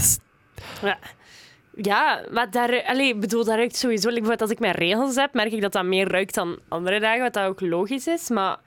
Ja. 0.82 0.98
Ja, 1.76 2.22
maar 2.30 2.50
daar, 2.50 2.82
allee, 2.84 3.08
ik 3.08 3.20
bedoel, 3.20 3.44
dat 3.44 3.54
ruikt 3.54 3.76
sowieso. 3.76 4.10
Like, 4.10 4.36
als 4.36 4.50
ik 4.50 4.58
mijn 4.58 4.74
regels 4.74 5.14
heb, 5.14 5.34
merk 5.34 5.52
ik 5.52 5.60
dat 5.60 5.72
dat 5.72 5.84
meer 5.84 6.08
ruikt 6.08 6.34
dan 6.34 6.58
andere 6.68 7.00
dagen, 7.00 7.22
wat 7.22 7.32
dat 7.32 7.44
ook 7.44 7.60
logisch 7.60 8.06
is. 8.06 8.28
Maar 8.28 8.58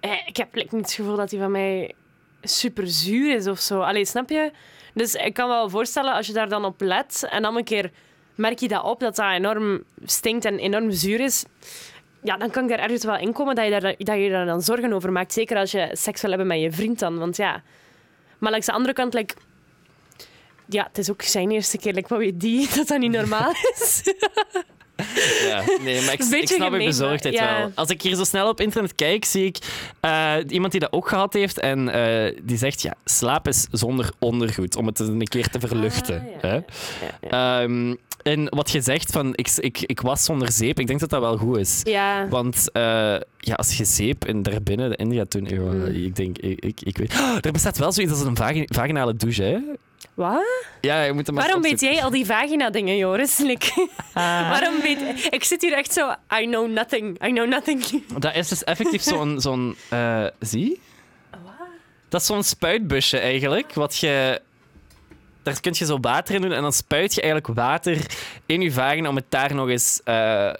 eh, 0.00 0.26
ik 0.26 0.36
heb 0.36 0.54
like, 0.54 0.74
niet 0.74 0.84
het 0.84 0.94
gevoel 0.94 1.16
dat 1.16 1.30
die 1.30 1.38
van 1.38 1.50
mij 1.50 1.94
super 2.42 2.88
zuur 2.88 3.34
is 3.34 3.46
of 3.46 3.58
zo. 3.58 3.80
Allee, 3.80 4.04
snap 4.04 4.28
je? 4.28 4.52
Dus 4.94 5.14
ik 5.14 5.34
kan 5.34 5.48
me 5.48 5.54
wel 5.54 5.70
voorstellen, 5.70 6.14
als 6.14 6.26
je 6.26 6.32
daar 6.32 6.48
dan 6.48 6.64
op 6.64 6.80
let 6.80 7.26
en 7.30 7.42
dan 7.42 7.56
een 7.56 7.64
keer 7.64 7.90
merk 8.34 8.58
je 8.58 8.68
dat 8.68 8.82
op, 8.84 9.00
dat 9.00 9.16
dat 9.16 9.30
enorm 9.30 9.82
stinkt 10.04 10.44
en 10.44 10.58
enorm 10.58 10.90
zuur 10.90 11.20
is, 11.20 11.44
ja, 12.22 12.36
dan 12.36 12.50
kan 12.50 12.62
ik 12.62 12.68
daar 12.68 12.78
ergens 12.78 13.04
wel 13.04 13.16
in 13.16 13.32
komen 13.32 13.54
dat 13.54 13.64
je, 13.64 13.70
daar, 13.70 13.94
dat 13.98 14.18
je 14.18 14.30
daar 14.30 14.46
dan 14.46 14.62
zorgen 14.62 14.92
over 14.92 15.12
maakt. 15.12 15.32
Zeker 15.32 15.56
als 15.56 15.70
je 15.70 15.88
seks 15.92 16.20
wil 16.20 16.30
hebben 16.30 16.48
met 16.48 16.60
je 16.60 16.72
vriend 16.72 16.98
dan. 16.98 17.18
Want 17.18 17.36
ja... 17.36 17.62
Maar 18.38 18.52
langs 18.52 18.66
de 18.66 18.72
andere 18.72 18.94
kant, 18.94 19.14
like, 19.14 19.34
ja, 20.68 20.84
het 20.84 20.98
is 20.98 21.10
ook 21.10 21.22
zijn 21.22 21.50
eerste 21.50 21.78
keer. 21.78 21.92
Like, 21.92 22.08
wat 22.08 22.18
weet 22.18 22.40
die 22.40 22.68
dat 22.76 22.88
dat 22.88 22.98
niet 22.98 23.12
normaal 23.12 23.52
is? 23.74 24.14
Ja, 25.44 25.62
nee, 25.80 26.02
maar 26.04 26.12
ik, 26.12 26.22
snap 26.22 26.72
je 26.72 26.84
bezorgdheid 26.84 27.34
ja. 27.34 27.58
wel. 27.58 27.72
Als 27.74 27.88
ik 27.88 28.02
hier 28.02 28.14
zo 28.14 28.24
snel 28.24 28.48
op 28.48 28.60
internet 28.60 28.94
kijk, 28.94 29.24
zie 29.24 29.44
ik 29.44 29.58
eh, 30.00 30.36
iemand 30.48 30.72
die 30.72 30.80
dat 30.80 30.92
ook 30.92 31.08
gehad 31.08 31.32
heeft. 31.32 31.60
En 31.60 31.88
eh, 31.88 32.38
die 32.42 32.56
zegt, 32.56 32.82
ja, 32.82 32.94
slaap 33.04 33.48
is 33.48 33.66
zonder 33.70 34.10
ondergoed. 34.18 34.76
Om 34.76 34.86
het 34.86 34.98
een 34.98 35.28
keer 35.28 35.48
te 35.48 35.60
verluchten. 35.60 36.20
Ah, 36.20 36.50
ja, 36.50 36.64
hè. 37.20 37.28
Ehm, 37.28 37.94
en 38.24 38.46
wat 38.48 38.70
je 38.70 38.80
zegt 38.80 39.10
van, 39.12 39.30
ik, 39.34 39.50
ik, 39.56 39.80
ik 39.80 40.00
was 40.00 40.24
zonder 40.24 40.52
zeep, 40.52 40.78
ik 40.80 40.86
denk 40.86 41.00
dat 41.00 41.10
dat 41.10 41.20
wel 41.20 41.36
goed 41.36 41.56
is. 41.56 41.80
Ja. 41.82 42.28
Want 42.28 42.70
eh, 42.72 42.82
ja, 43.38 43.54
als 43.54 43.76
je 43.76 43.84
zeep 43.84 44.24
in, 44.24 44.42
daarbinnen 44.42 44.90
de 44.90 44.96
India 44.96 45.24
toen... 45.24 45.46
eh, 45.46 45.58
Mm. 45.58 45.84
Ik 45.86 46.16
denk, 46.16 46.38
ik, 46.38 46.64
ik, 46.64 46.80
ik 46.82 46.96
weet... 46.98 47.12
Oh, 47.14 47.36
er 47.40 47.52
bestaat 47.52 47.78
wel 47.78 47.92
zoiets 47.92 48.12
als 48.12 48.22
een 48.22 48.36
vagi- 48.36 48.66
vaginale 48.66 49.14
douche, 49.14 49.42
hè? 49.42 49.58
Wat? 50.14 50.44
Ja, 50.80 51.02
je 51.02 51.12
moet 51.12 51.26
hem 51.26 51.34
maar 51.34 51.44
Waarom 51.44 51.62
weet 51.62 51.80
jij 51.80 52.02
al 52.02 52.10
die 52.10 52.26
vagina-dingen, 52.26 52.96
Joris? 52.96 53.38
Like, 53.50 53.88
Waarom 54.14 54.80
weet... 54.80 55.28
Ik 55.30 55.44
zit 55.44 55.62
hier 55.62 55.72
echt 55.72 55.92
zo... 55.92 56.10
I 56.40 56.44
know 56.46 56.70
nothing. 56.70 57.24
I 57.26 57.30
know 57.32 57.48
nothing. 57.48 57.84
Dat 58.18 58.34
is 58.34 58.48
dus 58.48 58.64
effectief 58.64 59.02
zo'n... 59.02 59.40
zo'n 59.40 59.76
eh, 59.88 60.24
zie? 60.40 60.80
Dat 62.08 62.20
is 62.20 62.26
zo'n 62.26 62.42
spuitbusje 62.42 63.18
eigenlijk, 63.18 63.74
wat 63.74 63.96
je... 63.96 64.40
Daar 65.44 65.60
kun 65.60 65.72
je 65.76 65.84
zo 65.84 65.98
water 66.00 66.34
in 66.34 66.40
doen 66.40 66.52
en 66.52 66.62
dan 66.62 66.72
spuit 66.72 67.14
je 67.14 67.20
eigenlijk 67.22 67.54
water 67.54 68.06
in 68.46 68.60
je 68.60 68.72
vagina 68.72 69.08
om 69.08 69.16
het 69.16 69.24
daar 69.28 69.54
nog 69.54 69.68
eens 69.68 70.00
eh 70.04 70.52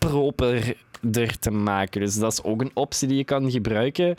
properder 0.00 1.38
te 1.38 1.50
maken. 1.50 2.00
Dus 2.00 2.14
dat 2.14 2.32
is 2.32 2.42
ook 2.42 2.60
een 2.60 2.70
optie 2.74 3.08
die 3.08 3.16
je 3.16 3.24
kan 3.24 3.50
gebruiken. 3.50 4.16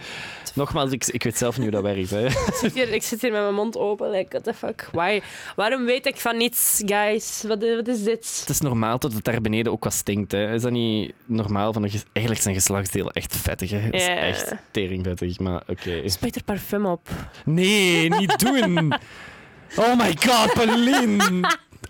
Nogmaals, 0.54 0.92
ik, 0.92 1.06
ik 1.06 1.24
weet 1.24 1.38
zelf 1.38 1.58
niet 1.58 1.74
hoe 1.74 1.82
dat 1.82 1.96
werkt. 1.96 2.10
Hè. 2.10 2.26
Ik 2.52 2.54
zit 2.54 2.74
hier, 2.74 2.94
ik 2.94 3.04
zit 3.04 3.22
hier 3.22 3.32
met 3.32 3.42
mijn 3.42 3.54
mond 3.54 3.78
open. 3.78 4.10
Like, 4.10 4.30
what 4.30 4.44
the 4.44 4.54
fuck? 4.54 4.90
Why? 4.92 5.22
Waarom 5.56 5.86
weet 5.86 6.06
ik 6.06 6.18
van 6.18 6.38
niets, 6.38 6.82
guys? 6.86 7.44
Wat, 7.48 7.64
wat 7.76 7.88
is 7.88 8.04
dit? 8.04 8.38
Het 8.40 8.50
is 8.50 8.62
normaal 8.62 8.98
tot 8.98 9.14
het 9.14 9.24
daar 9.24 9.42
beneden 9.42 9.72
ook 9.72 9.84
wat 9.84 9.94
stinkt. 9.94 10.32
Hè. 10.32 10.54
Is 10.54 10.62
dat 10.62 10.72
niet 10.72 11.14
normaal? 11.26 11.74
Van 11.74 11.84
Eigenlijk 11.84 12.44
zijn 12.44 12.56
geslachtsdelen 12.56 13.14
echt 13.14 13.38
vettig. 13.38 13.70
Hè. 13.70 13.78
Het 13.78 13.94
is 13.94 14.08
echt 14.08 14.54
teringvettig, 14.72 15.40
maar 15.40 15.64
oké. 15.68 16.10
Spuit 16.10 16.36
er 16.36 16.44
parfum 16.44 16.86
op. 16.86 17.10
Nee, 17.46 18.10
niet 18.10 18.40
doen. 18.40 18.94
Oh 19.76 19.98
my 19.98 20.16
god, 20.20 20.54
Pauline. 20.54 21.44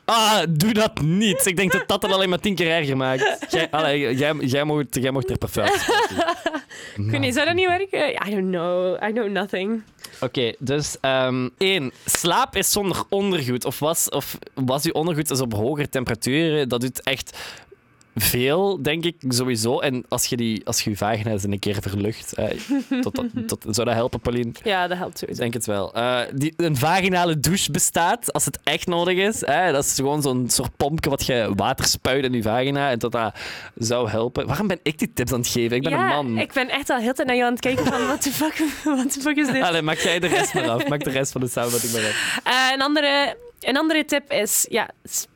Ah, 0.06 0.42
doe 0.50 0.74
dat 0.74 1.02
niet. 1.02 1.46
Ik 1.46 1.56
denk 1.56 1.72
dat 1.72 1.88
dat 1.88 2.02
het 2.02 2.12
alleen 2.12 2.30
maar 2.30 2.40
tien 2.40 2.56
keer 2.56 2.72
erger 2.72 2.98
maakt. 2.98 3.46
Jij, 3.50 3.68
allee, 3.72 4.16
jij, 4.16 4.34
jij, 4.40 4.64
mocht, 4.64 4.96
jij 4.96 5.12
mocht 5.12 5.30
er. 5.30 5.38
Ik 6.96 7.12
weet 7.12 7.20
niet, 7.20 7.34
zou 7.34 7.46
dat 7.46 7.56
niet 7.56 7.68
werken? 7.68 8.28
I 8.28 8.32
don't 8.36 8.50
know. 8.50 9.04
I 9.04 9.12
know 9.12 9.30
nothing. 9.30 9.84
Oké, 10.20 10.54
dus 10.60 10.98
ehm 11.02 11.50
één. 11.58 11.92
Slaap 12.06 12.56
is 12.56 12.72
zonder 12.72 13.04
ondergoed. 13.10 13.66
Of 13.66 13.80
was, 13.80 14.10
of 14.10 14.38
was 14.54 14.84
uw 14.84 14.92
ondergoed 14.92 15.28
dus 15.28 15.42
op 15.42 15.54
hogere 15.54 15.90
temperaturen? 15.90 16.70
Dat 16.70 16.82
doet 16.82 17.02
echt 17.02 17.38
veel, 18.16 18.82
denk 18.82 19.06
ik, 19.06 19.16
sowieso. 19.28 19.80
En 19.80 20.06
als 20.08 20.26
je 20.26 20.38
die, 20.38 20.66
als 20.66 20.82
je, 20.82 20.90
je 20.90 20.98
vagina 20.98 21.32
eens 21.32 21.44
een 21.44 21.60
keer 21.60 21.78
verlucht, 21.82 22.34
eh, 22.34 22.50
tot, 23.48 23.64
zou 23.70 23.88
dat 23.88 23.94
helpen, 23.96 24.20
Pauline? 24.20 24.52
Ja, 24.64 24.88
dat 24.88 24.98
helpt 24.98 25.14
Ik 25.14 25.18
sowieso. 25.18 25.42
denk 25.42 25.54
het 25.54 25.66
wel. 25.66 25.94
Eh, 25.94 26.20
die, 26.34 26.54
een 26.58 26.78
vaginale 26.78 27.40
douche 27.40 27.72
bestaat 27.72 28.34
als 28.34 28.46
het 28.46 28.60
echt 28.64 28.88
nodig 28.88 29.18
is. 29.18 29.40
Dat 29.40 29.86
is 29.86 29.96
gewoon 29.96 30.22
zo'n 30.22 30.50
soort 30.50 30.78
pompje 30.78 31.10
wat 31.10 31.26
je 31.26 31.52
water 31.56 31.86
spuit 31.86 32.24
in 32.24 32.34
je 32.34 32.42
vagina 32.42 32.90
en 32.90 33.00
dat 33.00 33.12
dat 33.12 33.36
zou 33.76 34.10
helpen. 34.10 34.48
Waarom 34.48 34.68
ben 34.68 34.80
ik 34.84 35.00
die 35.00 35.14
tips 35.14 35.32
aan 35.32 35.40
het 35.40 35.48
geven? 35.48 35.76
Ik 35.76 35.84
ben 35.84 35.92
ja, 35.92 36.18
een 36.18 36.26
man. 36.26 36.38
ik 36.38 36.54
ben 36.54 36.70
echt 36.70 36.90
al 36.90 36.98
heel 36.98 37.08
de 37.08 37.14
tijd 37.14 37.28
naar 37.28 37.38
jou 37.38 37.48
aan 37.48 37.54
het 37.54 37.62
kijken 37.62 37.86
van... 37.86 38.06
What 38.06 38.22
the 38.22 38.32
fuck, 38.32 38.64
what 38.84 39.12
the 39.14 39.20
fuck 39.22 39.38
is 39.38 39.48
dit? 39.52 39.62
Allee, 39.62 39.82
maak 39.82 39.98
jij 39.98 40.20
de 40.20 40.28
rest 40.28 40.54
maar 40.54 40.70
af. 40.70 40.88
Maak 40.88 41.04
de 41.04 41.10
rest 41.10 41.32
van 41.32 41.42
de 41.42 41.48
samenvatting 41.48 41.94
maar 41.94 42.02
af. 42.02 42.40
Eh, 42.44 42.74
een, 42.74 42.82
andere, 42.82 43.36
een 43.60 43.78
andere 43.78 44.06
tip 44.06 44.32
is, 44.32 44.66
ja, 44.70 44.90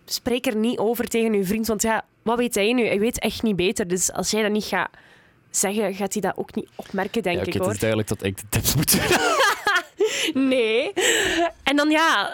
spreek 0.05 0.45
er 0.45 0.55
niet 0.55 0.77
over 0.77 1.07
tegen 1.07 1.33
je 1.33 1.43
vriend. 1.43 1.67
Want 1.67 1.81
ja, 1.81 2.03
wat 2.25 2.37
weet 2.37 2.55
hij 2.55 2.73
nu? 2.73 2.85
Hij 2.85 2.99
weet 2.99 3.19
echt 3.19 3.43
niet 3.43 3.55
beter. 3.55 3.87
Dus 3.87 4.11
als 4.11 4.31
jij 4.31 4.41
dat 4.41 4.51
niet 4.51 4.63
gaat 4.63 4.89
zeggen, 5.49 5.93
gaat 5.93 6.13
hij 6.13 6.21
dat 6.21 6.37
ook 6.37 6.55
niet 6.55 6.69
opmerken, 6.75 7.23
denk 7.23 7.35
Ja, 7.35 7.41
oké, 7.41 7.47
ik, 7.49 7.53
het 7.53 7.63
hoor. 7.63 7.71
is 7.73 7.79
duidelijk 7.79 8.09
dat 8.09 8.23
ik 8.23 8.37
de 8.37 8.43
tips 8.49 8.75
moet 8.75 8.91
doen. 8.91 9.17
Nee. 10.49 10.93
En 11.63 11.75
dan 11.75 11.89
ja... 11.89 12.33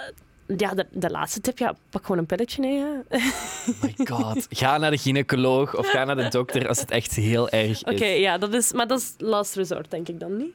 Ja, 0.58 0.74
de, 0.74 0.86
de 0.92 1.10
laatste 1.10 1.42
tip, 1.42 1.58
ja, 1.58 1.76
pak 1.90 2.02
gewoon 2.02 2.18
een 2.18 2.26
pilletje. 2.26 2.62
Hè, 2.66 2.70
ja. 2.74 3.02
Oh 3.68 3.82
my 3.82 4.06
god. 4.06 4.46
Ga 4.50 4.78
naar 4.78 4.92
de 4.92 4.98
gynaecoloog 4.98 5.78
of 5.78 5.88
ga 5.90 6.04
naar 6.04 6.16
de 6.16 6.28
dokter 6.28 6.68
als 6.68 6.80
het 6.80 6.92
echt 6.92 7.16
heel 7.16 7.50
erg 7.50 7.82
Oké, 7.84 8.06
is. 8.06 8.20
ja, 8.20 8.38
dat 8.38 8.54
is, 8.54 8.72
maar 8.74 8.88
dat 8.88 9.00
is 9.00 9.14
last 9.18 9.56
resort, 9.56 9.92
denk 9.92 10.08
ik 10.08 10.20
dan 10.20 10.38
niet. 10.38 10.54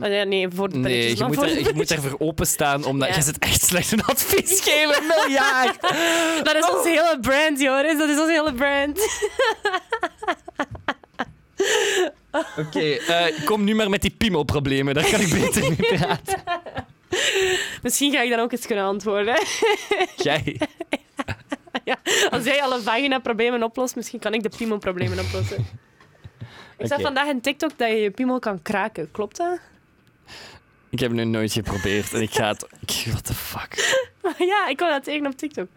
Ah, 0.00 0.12
ja, 0.12 0.22
nee, 0.24 0.48
voor 0.54 0.68
de. 0.68 0.76
Nee, 0.76 1.16
je 1.16 1.24
moet, 1.24 1.34
voor 1.34 1.44
er, 1.44 1.58
je 1.58 1.72
moet 1.74 1.90
ervoor 1.90 2.14
openstaan, 2.18 2.84
omdat 2.84 3.08
Ja. 3.08 3.14
je 3.14 3.22
zit 3.22 3.38
echt 3.38 3.62
slecht 3.64 3.92
een 3.92 4.02
advies 4.04 4.60
geven. 4.60 5.06
Miljard. 5.16 5.80
Dat 6.44 6.54
is 6.54 6.70
ons 6.70 6.84
hele 6.84 7.18
brand, 7.20 7.60
Joris. 7.60 7.98
Dat 7.98 8.08
is 8.08 8.18
ons 8.18 8.30
hele 8.30 8.54
brand. 8.54 8.98
Oké, 12.58 12.80
eh, 12.80 13.44
kom 13.44 13.64
nu 13.64 13.74
maar 13.74 13.90
met 13.90 14.02
die 14.02 14.14
piemel-problemen. 14.18 14.94
Daar 14.94 15.10
kan 15.10 15.20
ik 15.20 15.30
beter 15.30 15.62
mee 15.62 15.96
praten. 15.96 16.42
Misschien 17.82 18.12
ga 18.12 18.20
ik 18.22 18.30
dan 18.30 18.38
ook 18.38 18.52
eens 18.52 18.66
kunnen 18.66 18.84
antwoorden. 18.84 19.36
Jij. 20.16 20.60
ja, 21.84 21.96
als 22.30 22.44
jij 22.44 22.62
alle 22.62 22.80
vagina-problemen 22.80 23.62
oplost, 23.62 23.96
misschien 23.96 24.18
kan 24.18 24.34
ik 24.34 24.42
de 24.42 24.50
piemel-problemen 24.56 25.18
oplossen. 25.18 25.66
Ik 26.78 26.86
zag 26.86 27.00
vandaag 27.00 27.28
een 27.28 27.40
TikTok 27.40 27.70
dat 27.78 27.88
je 27.88 27.94
je 27.94 28.10
piemel 28.10 28.38
kan 28.38 28.62
kraken. 28.62 29.10
Klopt 29.10 29.36
dat? 29.36 29.58
Ik 30.90 31.00
heb 31.00 31.10
het 31.10 31.18
nu 31.18 31.24
nooit 31.24 31.52
geprobeerd 31.52 32.12
en 32.12 32.22
ik 32.22 32.34
ga 32.34 32.48
het... 32.48 32.66
Ik, 32.80 33.04
what 33.06 33.24
the 33.24 33.34
fuck? 33.34 33.74
ja, 34.52 34.68
ik 34.68 34.76
kwam 34.76 34.90
dat 34.90 35.04
tegen 35.04 35.26
op 35.26 35.36
TikTok. 35.36 35.68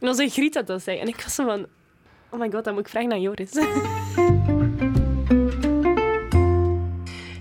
En 0.00 0.08
onze 0.08 0.28
Griet 0.28 0.52
dat 0.52 0.66
dat 0.66 0.82
zei. 0.82 0.98
En 0.98 1.08
ik 1.08 1.20
was 1.20 1.34
zo 1.34 1.44
van... 1.44 1.66
Oh 2.30 2.40
my 2.40 2.50
god, 2.50 2.64
dan 2.64 2.74
moet 2.74 2.82
ik 2.82 2.88
vragen 2.88 3.08
naar 3.08 3.18
Joris. 3.18 3.50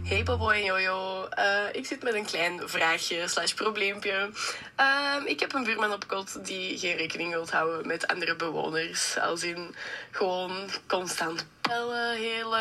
Hey 0.08 0.24
Bobo 0.24 0.50
en 0.50 0.64
Jojo, 0.64 1.17
Eh, 1.38 1.64
ik 1.72 1.86
zit 1.86 2.04
met 2.04 2.14
een 2.14 2.26
klein 2.26 2.62
vraagje 2.66 3.28
slash 3.28 3.54
probleempje. 3.54 4.30
Ehm, 4.76 5.26
ik 5.26 5.40
heb 5.40 5.54
een 5.54 5.64
buurman 5.64 5.94
op 5.94 6.08
kot 6.08 6.46
die 6.46 6.78
geen 6.78 6.96
rekening 6.96 7.32
wil 7.32 7.48
houden 7.50 7.88
met 7.88 8.08
andere 8.08 8.36
bewoners. 8.36 9.18
Als 9.18 9.44
in 9.44 9.76
gewoon 10.12 10.70
constant 10.88 11.46
bellen, 11.62 12.18
heel 12.18 12.56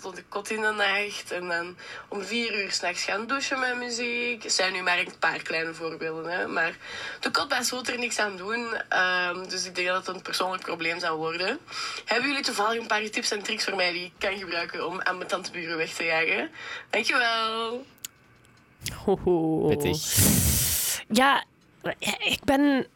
tot 0.00 0.16
de 0.16 0.24
kot 0.28 0.50
in 0.50 0.60
de 0.60 0.70
nacht. 0.70 1.30
En 1.30 1.48
dan 1.48 1.76
om 2.08 2.24
vier 2.24 2.62
uur 2.62 2.72
s'nachts 2.72 3.04
gaan 3.04 3.26
douchen 3.26 3.58
met 3.58 3.76
muziek. 3.76 4.42
Het 4.42 4.52
zijn 4.52 4.72
nu 4.72 4.82
maar 4.82 4.98
een 4.98 5.18
paar 5.18 5.42
kleine 5.42 5.74
voorbeelden, 5.74 6.32
hè. 6.32 6.46
Maar 6.46 6.72
de 7.20 7.30
kotbaas 7.30 7.70
wil 7.70 7.84
er 7.84 7.98
niks 7.98 8.18
aan 8.18 8.36
doen. 8.36 8.66
Ehm, 8.88 9.48
dus 9.48 9.64
ik 9.64 9.74
denk 9.74 9.88
dat 9.88 10.06
het 10.06 10.16
een 10.16 10.22
persoonlijk 10.22 10.62
probleem 10.62 11.00
zou 11.00 11.16
worden. 11.16 11.58
Hebben 12.04 12.28
jullie 12.28 12.44
toevallig 12.44 12.80
een 12.80 12.86
paar 12.86 13.10
tips 13.10 13.30
en 13.30 13.42
tricks 13.42 13.64
voor 13.64 13.76
mij 13.76 13.92
die 13.92 14.04
ik 14.04 14.12
kan 14.18 14.38
gebruiken 14.38 14.86
om 14.86 15.00
aan 15.00 15.16
mijn 15.16 15.28
tanteburen 15.28 15.76
weg 15.76 15.90
te 15.90 16.04
jagen? 16.04 16.50
Dankjewel! 16.90 17.84
Hoho. 19.04 19.66
Pittig. 19.66 21.04
Ja, 21.08 21.44
ik 22.18 22.40
ben 22.44 22.86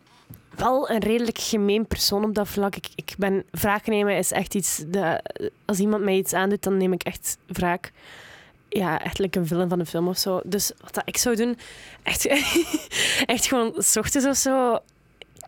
wel 0.57 0.91
een 0.91 0.99
redelijk 0.99 1.39
gemeen 1.39 1.87
persoon 1.87 2.25
op 2.25 2.35
dat 2.35 2.49
vlak. 2.49 2.77
Ik, 2.77 2.89
ik 2.95 3.15
ben 3.19 3.45
wraak 3.51 3.87
nemen 3.87 4.17
is 4.17 4.33
echt 4.33 4.55
iets. 4.55 4.85
Dat, 4.87 5.41
als 5.65 5.79
iemand 5.79 6.03
mij 6.03 6.17
iets 6.17 6.33
aandoet, 6.33 6.63
dan 6.63 6.77
neem 6.77 6.93
ik 6.93 7.03
echt 7.03 7.39
wraak. 7.47 7.93
Ja, 8.69 9.03
echt 9.03 9.37
een 9.37 9.47
film 9.47 9.69
van 9.69 9.81
een 9.81 9.87
film 9.87 10.09
of 10.09 10.19
zo. 10.19 10.41
Dus 10.45 10.73
wat 10.81 10.95
dat 10.95 11.03
ik 11.07 11.17
zou 11.17 11.37
doen, 11.37 11.59
echt, 12.03 12.27
echt 13.27 13.47
gewoon 13.47 13.75
s 13.77 13.97
ochtends 13.97 14.27
of 14.27 14.37
zo 14.37 14.79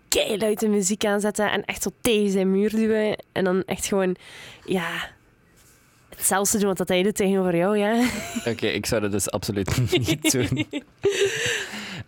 keihard 0.08 0.60
de 0.60 0.68
muziek 0.68 1.04
aanzetten 1.04 1.50
en 1.50 1.64
echt 1.64 1.82
zo 1.82 1.90
tegen 2.00 2.30
zijn 2.30 2.50
muur 2.50 2.70
duwen. 2.70 3.24
En 3.32 3.44
dan 3.44 3.62
echt 3.64 3.86
gewoon, 3.86 4.16
ja, 4.64 5.10
hetzelfde 6.18 6.58
doen 6.58 6.66
wat 6.68 6.76
dat 6.76 6.88
hij 6.88 7.02
doet 7.02 7.14
tegenover 7.16 7.56
jou, 7.56 7.78
ja. 7.78 8.04
Oké, 8.46 8.66
ik 8.66 8.86
zou 8.86 9.00
dat 9.00 9.10
dus 9.10 9.30
absoluut 9.30 9.90
niet 10.08 10.32
doen. 10.32 10.66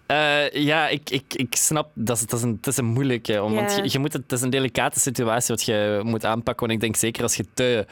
Eh, 0.07 0.51
ja, 0.53 0.88
ik, 0.88 1.11
ik, 1.11 1.35
ik 1.35 1.55
snap 1.57 1.90
dat 1.94 2.16
is, 2.16 2.27
dat 2.27 2.38
is 2.38 2.44
een, 2.44 2.57
het 2.57 2.66
is 2.66 2.77
een 2.77 2.85
moeilijke. 2.85 3.42
om- 3.42 3.55
Want 3.55 3.77
je, 3.77 3.83
je 3.87 3.99
moet 3.99 4.12
het, 4.12 4.23
het 4.23 4.33
is 4.33 4.40
een 4.42 4.51
delicate 4.51 5.01
situatie 5.01 5.55
wat 5.55 5.64
je 5.64 6.01
moet 6.05 6.25
aanpakken. 6.25 6.66
Want 6.66 6.73
ik 6.79 6.81
denk 6.81 6.96
zeker 6.96 7.23
als 7.23 7.35
je 7.37 7.44
te, 7.55 7.87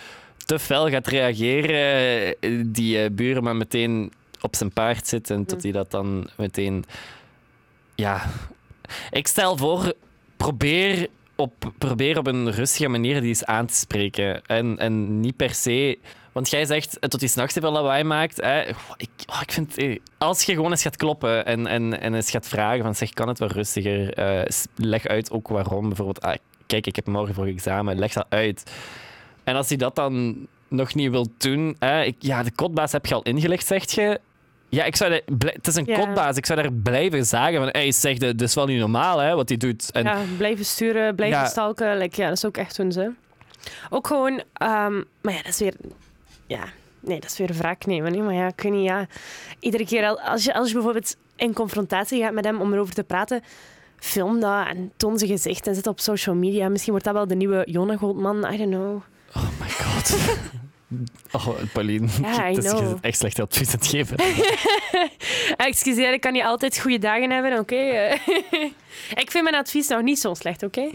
te 0.46 0.58
fel 0.58 0.88
gaat 0.90 1.06
reageren, 1.06 2.34
die 2.72 3.02
eh, 3.02 3.10
buren 3.10 3.42
maar 3.42 3.56
meteen 3.56 4.12
op 4.40 4.56
zijn 4.56 4.72
paard 4.72 5.06
zit 5.06 5.30
en 5.30 5.44
tot 5.44 5.62
hij 5.62 5.72
dat 5.72 5.90
dan 5.90 6.28
meteen. 6.36 6.84
Ja. 7.94 8.26
Ik 9.10 9.26
stel 9.26 9.56
voor, 9.56 9.92
probeer 10.36 11.08
op, 11.40 11.72
probeer 11.78 12.18
op 12.18 12.26
een 12.26 12.50
rustige 12.50 12.88
manier 12.88 13.20
die 13.20 13.28
eens 13.28 13.44
aan 13.44 13.66
te 13.66 13.74
spreken. 13.74 14.46
En, 14.46 14.78
en 14.78 15.20
niet 15.20 15.36
per 15.36 15.54
se. 15.54 15.98
Want 16.32 16.50
jij 16.50 16.64
zegt 16.64 16.98
eh, 16.98 17.08
tot 17.08 17.20
die 17.20 17.28
s'nachts 17.28 17.56
veel 17.60 17.72
lawaai 17.72 18.04
maakt. 18.04 18.36
Hè, 18.36 18.60
ik, 18.96 19.10
oh, 19.26 19.40
ik 19.42 19.52
vind, 19.52 19.76
eh, 19.76 19.98
als 20.18 20.42
je 20.42 20.54
gewoon 20.54 20.70
eens 20.70 20.82
gaat 20.82 20.96
kloppen 20.96 21.46
en, 21.46 21.66
en, 21.66 22.00
en 22.00 22.14
eens 22.14 22.30
gaat 22.30 22.48
vragen 22.48 22.82
van 22.82 22.94
zeg, 22.94 23.10
kan 23.10 23.28
het 23.28 23.38
wel 23.38 23.48
rustiger? 23.48 24.14
Eh, 24.14 24.50
leg 24.76 25.06
uit 25.06 25.30
ook 25.30 25.48
waarom. 25.48 25.86
Bijvoorbeeld, 25.88 26.20
ah, 26.20 26.36
kijk, 26.66 26.86
ik 26.86 26.96
heb 26.96 27.06
morgen 27.06 27.34
voor 27.34 27.46
examen, 27.46 27.98
leg 27.98 28.12
dat 28.12 28.26
uit. 28.28 28.70
En 29.44 29.56
als 29.56 29.68
hij 29.68 29.76
dat 29.76 29.94
dan 29.94 30.46
nog 30.68 30.94
niet 30.94 31.10
wil 31.10 31.26
doen, 31.36 31.76
hè, 31.78 32.02
ik, 32.02 32.16
ja, 32.18 32.42
de 32.42 32.52
kotbaas 32.52 32.92
heb 32.92 33.06
je 33.06 33.14
al 33.14 33.22
ingelegd, 33.22 33.66
zegt 33.66 33.92
je. 33.92 34.20
Ja, 34.68 34.84
ik 34.84 34.96
zou 34.96 35.12
het 35.36 35.66
is 35.66 35.74
een 35.74 35.84
Ja. 35.86 35.98
kotbaas. 35.98 36.36
Ik 36.36 36.46
zou 36.46 36.62
daar 36.62 36.72
blijven 36.72 37.26
zagen 37.26 37.58
van, 37.58 37.68
hey, 37.68 37.92
zeg, 37.92 38.18
dat 38.18 38.40
is 38.40 38.54
wel 38.54 38.66
niet 38.66 38.78
normaal 38.78 39.18
hè, 39.18 39.34
wat 39.34 39.48
hij 39.48 39.58
doet. 39.58 39.90
En 39.92 40.04
Ja, 40.04 40.18
blijven 40.36 40.64
sturen, 40.64 41.14
blijven 41.14 41.38
Ja. 41.38 41.46
stalken. 41.46 41.96
Like, 41.98 42.20
ja, 42.20 42.28
dat 42.28 42.36
is 42.36 42.44
ook 42.44 42.56
echt 42.56 42.76
doen 42.76 42.92
ze. 42.92 43.10
Ook 43.90 44.06
gewoon, 44.06 44.42
ehm, 44.52 44.94
maar 45.20 45.32
ja, 45.32 45.42
dat 45.42 45.46
is 45.52 45.58
weer, 45.58 45.74
ja, 46.46 46.64
nee, 47.00 47.20
dat 47.20 47.30
is 47.30 47.38
weer 47.38 47.52
wraak 47.54 47.86
nemen. 47.86 48.14
hè. 48.14 48.22
Maar 48.22 48.34
ja, 48.34 48.46
ik 48.46 48.60
weet 48.60 48.72
niet, 48.72 48.84
ja. 48.84 49.06
Iedere 49.60 49.84
keer 49.86 50.06
al- 50.06 50.20
als 50.20 50.44
je, 50.44 50.54
als 50.54 50.68
je 50.68 50.74
bijvoorbeeld 50.74 51.16
in 51.36 51.52
confrontatie 51.54 52.22
gaat 52.22 52.32
met 52.32 52.44
hem 52.44 52.60
om 52.60 52.72
erover 52.72 52.94
te 52.94 53.04
praten, 53.04 53.42
film 53.98 54.40
dat 54.40 54.66
en 54.66 54.92
toon 54.96 55.18
zijn 55.18 55.30
gezicht 55.30 55.66
en 55.66 55.74
zet 55.74 55.86
op 55.86 56.00
social 56.00 56.34
media. 56.34 56.68
Misschien 56.68 56.90
wordt 56.92 57.06
dat 57.06 57.14
wel 57.14 57.26
de 57.26 57.34
nieuwe 57.34 57.62
Jona 57.70 57.96
Goldman, 57.96 58.52
I 58.52 58.56
don't 58.56 58.70
know. 58.70 59.02
Oh 59.36 59.48
my 59.60 59.68
god. 59.68 60.16
Oh, 61.32 61.48
Pauline, 61.72 62.06
Ja, 62.22 62.44
het 62.44 62.64
is, 62.64 62.72
echt 63.00 63.18
slecht 63.18 63.40
advies 63.40 63.66
aan 63.68 63.78
het 63.78 63.86
geven. 63.86 64.16
Ah, 65.56 65.66
Excuseer, 65.66 66.12
ik 66.12 66.20
kan 66.20 66.32
niet 66.32 66.42
altijd 66.42 66.78
goede 66.78 66.98
dagen 66.98 67.30
hebben, 67.30 67.58
oké? 67.58 67.74
Eh, 67.76 68.12
ik 69.22 69.30
vind 69.30 69.44
mijn 69.44 69.54
advies 69.56 69.88
nog 69.88 70.02
niet 70.02 70.18
zo 70.18 70.34
slecht, 70.34 70.62
oké? 70.62 70.90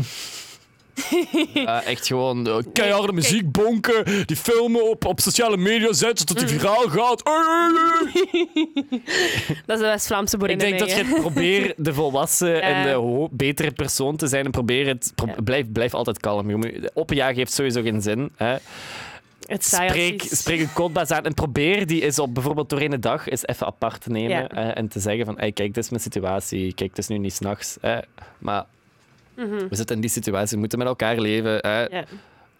Echt 1.86 2.08
gewoon 2.08 2.48
eh, 2.48 2.58
keiharde 2.74 3.14
muziek, 3.14 3.52
bonken, 3.52 4.26
die 4.28 4.36
filmen 4.36 4.90
op, 4.90 5.06
op 5.06 5.20
sociale 5.20 5.58
media 5.58 5.94
zetten 5.94 6.28
zodat 6.28 6.48
die 6.50 6.60
viraal 6.60 6.88
gaat. 6.90 7.24
Dat 9.66 9.76
is 9.78 9.84
de 9.84 9.90
West-Vlaamse 9.90 10.38
boerin 10.38 10.56
Ik 10.56 10.62
denk 10.62 10.80
dat 10.80 10.90
je 10.92 11.04
hè. 11.04 11.20
probeer 11.22 11.74
de 11.78 11.94
volwassen 11.94 12.62
en 12.62 12.84
de 12.88 13.28
betere 13.32 13.72
persoon 13.72 14.16
te 14.16 14.28
zijn 14.28 14.46
en 14.46 14.52
probeer 14.52 14.88
het, 14.88 15.12
pro- 15.16 15.26
Ja. 15.28 15.42
blijf, 15.44 15.72
blijf 15.72 15.94
altijd 15.94 16.20
kalm. 16.20 16.64
Opjagen 16.94 17.36
heeft 17.36 17.54
sowieso 17.54 17.82
geen 17.82 18.02
zin. 18.02 18.32
Hè. 18.36 18.56
Het 19.54 19.66
Spreek, 20.32 20.60
een 20.60 20.74
codebaas 20.74 21.12
aan 21.12 21.24
en 21.26 21.34
probeer 21.34 21.88
die 21.88 22.02
eens 22.02 22.20
op 22.20 22.34
bijvoorbeeld 22.34 22.70
door 22.70 22.82
een 22.82 23.02
dag 23.02 23.30
eens 23.30 23.48
even 23.48 23.68
apart 23.68 24.02
te 24.02 24.10
nemen 24.10 24.30
Ja. 24.30 24.48
hè, 24.54 24.70
en 24.70 24.88
te 24.88 25.00
zeggen 25.00 25.26
van 25.26 25.38
hey, 25.38 25.52
kijk, 25.52 25.74
dit 25.74 25.84
is 25.84 25.90
mijn 25.90 26.02
situatie. 26.02 26.74
Kijk, 26.74 26.90
het 26.90 26.98
is 27.00 27.08
nu 27.08 27.18
niet 27.18 27.34
s'nachts. 27.34 27.78
Maar 28.38 28.66
we 29.36 29.68
zitten 29.76 29.96
in 29.96 30.02
die 30.02 30.10
situatie, 30.10 30.54
we 30.54 30.60
moeten 30.60 30.78
met 30.78 30.88
elkaar 30.88 31.20
leven. 31.20 31.56
Mhm. 31.62 31.96
Ja. 31.96 32.04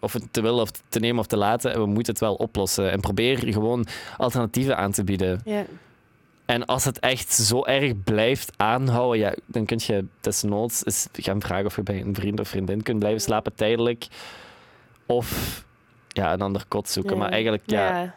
Of 0.00 0.12
het 0.12 0.22
te 0.30 0.42
willen 0.42 0.60
of 0.60 0.70
te 0.88 0.98
nemen 0.98 1.18
of 1.18 1.26
te 1.26 1.36
laten. 1.36 1.72
En 1.72 1.80
we 1.80 1.86
moeten 1.86 2.12
het 2.12 2.22
wel 2.22 2.34
oplossen. 2.34 2.90
En 2.90 3.00
probeer 3.00 3.38
gewoon 3.38 3.86
alternatieven 4.16 4.76
aan 4.76 4.92
te 4.92 5.04
bieden. 5.04 5.40
Ja. 5.44 5.64
En 6.44 6.64
als 6.66 6.84
het 6.84 6.98
echt 6.98 7.32
zo 7.32 7.64
erg 7.64 8.02
blijft 8.04 8.52
aanhouden, 8.56 9.18
ja, 9.18 9.34
dan 9.46 9.64
kun 9.64 9.80
je 9.86 10.04
desnoods 10.20 10.84
eens 10.84 11.08
gaan 11.12 11.40
vragen 11.40 11.66
of 11.66 11.76
je 11.76 11.82
bij 11.82 12.00
een 12.00 12.14
vriend 12.14 12.40
of 12.40 12.48
vriendin 12.48 12.82
kunt 12.82 12.98
blijven 12.98 13.20
slapen 13.20 13.54
tijdelijk. 13.54 14.06
Of 15.06 15.63
ja, 16.14 16.32
een 16.32 16.40
ander 16.40 16.64
kot 16.68 16.88
zoeken. 16.88 17.12
Ja. 17.12 17.18
Maar 17.18 17.30
eigenlijk, 17.30 17.62
ja, 17.66 18.14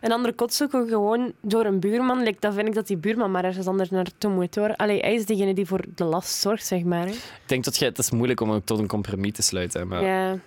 Een 0.00 0.12
andere 0.12 0.34
kot 0.34 0.54
zoeken 0.54 0.88
gewoon 0.88 1.32
door 1.40 1.64
een 1.64 1.80
buurman. 1.80 2.22
Like, 2.22 2.36
dan 2.40 2.52
vind 2.52 2.68
ik 2.68 2.74
dat 2.74 2.86
die 2.86 2.96
buurman 2.96 3.30
maar 3.30 3.44
ergens 3.44 3.66
anders 3.66 3.90
naartoe 3.90 4.30
moet. 4.30 4.54
Hoor. 4.54 4.76
Allee, 4.76 5.00
hij 5.00 5.14
is 5.14 5.26
degene 5.26 5.54
die 5.54 5.66
voor 5.66 5.84
de 5.94 6.04
last 6.04 6.40
zorgt, 6.40 6.66
zeg 6.66 6.82
maar. 6.82 7.06
Hè. 7.06 7.12
ik 7.12 7.42
denk 7.46 7.64
dat 7.64 7.76
je, 7.76 7.84
het 7.84 7.98
is 7.98 8.10
moeilijk 8.10 8.40
om 8.40 8.50
ook 8.50 8.64
tot 8.64 8.78
een 8.78 8.86
compromis 8.86 9.32
te 9.32 9.42
sluiten. 9.42 9.88
Maar 9.88 10.04
Ja. 10.04 10.38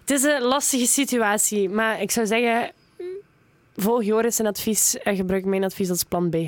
Het 0.00 0.10
is 0.10 0.22
een 0.22 0.42
lastige 0.42 0.86
situatie, 0.86 1.68
maar 1.68 2.00
ik 2.00 2.10
zou 2.10 2.26
zeggen... 2.26 2.70
Volg 3.76 4.04
Joris 4.04 4.36
zijn 4.36 4.48
advies 4.48 4.98
en 4.98 5.16
gebruik 5.16 5.44
mijn 5.44 5.64
advies 5.64 5.90
als 5.90 6.04
plan 6.04 6.30
B. 6.30 6.34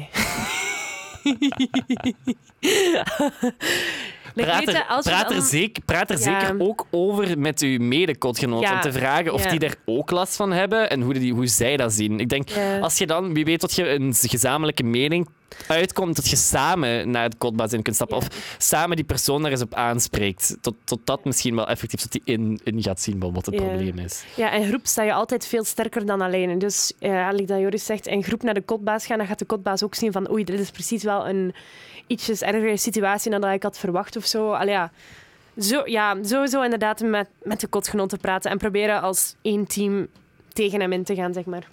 Praat 4.45 4.69
er, 4.69 4.85
als 4.89 5.05
praat 5.05 5.31
er, 5.31 5.37
dan- 5.37 5.45
zeker, 5.47 5.83
praat 5.85 6.11
er 6.11 6.19
Ja. 6.19 6.23
zeker 6.41 6.61
ook 6.61 6.87
over 6.91 7.39
met 7.39 7.61
uw 7.61 7.79
medekotgenoot. 7.81 8.63
Ja. 8.63 8.73
Om 8.75 8.81
te 8.81 8.93
vragen 8.93 9.33
of 9.33 9.47
die 9.47 9.61
er 9.61 9.75
ook 9.85 10.11
last 10.11 10.37
van 10.37 10.53
hebben 10.53 10.91
en 10.91 11.01
hoe, 11.01 11.15
die, 11.15 11.33
hoe 11.33 11.47
zij 11.47 11.77
dat 11.77 11.93
zien. 11.93 12.21
Ik 12.21 12.29
denk, 12.29 12.49
als 12.81 12.99
je 12.99 13.07
dan, 13.07 13.35
wie 13.35 13.45
weet, 13.45 13.61
tot 13.61 13.75
je 13.75 13.89
een 13.89 14.15
gezamenlijke 14.15 14.83
mening 14.83 15.29
uitkomt, 15.67 16.17
dat 16.17 16.29
je 16.29 16.37
samen 16.37 17.11
naar 17.11 17.23
het 17.23 17.39
kotbaas 17.39 17.73
in 17.73 17.83
kunt 17.83 17.97
stappen. 17.97 18.19
Ja. 18.21 18.27
Of 18.27 18.57
samen 18.59 18.97
die 18.97 19.05
persoon 19.05 19.45
er 19.45 19.51
eens 19.51 19.61
op 19.63 19.75
aanspreekt. 19.75 20.57
Tot, 20.61 20.75
tot 20.85 21.01
dat 21.05 21.25
misschien 21.25 21.55
wel 21.55 21.69
effectief 21.69 22.01
tot 22.01 22.13
die 22.13 22.21
in, 22.25 22.61
in 22.65 22.83
gaat 22.83 23.01
zien 23.01 23.21
wel 23.21 23.33
wat 23.33 23.47
het 23.47 23.55
Ja. 23.55 23.61
probleem 23.61 23.99
is. 23.99 24.25
Ja, 24.37 24.51
in 24.51 24.67
groep 24.69 24.87
sta 24.87 25.03
je 25.03 25.13
altijd 25.13 25.47
veel 25.47 25.65
sterker 25.65 26.07
dan 26.07 26.21
alleen. 26.21 26.59
Dus 26.59 26.93
ja, 26.99 27.31
like 27.31 27.45
dat 27.47 27.61
Joris 27.61 27.85
zegt, 27.85 28.07
in 28.07 28.23
groep 28.25 28.43
naar 28.43 28.55
de 28.55 28.63
kotbaas 28.63 29.07
gaan, 29.07 29.19
dan 29.19 29.27
gaat 29.27 29.39
de 29.39 29.45
kotbaas 29.45 29.83
ook 29.83 29.95
zien 29.95 30.13
van 30.13 30.31
oei, 30.31 30.45
dit 30.45 30.61
is 30.61 30.71
precies 30.71 31.03
wel 31.03 31.29
een 31.29 31.55
ietsjes 32.07 32.41
ergere 32.41 32.77
situatie 32.77 33.31
dan 33.31 33.41
dat 33.41 33.53
ik 33.53 33.63
had 33.63 33.79
verwacht 33.79 34.17
of 34.17 34.27
zo. 34.27 34.53
Allee, 34.53 34.75
ja. 34.75 34.93
Zo, 35.61 35.83
ja, 35.85 36.17
sowieso 36.23 36.63
inderdaad 36.63 37.01
met, 37.01 37.29
met 37.43 37.61
de 37.61 37.67
kotgenoot 37.67 38.09
te 38.09 38.17
praten 38.17 38.51
en 38.51 38.59
proberen 38.59 39.01
als 39.01 39.35
één 39.43 39.67
team 39.67 40.09
tegen 40.53 40.81
hem 40.81 40.93
in 40.93 41.05
te 41.05 41.15
gaan, 41.15 41.33
zeg 41.33 41.45
maar. 41.45 41.67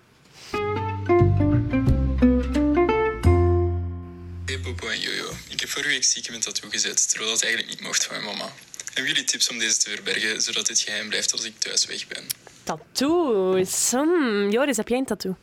Hey 4.45 4.59
Bobo 4.61 4.87
en 4.87 4.99
Jojo, 4.99 5.29
ik 5.49 5.59
heb 5.59 5.69
vorige 5.69 5.89
week 5.89 6.03
stiekem 6.03 6.33
een 6.33 6.39
tattoo 6.39 6.69
gezet, 6.69 7.09
terwijl 7.09 7.31
dat 7.31 7.43
eigenlijk 7.43 7.73
niet 7.73 7.87
mocht 7.87 8.05
van 8.05 8.15
mijn 8.15 8.37
mama. 8.37 8.51
Hebben 8.93 9.13
jullie 9.13 9.27
tips 9.27 9.49
om 9.49 9.59
deze 9.59 9.77
te 9.77 9.89
verbergen, 9.89 10.41
zodat 10.41 10.67
dit 10.67 10.79
geheim 10.79 11.07
blijft 11.09 11.31
als 11.31 11.43
ik 11.45 11.59
thuis 11.59 11.85
weg 11.85 12.07
ben? 12.07 12.23
Tattoos. 12.63 13.91
Hmm. 13.91 14.49
Joris, 14.49 14.77
heb 14.77 14.87
jij 14.87 14.97
een 14.97 15.05
tattoo? 15.05 15.35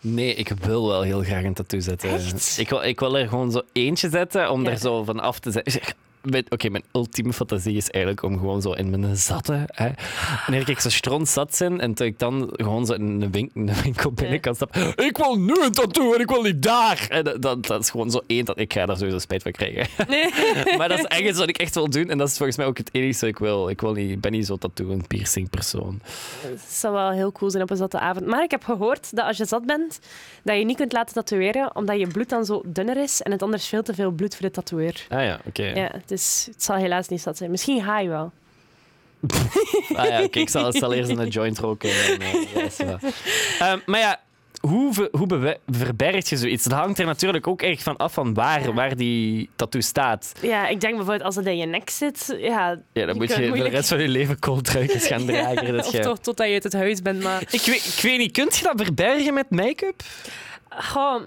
Nee, 0.00 0.34
ik 0.34 0.48
wil 0.48 0.88
wel 0.88 1.02
heel 1.02 1.22
graag 1.22 1.44
een 1.44 1.54
tattoo 1.54 1.80
zetten. 1.80 2.10
Echt? 2.10 2.58
Ik 2.58 2.68
wil, 2.68 2.82
ik 2.82 3.00
wil 3.00 3.18
er 3.18 3.28
gewoon 3.28 3.50
zo 3.50 3.62
eentje 3.72 4.08
zetten 4.10 4.50
om 4.50 4.64
Ja. 4.64 4.70
er 4.70 4.78
zo 4.78 5.04
van 5.04 5.20
af 5.20 5.38
te 5.38 5.50
zijn. 5.50 5.64
Mijn- 6.30 6.46
Oké, 6.48 6.68
mijn 6.68 6.84
ultieme 6.92 7.32
fantasie 7.32 7.76
is 7.76 7.90
eigenlijk 7.90 8.24
om 8.24 8.38
gewoon 8.38 8.62
zo 8.62 8.72
in 8.72 8.90
mijn 9.00 9.16
zatten. 9.16 9.64
Hè, 9.66 9.88
wanneer 10.46 10.68
ik 10.70 10.80
zo 10.80 10.88
stront 10.90 11.28
zat 11.28 11.56
ben 11.58 11.80
en 11.80 11.94
dat 11.94 12.06
ik 12.06 12.18
dan 12.18 12.48
gewoon 12.52 12.86
zo 12.86 12.92
in 12.92 13.02
een, 13.22 13.30
wink, 13.32 13.50
een 13.54 13.70
winkel 13.82 14.12
binnen 14.12 14.40
kan 14.40 14.54
stappen. 14.54 14.92
Ik 14.96 15.16
wil 15.16 15.38
nu 15.38 15.54
een 15.64 15.72
tattoo 15.72 16.14
en 16.14 16.20
ik 16.20 16.28
wil 16.30 16.42
niet 16.42 16.62
daar. 16.62 17.06
En 17.10 17.24
dat, 17.24 17.42
dat, 17.42 17.66
dat 17.66 17.80
is 17.80 17.90
gewoon 17.90 18.10
zo 18.10 18.20
één 18.26 18.44
dat 18.44 18.58
ik 18.58 18.72
ga 18.72 18.86
daar 18.86 18.96
sowieso 18.96 19.18
spijt 19.18 19.42
van 19.42 19.52
krijgen. 19.52 19.86
Nee. 20.08 20.30
maar 20.78 20.88
dat 20.88 20.98
is 20.98 21.04
echt 21.04 21.20
iets 21.20 21.38
wat 21.38 21.48
ik 21.48 21.58
echt 21.58 21.74
wil 21.74 21.90
doen 21.90 22.10
en 22.10 22.18
dat 22.18 22.28
is 22.28 22.36
volgens 22.36 22.56
mij 22.56 22.66
ook 22.66 22.78
het 22.78 22.88
enige 22.92 23.20
wat 23.20 23.28
ik 23.28 23.38
wil. 23.38 23.68
Ik, 23.68 23.80
wil 23.80 23.92
niet, 23.92 24.20
ben 24.20 24.32
niet 24.32 24.46
zo 24.46 24.56
tattoo 24.56 24.90
en 24.90 25.06
piercing 25.06 25.50
persoon. 25.50 26.00
Dat 26.50 26.60
zou 26.68 26.94
wel 26.94 27.10
heel 27.10 27.32
cool 27.32 27.50
zijn 27.50 27.62
op 27.62 27.70
een 27.70 27.76
zatte 27.76 27.98
avond. 27.98 28.26
Maar 28.26 28.42
ik 28.42 28.50
heb 28.50 28.64
gehoord 28.64 29.16
dat 29.16 29.24
als 29.24 29.36
je 29.36 29.44
zat 29.44 29.66
bent, 29.66 29.98
dat 30.42 30.58
je 30.58 30.64
niet 30.64 30.76
kunt 30.76 30.92
laten 30.92 31.14
tatoeëren, 31.14 31.76
omdat 31.76 31.98
je 31.98 32.06
bloed 32.06 32.28
dan 32.28 32.44
zo 32.44 32.62
dunner 32.66 32.96
is 32.96 33.22
en 33.22 33.32
het 33.32 33.42
anders 33.42 33.68
veel 33.68 33.82
te 33.82 33.94
veel 33.94 34.10
bloed 34.10 34.34
voor 34.36 34.46
de 34.46 34.52
tatoeëer. 34.52 35.06
Ah 35.08 35.22
ja, 35.22 35.40
oké. 35.46 35.62
Ja, 35.62 35.90
dus 36.06 36.15
het 36.46 36.62
zal 36.62 36.76
helaas 36.76 37.08
niet 37.08 37.20
zat 37.20 37.36
zijn. 37.36 37.50
Misschien 37.50 37.82
ga 37.82 37.98
je 38.00 38.08
wel. 38.08 38.32
Ah 39.94 40.06
ja, 40.06 40.18
ik 40.30 40.48
zal, 40.48 40.72
zal 40.72 40.92
eerst 40.92 41.10
een 41.10 41.28
joint 41.28 41.58
roken. 41.58 41.90
En, 41.90 42.20
eh. 42.20 42.94
Ehm, 43.58 43.78
maar 43.86 44.00
ja, 44.00 44.20
hoe, 44.60 44.92
ver- 44.94 45.08
hoe 45.10 45.58
verberg 45.68 46.28
je 46.28 46.36
zoiets? 46.36 46.64
Dat 46.64 46.78
hangt 46.78 46.98
er 46.98 47.06
natuurlijk 47.06 47.46
ook 47.46 47.62
erg 47.62 47.82
van 47.82 47.96
af 47.96 48.12
van 48.12 48.34
waar, 48.34 48.72
waar 48.74 48.96
die 48.96 49.48
tattoo 49.56 49.80
staat. 49.80 50.32
Ja, 50.40 50.68
ik 50.68 50.80
denk 50.80 50.94
bijvoorbeeld 50.96 51.26
als 51.26 51.36
het 51.36 51.46
in 51.46 51.56
je 51.56 51.66
nek 51.66 51.90
zit, 51.90 52.36
ja... 52.38 52.78
Ja, 52.92 53.06
dan 53.06 53.16
moet 53.16 53.34
je 53.34 53.50
de 53.52 53.68
rest 53.68 53.88
van 53.88 54.00
je 54.00 54.08
leven 54.08 54.38
kooltruikjes 54.38 55.06
gaan 55.06 55.26
dragen. 55.32 55.72
Dat 55.76 55.86
Of 55.86 55.92
je... 55.92 56.00
toch 56.00 56.18
totdat 56.18 56.46
je 56.46 56.52
uit 56.52 56.62
het 56.62 56.72
huis 56.72 57.02
bent, 57.02 57.22
maar... 57.22 57.40
ik, 57.50 57.60
weet, 57.60 57.94
ik 57.96 58.02
weet 58.02 58.18
niet, 58.18 58.32
kun 58.32 58.48
je 58.50 58.62
dat 58.62 58.84
verbergen 58.84 59.34
met 59.34 59.50
make-up? 59.50 60.02
Goh, 60.68 61.22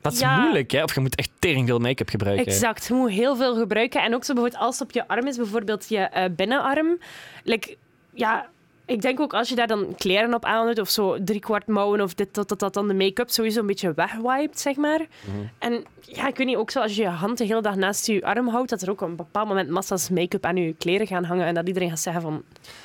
Dat 0.00 0.12
is 0.12 0.18
Ja. 0.20 0.40
moeilijk, 0.40 0.70
hè? 0.70 0.82
Of 0.82 0.94
je 0.94 1.00
moet 1.00 1.14
echt 1.14 1.30
tering 1.38 1.66
veel 1.68 1.78
make-up 1.78 2.08
gebruiken. 2.08 2.46
exact. 2.46 2.86
Je 2.86 2.94
moet 2.94 3.10
heel 3.10 3.36
veel 3.36 3.56
gebruiken. 3.58 4.02
En 4.02 4.14
ook 4.14 4.24
zo 4.24 4.32
bijvoorbeeld 4.34 4.62
als 4.62 4.78
het 4.78 4.88
op 4.88 4.94
je 4.94 5.08
arm 5.08 5.26
is, 5.26 5.36
bijvoorbeeld 5.36 5.88
je 5.88 5.98
eh, 5.98 6.24
binnenarm. 6.36 6.98
Like, 7.44 7.76
ja... 8.14 8.48
Ik 8.86 9.00
denk 9.02 9.20
ook 9.20 9.34
als 9.34 9.48
je 9.48 9.54
daar 9.54 9.66
dan 9.66 9.94
kleren 9.98 10.34
op 10.34 10.44
aandoet 10.44 10.78
of 10.78 10.88
zo 10.88 11.24
driekwart 11.24 11.66
mouwen 11.66 12.00
of 12.00 12.14
dit, 12.14 12.34
dat, 12.34 12.48
dat, 12.48 12.58
dat 12.58 12.74
dan 12.74 12.88
de 12.88 12.94
make-up 12.94 13.30
sowieso 13.30 13.60
een 13.60 13.66
beetje 13.66 13.92
wegwiped, 13.94 14.60
zeg 14.60 14.76
maar. 14.76 14.98
Mhm. 14.98 15.36
En 15.58 15.84
ja, 16.00 16.28
ik 16.28 16.36
weet 16.36 16.46
niet, 16.46 16.56
ook 16.56 16.70
zo 16.70 16.80
als 16.80 16.96
je 16.96 17.02
je 17.02 17.08
hand 17.08 17.38
de 17.38 17.44
hele 17.44 17.62
dag 17.62 17.74
naast 17.76 18.06
je 18.06 18.24
arm 18.24 18.48
houdt, 18.48 18.70
dat 18.70 18.82
er 18.82 18.90
ook 18.90 19.00
op 19.00 19.08
een 19.08 19.16
bepaald 19.16 19.48
moment 19.48 19.68
massa's 19.68 20.08
make-up 20.08 20.44
aan 20.44 20.56
je 20.56 20.74
kleren 20.78 21.06
gaan 21.06 21.24
hangen 21.24 21.46
en 21.46 21.54
dat 21.54 21.66
iedereen 21.66 21.88
gaat 21.88 22.00
zeggen 22.00 22.22
van, 22.22 22.42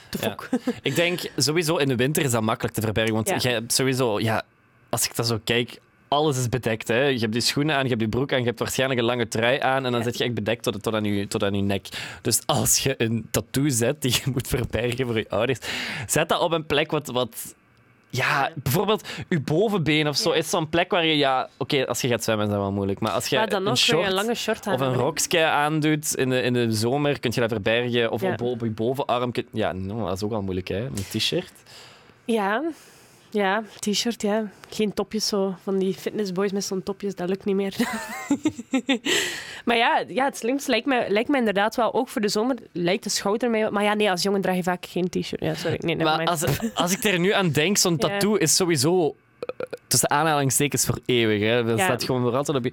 de 0.09 0.17
Ja. 0.21 0.29
fuck. 0.29 0.49
Ik 0.81 0.95
denk 0.95 1.19
sowieso 1.37 1.77
in 1.77 1.87
de 1.87 1.95
winter 1.95 2.23
is 2.23 2.31
dat 2.31 2.41
makkelijk 2.41 2.75
te 2.75 2.81
verbergen. 2.81 3.13
Want 3.13 3.29
Ja. 3.29 3.37
jij 3.37 3.51
hebt 3.51 3.73
sowieso, 3.73 4.19
ja, 4.19 4.43
als 4.89 5.05
ik 5.05 5.15
dat 5.15 5.27
zo 5.27 5.39
kijk, 5.43 5.79
alles 6.07 6.37
is 6.37 6.49
bedekt. 6.49 6.87
Hè. 6.87 7.03
Je 7.03 7.19
hebt 7.19 7.31
die 7.33 7.41
schoenen 7.41 7.75
aan, 7.75 7.81
je 7.83 7.87
hebt 7.87 7.99
die 7.99 8.09
broek 8.09 8.33
aan, 8.33 8.39
je 8.39 8.45
hebt 8.45 8.59
waarschijnlijk 8.59 8.99
een 8.99 9.05
lange 9.05 9.27
trui 9.27 9.59
aan 9.59 9.85
en 9.85 9.91
dan 9.91 10.03
zit 10.03 10.17
je 10.17 10.23
echt 10.23 10.33
bedekt 10.33 10.63
tot, 10.63 10.83
tot, 10.83 10.93
aan 10.93 11.03
je, 11.03 11.27
tot 11.27 11.43
aan 11.43 11.53
je 11.53 11.61
nek. 11.61 11.87
Dus 12.21 12.41
als 12.45 12.77
je 12.79 12.95
een 12.97 13.27
tattoo 13.31 13.69
zet 13.69 14.01
die 14.01 14.11
je 14.11 14.31
moet 14.33 14.47
verbergen 14.47 15.05
voor 15.05 15.17
je 15.17 15.29
ouders, 15.29 15.59
zet 16.07 16.29
dat 16.29 16.39
op 16.41 16.51
een 16.51 16.65
plek 16.65 16.91
wat. 16.91 17.07
wat 17.07 17.55
ja, 18.09 18.51
bijvoorbeeld 18.55 19.07
je 19.29 19.39
bovenbeen 19.39 20.07
of 20.07 20.17
zo 20.17 20.31
is 20.31 20.49
zo'n 20.49 20.69
plek 20.69 20.91
waar 20.91 21.05
je, 21.05 21.17
ja, 21.17 21.49
oké, 21.57 21.85
als 21.87 22.01
je 22.01 22.07
gaat 22.07 22.23
zwemmen 22.23 22.45
is 22.45 22.51
dat 22.51 22.61
wel 22.61 22.71
moeilijk, 22.71 22.99
maar 22.99 23.11
als 23.11 23.27
je 23.27 23.35
Maar 23.37 23.49
dan 23.49 23.65
een 23.65 23.71
je 23.71 23.77
short 23.77 24.05
een 24.07 24.13
lange 24.13 24.35
short 24.35 24.67
aan 24.67 24.73
of 24.73 24.79
een 24.79 24.93
rokje 24.93 25.43
aandoet 25.45 26.15
in 26.15 26.29
de, 26.29 26.41
in 26.41 26.53
de 26.53 26.71
zomer, 26.71 27.19
kun 27.19 27.31
je 27.33 27.39
dat 27.39 27.49
verbergen. 27.49 28.11
Of 28.11 28.21
Ja. 28.21 28.31
op, 28.31 28.41
op 28.41 28.61
je 28.61 28.69
bovenarm. 28.69 29.31
kun- 29.31 29.47
Ja, 29.51 29.71
nou, 29.71 29.99
dat 30.05 30.15
is 30.15 30.23
ook 30.23 30.31
al 30.31 30.41
moeilijk, 30.41 30.67
hè? 30.67 30.85
Een 30.85 31.05
t-shirt. 31.11 31.51
Ja. 32.25 32.63
Ja, 33.35 33.63
t-shirt, 33.79 34.21
ja. 34.21 34.49
Geen 34.69 34.93
topjes 34.93 35.27
zo. 35.27 35.55
Van 35.63 35.77
die 35.77 35.93
fitnessboys 35.93 36.51
met 36.51 36.63
zo'n 36.63 36.83
topjes, 36.83 37.15
dat 37.15 37.29
lukt 37.29 37.45
niet 37.45 37.55
meer. 37.55 37.75
maar 39.65 39.77
ja, 39.77 40.03
ja, 40.07 40.25
het 40.25 40.37
slimste 40.37 40.69
lijkt 40.71 40.85
me, 40.85 41.05
lijkt 41.09 41.29
me 41.29 41.37
inderdaad 41.37 41.75
wel, 41.75 41.93
ook 41.93 42.09
voor 42.09 42.21
de 42.21 42.27
zomer, 42.27 42.55
lijkt 42.71 43.03
de 43.03 43.09
schouder 43.09 43.49
mij... 43.49 43.71
Maar 43.71 43.83
ja, 43.83 43.93
nee, 43.93 44.09
als 44.11 44.21
jongen 44.21 44.41
draag 44.41 44.55
je 44.55 44.63
vaak 44.63 44.85
geen 44.85 45.09
t-shirt. 45.09 45.41
Ja, 45.41 45.53
sorry. 45.53 45.77
Nee, 45.79 45.95
Maar 45.95 46.25
als, 46.25 46.43
als 46.73 46.91
ik 46.91 47.03
er 47.03 47.19
nu 47.19 47.31
aan 47.33 47.51
denk, 47.51 47.77
zo'n 47.77 47.95
Ja. 47.99 48.07
tattoo 48.07 48.35
is 48.35 48.55
sowieso 48.55 49.15
eh, 49.39 49.55
tussen 49.87 50.09
aanhalingstekens 50.09 50.85
voor 50.85 50.99
eeuwig. 51.05 51.41
Hè. 51.41 51.63
Dat 51.63 51.77
Ja. 51.77 51.83
staat 51.83 52.03
gewoon 52.03 52.21
voor 52.21 52.35
altijd 52.35 52.57
op 52.57 52.63
je... 52.63 52.71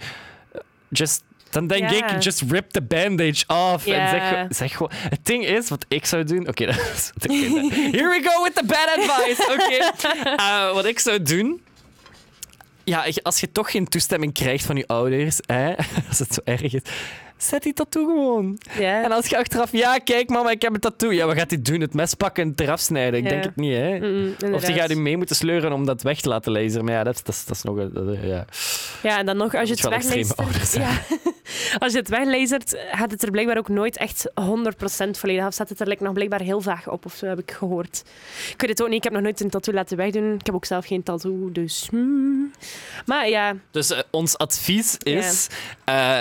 Just, 0.89 1.23
dan 1.53 1.67
denk 1.67 1.91
ik, 1.91 2.23
just 2.23 2.43
rip 2.49 2.71
the 2.71 2.83
bandage 2.83 3.45
off. 3.47 3.87
En 3.87 4.09
zeg, 4.09 4.47
zeg 4.49 4.73
gewoon... 4.73 4.91
Het 4.93 5.21
ding 5.23 5.47
is, 5.47 5.69
wat 5.69 5.85
ik 5.89 6.07
zou 6.07 6.25
doen... 6.25 6.49
Oké, 6.49 6.65
is... 6.95 7.13
Here 7.21 8.09
we 8.09 8.21
go 8.25 8.43
with 8.43 8.55
the 8.55 8.65
bad 8.67 8.89
advice. 8.97 9.43
Oké. 9.53 9.81
Eh, 10.37 10.73
wat 10.73 10.85
ik 10.85 10.99
zou 10.99 11.23
doen... 11.23 11.61
Ja, 12.85 13.07
als 13.23 13.41
je 13.41 13.53
toch 13.53 13.71
geen 13.71 13.89
toestemming 13.89 14.33
krijgt 14.33 14.65
van 14.65 14.77
je 14.77 14.87
ouders, 14.87 15.39
hè, 15.47 15.75
als 16.09 16.19
het 16.19 16.35
zo 16.35 16.41
erg 16.45 16.63
is, 16.63 16.81
zet 17.43 17.63
die 17.63 17.73
tattoo 17.73 18.05
gewoon. 18.05 18.59
ja. 18.79 19.03
En 19.05 19.13
als 19.13 19.27
je 19.27 19.37
achteraf, 19.39 19.73
ja, 19.73 19.99
kijk 19.99 20.29
mama, 20.29 20.51
ik 20.51 20.63
heb 20.63 20.75
een 20.75 20.81
tattoo. 20.81 21.13
Ja, 21.13 21.27
wat 21.27 21.37
gaat 21.39 21.51
hij 21.51 21.63
doen? 21.63 21.81
Het 21.81 21.95
mes 21.95 22.15
pakken 22.15 22.43
en 22.43 22.49
het 22.51 22.61
eraf 22.61 22.81
snijden? 22.81 23.19
Ik 23.19 23.25
Ja. 23.25 23.31
denk 23.31 23.45
het 23.45 23.57
niet, 23.57 23.77
hè. 23.77 23.99
Mm, 23.99 24.55
Of 24.55 24.65
die 24.65 24.75
gaat 24.75 24.91
u 24.91 24.95
mee 24.95 25.17
moeten 25.17 25.37
sleuren 25.37 25.73
om 25.73 25.87
dat 25.87 26.03
weg 26.03 26.21
te 26.21 26.29
laten 26.29 26.53
lezen. 26.53 26.85
Maar 26.85 26.95
ja, 26.95 27.05
dat 27.05 27.15
is, 27.15 27.23
dat 27.23 27.35
is, 27.35 27.45
dat 27.45 27.57
is 27.57 27.63
nog... 27.63 27.77
dat 27.93 28.09
is- 28.09 28.19
ja. 28.29 28.45
Ja, 29.03 29.19
en 29.19 29.27
dan 29.27 29.37
nog, 29.37 29.55
als 29.55 29.69
je 29.69 29.75
het 29.75 29.89
wegleest... 29.89 30.35
Ja. 30.73 30.91
Als 31.79 31.93
je 31.93 31.99
het 31.99 32.09
wegleest, 32.09 32.77
gaat 32.93 33.11
het 33.11 33.23
er 33.23 33.31
blijkbaar 33.31 33.59
ook 33.59 33.69
nooit 33.69 33.97
echt 33.97 34.31
100% 34.41 34.45
volledig 35.11 35.45
af. 35.45 35.53
Staat 35.53 35.69
het 35.69 35.81
er 35.81 35.87
like, 35.89 36.03
nog 36.03 36.13
blijkbaar 36.13 36.41
heel 36.41 36.61
vaag 36.61 36.89
op, 36.89 37.05
of 37.05 37.15
zo 37.15 37.27
heb 37.27 37.39
ik 37.39 37.51
gehoord. 37.51 38.03
Ik 38.53 38.61
weet 38.61 38.71
het 38.71 38.83
ook 38.83 38.89
niet, 38.89 38.97
ik 38.97 39.03
heb 39.05 39.13
nog 39.13 39.23
nooit 39.23 39.41
een 39.41 39.51
tattoo 39.51 39.75
laten 39.75 39.97
wegdoen. 39.97 40.35
Ik 40.35 40.47
heb 40.47 40.55
ook 40.55 40.65
zelf 40.65 40.87
geen 40.87 41.03
tattoo, 41.03 41.53
dus... 41.53 41.87
hmm. 41.91 42.51
Maar 43.07 43.29
ja, 43.29 43.55
Dus 43.71 43.91
eh, 43.91 43.99
ons 44.11 44.39
advies 44.39 44.97
is... 44.99 45.47
eh, 45.85 46.21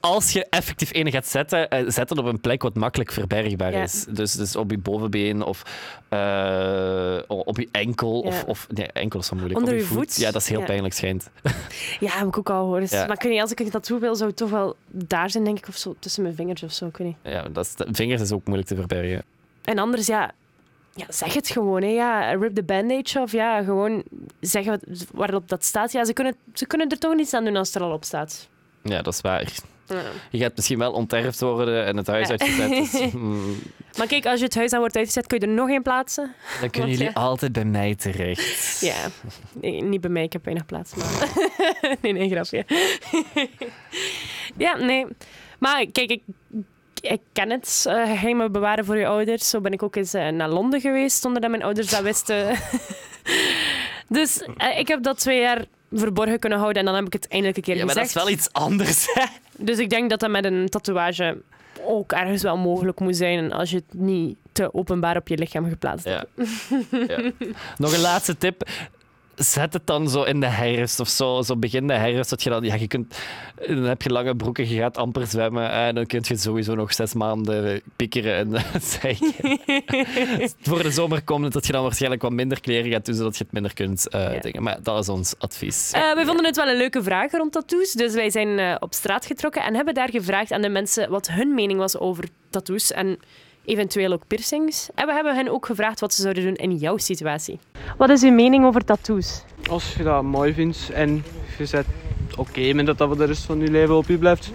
als 0.00 0.32
je 0.32 0.46
effectief 0.50 0.92
ene 0.92 1.10
gaat 1.10 1.26
zetten, 1.26 1.68
eh, 1.70 1.84
zet 1.86 2.08
het 2.08 2.18
op 2.18 2.24
een 2.24 2.40
plek 2.40 2.62
wat 2.62 2.74
makkelijk 2.74 3.12
verbergbaar 3.12 3.72
Ja. 3.72 3.82
is. 3.82 4.04
Dus, 4.08 4.32
dus 4.32 4.56
op 4.56 4.70
je 4.70 4.78
bovenbeen 4.78 5.42
of 5.42 5.62
eh, 6.08 7.18
op 7.26 7.56
je 7.58 7.68
enkel. 7.72 8.20
Of, 8.20 8.34
Ja. 8.40 8.42
of, 8.46 8.66
nee, 8.70 8.86
enkel 8.92 9.20
is 9.20 9.30
wel 9.30 9.38
moeilijk. 9.38 9.60
Onder 9.60 9.74
op 9.76 9.80
je 9.80 9.86
voet. 9.86 10.16
Ja, 10.16 10.30
dat 10.30 10.42
is 10.42 10.48
heel 10.48 10.62
pijnlijk 10.64 10.94
schijnt. 10.94 11.30
ja, 12.00 12.10
heb 12.18 12.26
ik 12.26 12.38
ook 12.38 12.50
al 12.50 12.62
gehoord. 12.62 12.90
Ja. 12.90 13.06
Maar 13.06 13.16
ik 13.16 13.22
weet 13.22 13.32
niet, 13.32 13.40
als 13.40 13.50
ik 13.50 13.60
een 13.60 13.70
tattoo 13.70 13.98
wil, 13.98 14.14
zou 14.16 14.28
het 14.28 14.38
toch 14.38 14.50
wel 14.50 14.76
daar 14.86 15.30
zijn, 15.30 15.44
denk 15.44 15.58
ik. 15.58 15.68
Of 15.68 15.76
zo, 15.76 15.94
tussen 15.98 16.22
mijn 16.22 16.34
vingers 16.34 16.62
of 16.62 16.72
zo, 16.72 16.86
ik 16.86 16.98
niet. 16.98 17.16
Ja, 17.22 17.42
dat 17.48 17.64
is, 17.64 17.74
de 17.74 17.86
vingers 17.92 18.20
is 18.22 18.32
ook 18.32 18.44
moeilijk 18.44 18.68
te 18.68 18.74
verbergen. 18.76 19.22
En 19.64 19.78
anders, 19.78 20.06
ja, 20.06 20.30
ja 20.94 21.04
zeg 21.08 21.34
het 21.34 21.48
gewoon. 21.50 21.82
Hè. 21.82 21.88
Ja, 21.88 22.30
rip 22.32 22.54
the 22.54 22.62
bandage 22.62 23.20
of 23.20 23.32
ja, 23.32 23.62
gewoon 23.62 24.02
zeggen 24.40 24.80
waarop 25.12 25.48
dat 25.48 25.64
staat. 25.64 25.92
Ja, 25.92 26.04
ze 26.04 26.12
kunnen, 26.12 26.36
ze 26.54 26.66
kunnen 26.66 26.88
er 26.88 26.98
toch 26.98 27.14
niets 27.14 27.34
aan 27.34 27.44
doen 27.44 27.56
als 27.56 27.66
het 27.68 27.76
er 27.76 27.82
al 27.82 27.92
op 27.92 28.04
staat. 28.04 28.48
Ja, 28.82 29.02
dat 29.02 29.14
is 29.14 29.20
waar. 29.20 29.52
Ja. 29.88 30.02
Je 30.30 30.38
gaat 30.38 30.56
misschien 30.56 30.78
wel 30.78 30.92
onterfd 30.92 31.40
worden 31.40 31.86
en 31.86 31.96
het 31.96 32.06
huis 32.06 32.28
uitgezet. 32.28 32.68
Dus, 32.68 33.12
mm, 33.12 33.58
Maar 33.96 34.06
kijk, 34.06 34.26
als 34.26 34.38
je 34.38 34.44
het 34.44 34.54
huis 34.54 34.72
aan 34.72 34.78
wordt 34.78 34.96
uitgezet, 34.96 35.26
kun 35.26 35.40
je 35.40 35.46
er 35.46 35.52
nog 35.52 35.68
één 35.68 35.82
plaatsen. 35.82 36.34
dan 36.60 36.70
kunnen 36.70 36.90
jullie 36.90 37.06
ja. 37.06 37.12
altijd 37.12 37.52
bij 37.52 37.64
mij 37.64 37.94
terecht. 37.94 38.80
Ja, 38.80 38.96
nee, 39.60 39.82
niet 39.82 40.00
bij 40.00 40.10
mij, 40.10 40.22
ik 40.22 40.32
heb 40.32 40.44
weinig 40.44 40.66
plaats. 40.66 40.94
Maar... 40.94 41.28
nee, 42.02 42.12
nee, 42.12 42.28
grapje. 42.28 42.64
ja, 44.56 44.76
nee. 44.76 45.06
Maar 45.58 45.86
kijk, 45.92 46.10
ik, 46.10 46.22
ik 47.00 47.20
ken 47.32 47.50
het, 47.50 47.84
eh, 47.88 47.94
geheimen 47.94 48.52
bewaren 48.52 48.84
voor 48.84 48.96
je 48.96 49.06
ouders. 49.06 49.48
Zo 49.48 49.60
ben 49.60 49.72
ik 49.72 49.82
ook 49.82 49.96
eens 49.96 50.14
eh, 50.14 50.28
naar 50.28 50.48
Londen 50.48 50.80
geweest, 50.80 51.20
zonder 51.22 51.40
dat 51.40 51.50
mijn 51.50 51.62
ouders 51.62 51.90
dat 51.90 52.02
wisten. 52.02 52.56
dus 54.08 54.42
eh, 54.56 54.78
ik 54.78 54.88
heb 54.88 55.02
dat 55.02 55.18
twee 55.18 55.40
jaar 55.40 55.64
verborgen 55.92 56.38
kunnen 56.38 56.58
houden 56.58 56.78
en 56.80 56.84
dan 56.86 56.94
heb 56.96 57.06
ik 57.06 57.12
het 57.12 57.28
eindelijk 57.28 57.56
een 57.58 57.62
keer 57.64 57.76
Ja, 57.76 57.84
maar 57.84 57.94
dat 57.94 58.04
gezegd. 58.04 58.18
is 58.26 58.30
wel 58.30 58.38
iets 58.38 58.52
anders. 58.52 59.06
Hè? 59.14 59.24
Dus 59.58 59.78
ik 59.78 59.90
denk 59.90 60.10
dat 60.10 60.20
dat 60.20 60.30
met 60.30 60.44
een 60.44 60.68
tatoeage 60.68 61.38
ook 61.84 62.12
ergens 62.12 62.42
wel 62.42 62.56
mogelijk 62.56 63.00
moet 63.00 63.16
zijn 63.16 63.52
als 63.52 63.70
je 63.70 63.76
het 63.76 64.00
niet 64.00 64.36
te 64.52 64.74
openbaar 64.74 65.16
op 65.16 65.28
je 65.28 65.38
lichaam 65.38 65.68
geplaatst 65.68 66.04
hebt. 66.04 66.26
Ja. 66.90 66.98
ja. 67.08 67.30
Nog 67.78 67.92
een 67.94 68.00
laatste 68.00 68.38
tip. 68.38 68.68
Zet 69.38 69.72
het 69.72 69.86
dan 69.86 70.08
zo 70.08 70.22
in 70.22 70.40
de 70.40 70.46
herfst 70.46 71.00
of 71.00 71.08
zo, 71.08 71.42
zo 71.42 71.56
begin 71.56 71.86
de 71.86 71.92
herfst. 71.92 72.30
Dat 72.30 72.42
je 72.42 72.50
dan, 72.50 72.64
ja, 72.64 72.74
je 72.74 72.86
kunt, 72.86 73.18
dan 73.66 73.82
heb 73.82 74.02
je 74.02 74.10
lange 74.10 74.36
broeken, 74.36 74.68
je 74.68 74.78
gaat 74.78 74.96
amper 74.96 75.26
zwemmen. 75.26 75.70
En 75.70 75.94
dan 75.94 76.06
kun 76.06 76.20
je 76.26 76.36
sowieso 76.36 76.74
nog 76.74 76.92
zes 76.94 77.14
maanden 77.14 77.80
piekeren 77.96 78.34
en 78.36 78.54
eh, 78.54 78.64
zeggen. 78.80 79.32
Voor 80.62 80.82
de 80.82 80.90
zomer 80.90 81.22
komt 81.22 81.44
het 81.44 81.52
dat 81.52 81.66
je 81.66 81.72
dan 81.72 81.82
waarschijnlijk 81.82 82.22
wat 82.22 82.32
minder 82.32 82.60
kleren 82.60 82.90
gaat 82.90 83.04
doen, 83.06 83.14
zodat 83.14 83.36
je 83.36 83.44
het 83.44 83.52
minder 83.52 83.74
kunt 83.74 84.08
eh, 84.08 84.32
Ja. 84.34 84.40
dingen. 84.40 84.62
Maar 84.62 84.78
dat 84.82 84.98
is 85.02 85.08
ons 85.08 85.34
advies. 85.38 85.90
Eh, 85.92 86.14
wij 86.14 86.24
vonden 86.24 86.44
het 86.44 86.56
wel 86.56 86.68
een 86.68 86.76
leuke 86.76 87.02
vraag 87.02 87.32
rond 87.32 87.52
tattoos. 87.52 87.92
Dus 87.92 88.14
wij 88.14 88.30
zijn 88.30 88.58
eh, 88.58 88.74
op 88.78 88.94
straat 88.94 89.26
getrokken 89.26 89.62
en 89.62 89.74
hebben 89.74 89.94
daar 89.94 90.10
gevraagd 90.10 90.52
aan 90.52 90.62
de 90.62 90.68
mensen 90.68 91.10
wat 91.10 91.28
hun 91.30 91.54
mening 91.54 91.78
was 91.78 91.98
over 91.98 92.24
tattoos 92.50 92.92
en 92.92 93.18
eventueel 93.68 94.12
ook 94.12 94.22
piercings. 94.26 94.88
En 94.94 95.06
we 95.06 95.12
hebben 95.12 95.34
hen 95.34 95.48
ook 95.48 95.66
gevraagd 95.66 96.00
wat 96.00 96.14
ze 96.14 96.22
zouden 96.22 96.44
doen 96.44 96.54
in 96.54 96.76
jouw 96.76 96.96
situatie. 96.96 97.58
Wat 97.96 98.10
is 98.10 98.22
uw 98.22 98.32
mening 98.32 98.64
over 98.64 98.84
tattoos? 98.84 99.42
Als 99.70 99.94
je 99.94 100.02
dat 100.02 100.22
mooi 100.22 100.52
vindt 100.54 100.90
en 100.90 101.24
je 101.58 101.68
bent 101.70 101.86
oké 102.36 102.72
met 102.72 102.86
dat 102.86 102.98
dat 102.98 103.08
voor 103.08 103.16
de 103.16 103.24
rest 103.24 103.44
van 103.44 103.60
je 103.60 103.70
leven 103.70 103.96
op 103.96 104.06
je 104.06 104.18
blijft, 104.18 104.52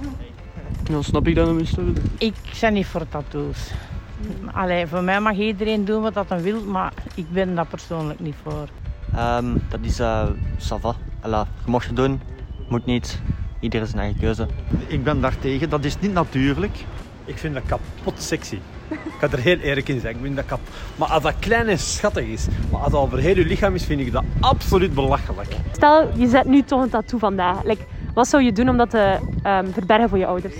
dan 0.84 1.04
snap 1.04 1.28
ik 1.28 1.36
dat 1.36 1.46
tenminste 1.46 1.84
wel. 1.84 1.94
Ik 2.18 2.34
ben 2.62 2.74
niet 2.74 2.86
voor 2.86 3.08
tattoos. 3.10 3.72
Allee, 4.52 4.88
voor 4.88 5.04
mij 5.04 5.20
mag 5.20 5.38
iedereen 5.38 5.86
doen 5.86 6.02
wat 6.02 6.14
dat 6.14 6.30
hij 6.30 6.42
wil, 6.42 6.62
maar 6.62 6.94
ik 7.16 7.32
ben 7.32 7.56
daar 7.56 7.66
persoonlijk 7.66 8.20
niet 8.20 8.36
voor. 8.44 8.68
Ehm, 9.16 9.58
dat 9.70 9.80
is 9.82 10.00
uh, 10.00 10.30
sava. 10.58 10.96
Alla, 11.22 11.48
je 11.66 11.72
mocht 11.72 11.88
het 11.88 11.96
doen, 11.96 12.22
moet 12.70 12.86
niet. 12.86 13.22
Ieder 13.60 13.82
is 13.82 13.90
zijn 13.90 14.02
eigen 14.02 14.20
keuze. 14.20 14.48
Ik 14.88 15.04
ben 15.04 15.22
daartegen, 15.22 15.70
dat 15.70 15.86
is 15.86 16.00
niet 16.00 16.14
natuurlijk. 16.14 16.78
Ik 17.26 17.38
vind 17.38 17.54
dat 17.54 17.64
kapot 17.66 18.22
sexy. 18.22 18.60
Ik 18.90 19.00
ga 19.20 19.28
er 19.32 19.40
heel 19.40 19.58
eerlijk 19.58 19.90
in 19.90 20.00
zijn. 20.00 20.16
Ik 20.16 20.22
vind 20.22 20.36
dat 20.36 20.46
kap... 20.46 20.60
Maar 20.96 21.08
als 21.08 21.24
dat 21.24 21.34
klein 21.40 21.68
en 21.68 21.80
schattig 21.80 22.26
is, 22.26 22.48
maar 22.72 22.82
als 22.82 22.92
dat 22.92 23.02
over 23.02 23.18
heel 23.18 23.36
je 23.36 23.46
lichaam 23.46 23.76
is, 23.76 23.86
vind 23.86 24.00
ik 24.00 24.12
dat 24.12 24.24
absoluut 24.40 24.94
belachelijk. 24.94 25.56
Stel, 25.72 26.10
je 26.16 26.28
zet 26.28 26.46
nu 26.46 26.64
toch 26.64 26.82
een 26.82 26.90
tattoo 26.90 27.20
vandaag. 27.20 27.64
Like, 27.64 27.84
wat 28.14 28.28
zou 28.28 28.44
je 28.44 28.52
doen 28.52 28.70
om 28.70 28.78
dat 28.78 28.90
te 28.90 29.20
ehm, 29.44 29.72
verbergen 29.72 30.10
voor 30.10 30.18
je 30.18 30.26
ouders? 30.26 30.56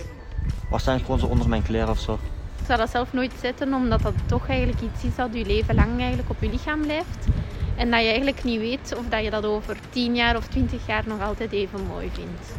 Waarschijnlijk 0.70 1.06
gewoon 1.06 1.22
zo 1.22 1.28
onder 1.28 1.50
mijn 1.50 1.64
kleren 1.64 1.90
of 1.90 2.00
zo. 2.00 2.14
Ik 2.60 2.66
zou 2.66 2.80
dat 2.80 2.90
zelf 2.90 3.14
nooit 3.14 3.34
zetten, 3.42 3.74
omdat 3.74 4.02
dat 4.02 4.14
toch 4.26 4.50
eigenlijk 4.50 4.82
iets 4.82 5.04
is 5.04 5.16
dat 5.16 5.30
je 5.32 5.46
leven 5.46 5.76
lang 5.76 6.00
eigenlijk 6.00 6.30
op 6.30 6.38
je 6.40 6.50
lichaam 6.50 6.82
blijft. 6.82 7.28
En 7.76 7.92
dat 7.92 8.00
je 8.00 8.06
eigenlijk 8.06 8.44
niet 8.44 8.60
weet 8.60 8.96
of 8.98 9.06
dat 9.10 9.24
je 9.24 9.30
dat 9.30 9.46
over 9.46 9.78
10 9.90 10.16
jaar 10.16 10.38
of 10.38 10.48
20 10.48 10.88
jaar 10.88 11.04
nog 11.06 11.22
altijd 11.22 11.52
even 11.52 11.80
mooi 11.88 12.10
vindt. 12.14 12.56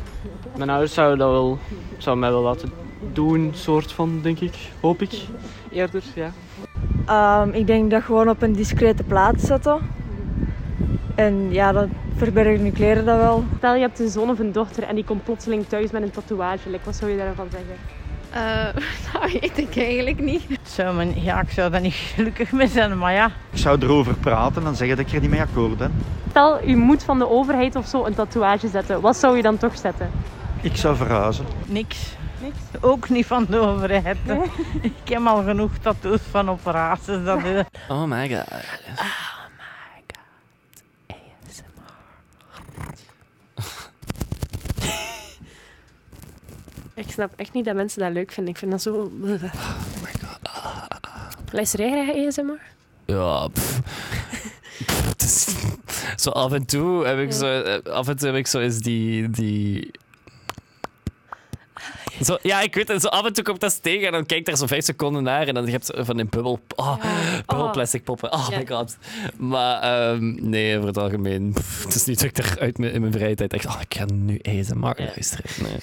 Mijn 0.57 0.71
ouders 0.71 0.95
zouden 0.95 1.19
dat 1.19 1.31
wel, 1.31 1.59
zouden 1.99 2.25
mij 2.25 2.33
wel 2.33 2.43
laten 2.43 2.73
doen, 3.12 3.50
soort 3.55 3.92
van, 3.92 4.20
denk 4.22 4.40
ik. 4.40 4.55
Hoop 4.80 5.02
ik. 5.02 5.12
Eerder, 5.70 6.02
ja. 6.14 6.30
Ehm, 7.07 7.48
ik 7.50 7.66
denk 7.66 7.90
dat 7.90 8.02
gewoon 8.02 8.28
op 8.28 8.42
een 8.42 8.52
discrete 8.52 9.02
plaats 9.02 9.44
zetten. 9.44 9.78
En 11.14 11.52
ja, 11.52 11.72
dan 11.72 11.90
verbergen 12.16 12.64
je 12.64 12.72
kleren 12.72 13.05
dat 13.05 13.16
wel. 13.16 13.44
Stel, 13.57 13.74
je 13.74 13.80
hebt 13.80 14.00
een 14.00 14.09
zoon 14.09 14.30
of 14.30 14.38
een 14.38 14.52
dochter 14.52 14.82
en 14.82 14.94
die 14.94 15.05
komt 15.05 15.24
plotseling 15.24 15.66
thuis 15.66 15.90
met 15.90 16.02
een 16.02 16.11
tatoeage. 16.11 16.70
Like, 16.70 16.84
wat 16.84 16.96
zou 16.96 17.11
je 17.11 17.16
daarvan 17.16 17.48
zeggen? 17.50 17.76
Eh, 18.30 18.82
dat 19.12 19.32
weet 19.40 19.59
ik 19.59 19.76
eigenlijk 19.76 20.20
niet. 20.20 20.42
Zou 20.62 20.96
men, 20.96 21.22
ja, 21.22 21.40
ik 21.40 21.50
zou 21.50 21.70
daar 21.70 21.80
niet 21.80 21.94
gelukkig 22.14 22.52
mee 22.52 22.66
zijn, 22.66 22.98
maar 22.98 23.12
ja. 23.12 23.30
Ik 23.50 23.59
zou 23.59 23.82
erover 23.82 24.14
praten 24.14 24.66
en 24.66 24.76
zeggen 24.76 24.96
dat 24.96 25.07
ik 25.07 25.12
er 25.12 25.20
niet 25.20 25.30
mee 25.30 25.40
akkoord 25.40 25.76
ben. 25.76 25.92
Stel, 26.30 26.66
je 26.66 26.76
moet 26.76 27.02
van 27.02 27.18
de 27.18 27.28
overheid 27.28 27.76
of 27.76 27.86
zo 27.86 28.05
een 28.05 28.14
tatoeage 28.14 28.68
zetten. 28.68 29.00
Wat 29.00 29.16
zou 29.16 29.36
je 29.36 29.42
dan 29.42 29.57
toch 29.57 29.78
zetten? 29.78 30.11
Ik 30.61 30.76
zou 30.76 30.96
verhuizen. 30.96 31.44
Niks. 31.66 32.16
Niks? 32.45 32.82
Ook 32.84 33.09
niet 33.09 33.26
van 33.26 33.47
de 33.51 33.59
overheid. 33.59 34.16
Ik 34.80 35.09
heb 35.09 35.26
al 35.26 35.42
genoeg 35.42 35.70
tattoos 35.82 36.20
van 36.30 36.51
operaties. 36.51 37.24
Dat 37.24 37.45
is... 37.45 37.62
Oh 37.88 38.05
my 38.05 38.28
god. 38.28 38.49
Ik 46.95 47.11
snap 47.11 47.32
echt 47.36 47.53
niet 47.53 47.64
dat 47.64 47.74
mensen 47.74 48.01
dat 48.01 48.12
leuk 48.12 48.32
vinden. 48.32 48.53
Ik 48.53 48.59
vind 48.59 48.70
dat 48.70 48.82
zo... 48.82 48.95
Oh 48.95 49.12
my 49.22 49.38
god. 49.38 50.38
Luister 51.53 51.80
jij 51.80 52.05
graag 52.05 52.26
ASMR? 52.26 52.61
Ja, 53.05 53.49
pff. 53.49 53.80
Pff, 54.86 55.09
het 55.09 55.22
is- 55.22 55.55
zo 56.16 56.30
af 56.30 56.53
en 56.53 56.66
toe 56.66 57.07
heb 57.07 57.18
ik 57.18 57.32
zo, 57.32 57.62
eh, 57.62 57.92
af 57.92 58.09
en 58.09 58.16
toe 58.16 58.26
heb 58.28 58.36
ik 58.36 58.47
zo 58.47 58.59
eens 58.61 58.78
die, 58.78 59.30
die... 59.30 59.90
Zo, 62.25 62.39
ja, 62.43 62.61
ik 62.61 62.75
weet 62.75 62.89
het. 62.89 63.03
Zo 63.03 63.09
af 63.09 63.27
en 63.27 63.33
toe 63.33 63.45
komt 63.45 63.61
dat 63.61 63.83
tegen 63.83 64.07
en 64.07 64.12
dan 64.12 64.27
kijk 64.27 64.41
ik 64.41 64.47
daar 64.47 64.57
zo 64.57 64.66
vijf 64.66 64.85
seconden 64.85 65.22
naar 65.22 65.49
en 65.49 65.55
dan 65.55 65.68
heb 65.68 65.83
je 65.83 66.05
van 66.05 66.16
die 66.16 66.27
bubbel, 66.27 66.61
oh, 66.77 66.97
bubbelplastic 67.47 68.05
poppen. 68.05 68.33
Oh 68.33 68.47
Ja. 68.51 68.59
my 68.59 68.66
god. 68.66 68.97
Maar 69.37 69.81
ehm, 69.83 70.49
nee, 70.49 70.77
over 70.77 70.89
het 70.89 70.99
algemeen. 70.99 71.53
pff, 71.53 71.85
het 71.85 71.95
is 71.95 72.05
niet 72.05 72.20
dat 72.20 72.29
ik 72.29 72.39
er 72.39 72.61
uit 72.61 72.79
mijn, 72.79 72.93
in 72.93 73.01
mijn 73.01 73.12
vrije 73.12 73.35
tijd 73.35 73.53
echt, 73.53 73.66
oh, 73.66 73.81
ik 73.89 73.95
ga 73.95 74.05
nu 74.05 74.41
ASMR 74.43 74.95
luisteren. 74.99 75.45
Nee. 75.62 75.79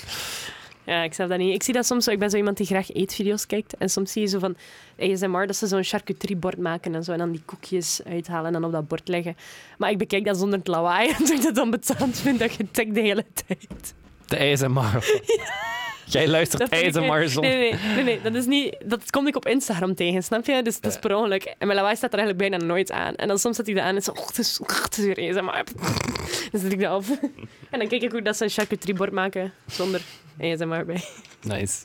Ja, 0.86 1.04
ik 1.04 1.14
snap 1.14 1.30
dat 1.30 1.38
niet. 1.38 1.54
Ik 1.54 1.64
zie 1.64 1.74
dat 1.74 1.86
soms 1.86 2.04
zo. 2.04 2.12
Ik 2.12 2.20
ben 2.20 2.30
zo 2.30 2.38
iemand 2.38 2.58
die 2.58 2.66
graag 2.66 2.92
eetvideo's 2.92 3.46
kijkt. 3.46 3.78
En 3.78 3.90
soms 3.90 4.12
zie 4.12 4.22
je 4.22 4.28
zo 4.28 4.40
van 4.40 4.56
ASMR 5.00 5.48
dat 5.48 5.56
ze 5.56 5.68
zo'n 5.68 5.84
charcuteriebord 5.84 6.58
maken 6.58 6.96
en 6.96 7.04
zo. 7.04 7.12
En 7.12 7.18
dan 7.18 7.32
die 7.32 7.42
koekjes 7.46 8.02
uithalen 8.08 8.46
en 8.46 8.52
dan 8.54 8.64
op 8.64 8.72
dat 8.72 8.88
bord 8.88 9.08
leggen. 9.08 9.36
Maar 9.78 9.90
ik 9.92 9.98
bekijk 9.98 10.26
dat 10.26 10.38
zonder 10.38 10.60
het 10.60 10.68
lawaai. 10.68 11.10
En 11.20 11.32
ik 11.34 11.42
dat 11.44 11.56
dan 11.56 11.70
betaald 11.70 12.18
vind 12.20 12.40
dat 12.40 12.54
je 12.56 12.66
tikt 12.72 12.94
de 12.96 13.02
hele 13.02 13.26
tijd. 13.48 13.94
De 14.28 14.40
ASMR. 14.52 15.04
Jij 16.12 16.28
luistert 16.28 16.70
Dat 16.70 16.80
ik- 16.80 16.94
zonder... 17.30 17.42
Nee, 17.42 17.58
nee, 17.74 17.80
nee, 17.96 18.04
nee, 18.04 18.22
dat 18.22 18.36
is 18.36 18.46
niet... 18.46 18.76
Dat 18.86 19.10
kom 19.10 19.28
ik 19.28 19.36
op 19.36 19.48
Instagram 19.48 19.96
tegen, 19.96 20.24
snap 20.24 20.46
je? 20.46 20.62
Dus 20.64 20.80
dat 20.80 20.92
is 20.92 21.00
per 21.00 21.16
ongeluk. 21.16 21.44
En 21.44 21.68
mijn 21.68 21.80
lawaai 21.80 21.96
staat 21.96 22.14
er 22.14 22.20
eigenlijk 22.20 22.50
bijna 22.50 22.66
nooit 22.66 22.92
aan. 22.92 23.16
En 23.16 23.28
dan 23.28 23.40
soms 23.40 23.56
zet 23.56 23.68
ik 23.68 23.76
dat 23.76 23.84
aan 23.84 23.96
en 23.96 24.02
zo... 24.02 24.12
Oh, 24.12 24.28
het, 24.28 24.38
is, 24.38 24.60
oh, 24.60 24.84
het 24.84 24.98
is 24.98 25.06
weer 25.06 25.30
ASMR. 25.30 25.64
Dan 26.52 26.62
zet 26.62 26.72
ik 26.72 26.80
dat 26.80 26.90
af. 26.92 27.10
En 27.72 27.80
dan 27.80 27.88
kijk 27.88 28.02
ik 28.02 28.12
hoe 28.12 28.22
dat 28.22 28.38
ze 28.38 28.44
een 28.44 28.50
charcuteriebord 28.50 29.12
maken 29.12 29.54
zonder 29.68 30.02
ASMR 30.42 30.86
bij. 30.86 31.04
Nice. 31.42 31.78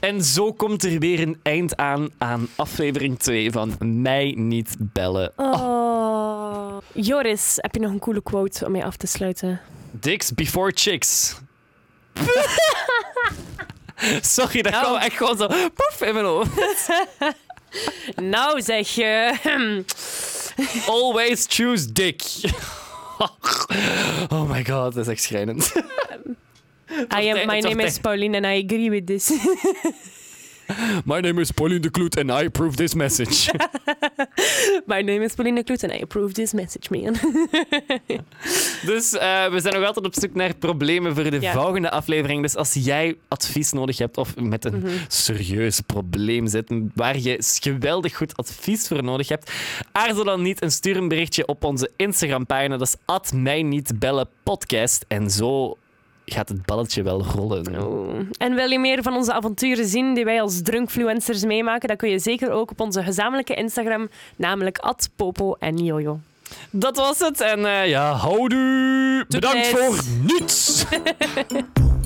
En 0.00 0.22
zo 0.24 0.52
komt 0.52 0.84
er 0.84 0.98
weer 0.98 1.20
een 1.20 1.36
eind 1.42 1.76
aan 1.76 2.08
aan 2.18 2.48
aflevering 2.56 3.18
2 3.18 3.50
van 3.50 3.76
Mij 3.78 4.34
Niet 4.36 4.76
Bellen. 4.78 5.32
Oh. 5.36 6.76
Joris, 6.92 7.52
heb 7.56 7.74
je 7.74 7.80
nog 7.80 7.90
een 7.90 7.98
coole 7.98 8.22
quote 8.22 8.66
om 8.66 8.72
mee 8.72 8.84
af 8.84 8.96
te 8.96 9.06
sluiten? 9.06 9.60
Dicks 9.90 10.34
before 10.34 10.72
chicks. 10.74 11.40
Sorry, 14.20 14.62
dat 14.62 14.72
Nou. 14.72 14.84
kwam 14.84 14.96
echt 14.96 15.16
gewoon 15.16 15.36
zo 15.36 15.46
poef 15.46 16.00
in 16.00 16.14
mijn 16.14 16.26
hoofd. 16.26 16.50
nou 18.34 18.62
zeg 18.62 18.88
je... 18.88 19.34
Always 20.86 21.46
choose 21.48 21.92
dick. 21.92 22.22
Oh 24.28 24.50
my 24.50 24.64
god, 24.64 24.94
dat 24.94 24.96
is 24.96 25.08
echt 25.08 25.22
schrijnend. 25.22 25.72
I 27.18 27.30
am, 27.30 27.46
my 27.46 27.60
name 27.60 27.84
is 27.84 27.98
Pauline 27.98 28.36
and 28.36 28.46
I 28.46 28.64
agree 28.64 28.90
with 28.90 29.06
this. 29.06 29.32
My 31.04 31.20
name 31.20 31.40
is 31.40 31.50
Pauline 31.50 31.80
de 31.80 31.90
Kloet 31.90 32.18
and 32.18 32.30
I 32.42 32.46
approve 32.46 32.76
this 32.76 32.94
message. 32.94 33.50
my 34.86 35.02
name 35.02 35.24
is 35.24 35.34
Pauline 35.34 35.62
Kloet 35.64 35.82
and 35.84 35.92
I 35.92 36.02
approve 36.02 36.32
this 36.32 36.52
message, 36.52 36.88
man. 36.90 37.16
Dus 38.86 39.12
eh, 39.12 39.50
we 39.50 39.60
zijn 39.60 39.74
nog 39.74 39.84
altijd 39.84 40.06
op 40.06 40.14
zoek 40.14 40.34
naar 40.34 40.56
problemen 40.56 41.14
voor 41.14 41.30
de 41.30 41.40
Ja. 41.40 41.52
volgende 41.52 41.90
aflevering. 41.90 42.42
Dus 42.42 42.56
als 42.56 42.74
jij 42.74 43.16
advies 43.28 43.72
nodig 43.72 43.98
hebt 43.98 44.16
of 44.16 44.36
met 44.36 44.64
een 44.64 44.78
Mhm. 44.78 44.88
serieus 45.08 45.80
probleem 45.80 46.46
zit 46.46 46.72
waar 46.94 47.18
je 47.18 47.36
geweldig 47.60 48.16
goed 48.16 48.36
advies 48.36 48.88
voor 48.88 49.02
nodig 49.02 49.28
hebt, 49.28 49.52
aarzel 49.92 50.24
dan 50.24 50.42
niet 50.42 50.60
en 50.60 50.70
stuur 50.72 50.96
een 50.96 51.08
berichtje 51.08 51.46
op 51.46 51.64
onze 51.64 51.90
Instagram-pagina. 51.96 52.76
Dat 52.76 52.86
is 52.88 52.94
at 53.04 53.32
mij 53.32 53.62
niet 53.62 53.98
bellen 53.98 54.28
podcast. 54.42 55.04
En 55.08 55.30
zo 55.30 55.76
gaat 56.30 56.48
het 56.48 56.66
balletje 56.66 57.02
wel 57.02 57.22
rollen. 57.22 57.82
Oh. 57.82 58.14
En 58.38 58.54
wil 58.54 58.70
je 58.70 58.78
meer 58.78 59.02
van 59.02 59.14
onze 59.14 59.32
avonturen 59.32 59.86
zien 59.86 60.14
die 60.14 60.24
wij 60.24 60.40
als 60.40 60.62
drunkfluencers 60.62 61.44
meemaken, 61.44 61.88
dan 61.88 61.96
kun 61.96 62.10
je 62.10 62.18
zeker 62.18 62.50
ook 62.50 62.70
op 62.70 62.80
onze 62.80 63.02
gezamenlijke 63.02 63.54
Instagram, 63.54 64.08
namelijk 64.36 64.78
Popo 65.16 65.56
en 65.58 65.76
Jojo. 65.76 66.20
Dat 66.70 66.96
was 66.96 67.18
het. 67.18 67.40
En 67.40 67.66
eh, 67.66 67.88
ja, 67.88 68.12
houdoe. 68.12 69.24
Bedankt 69.28 69.66
voor 69.66 70.00
niets. 70.22 70.84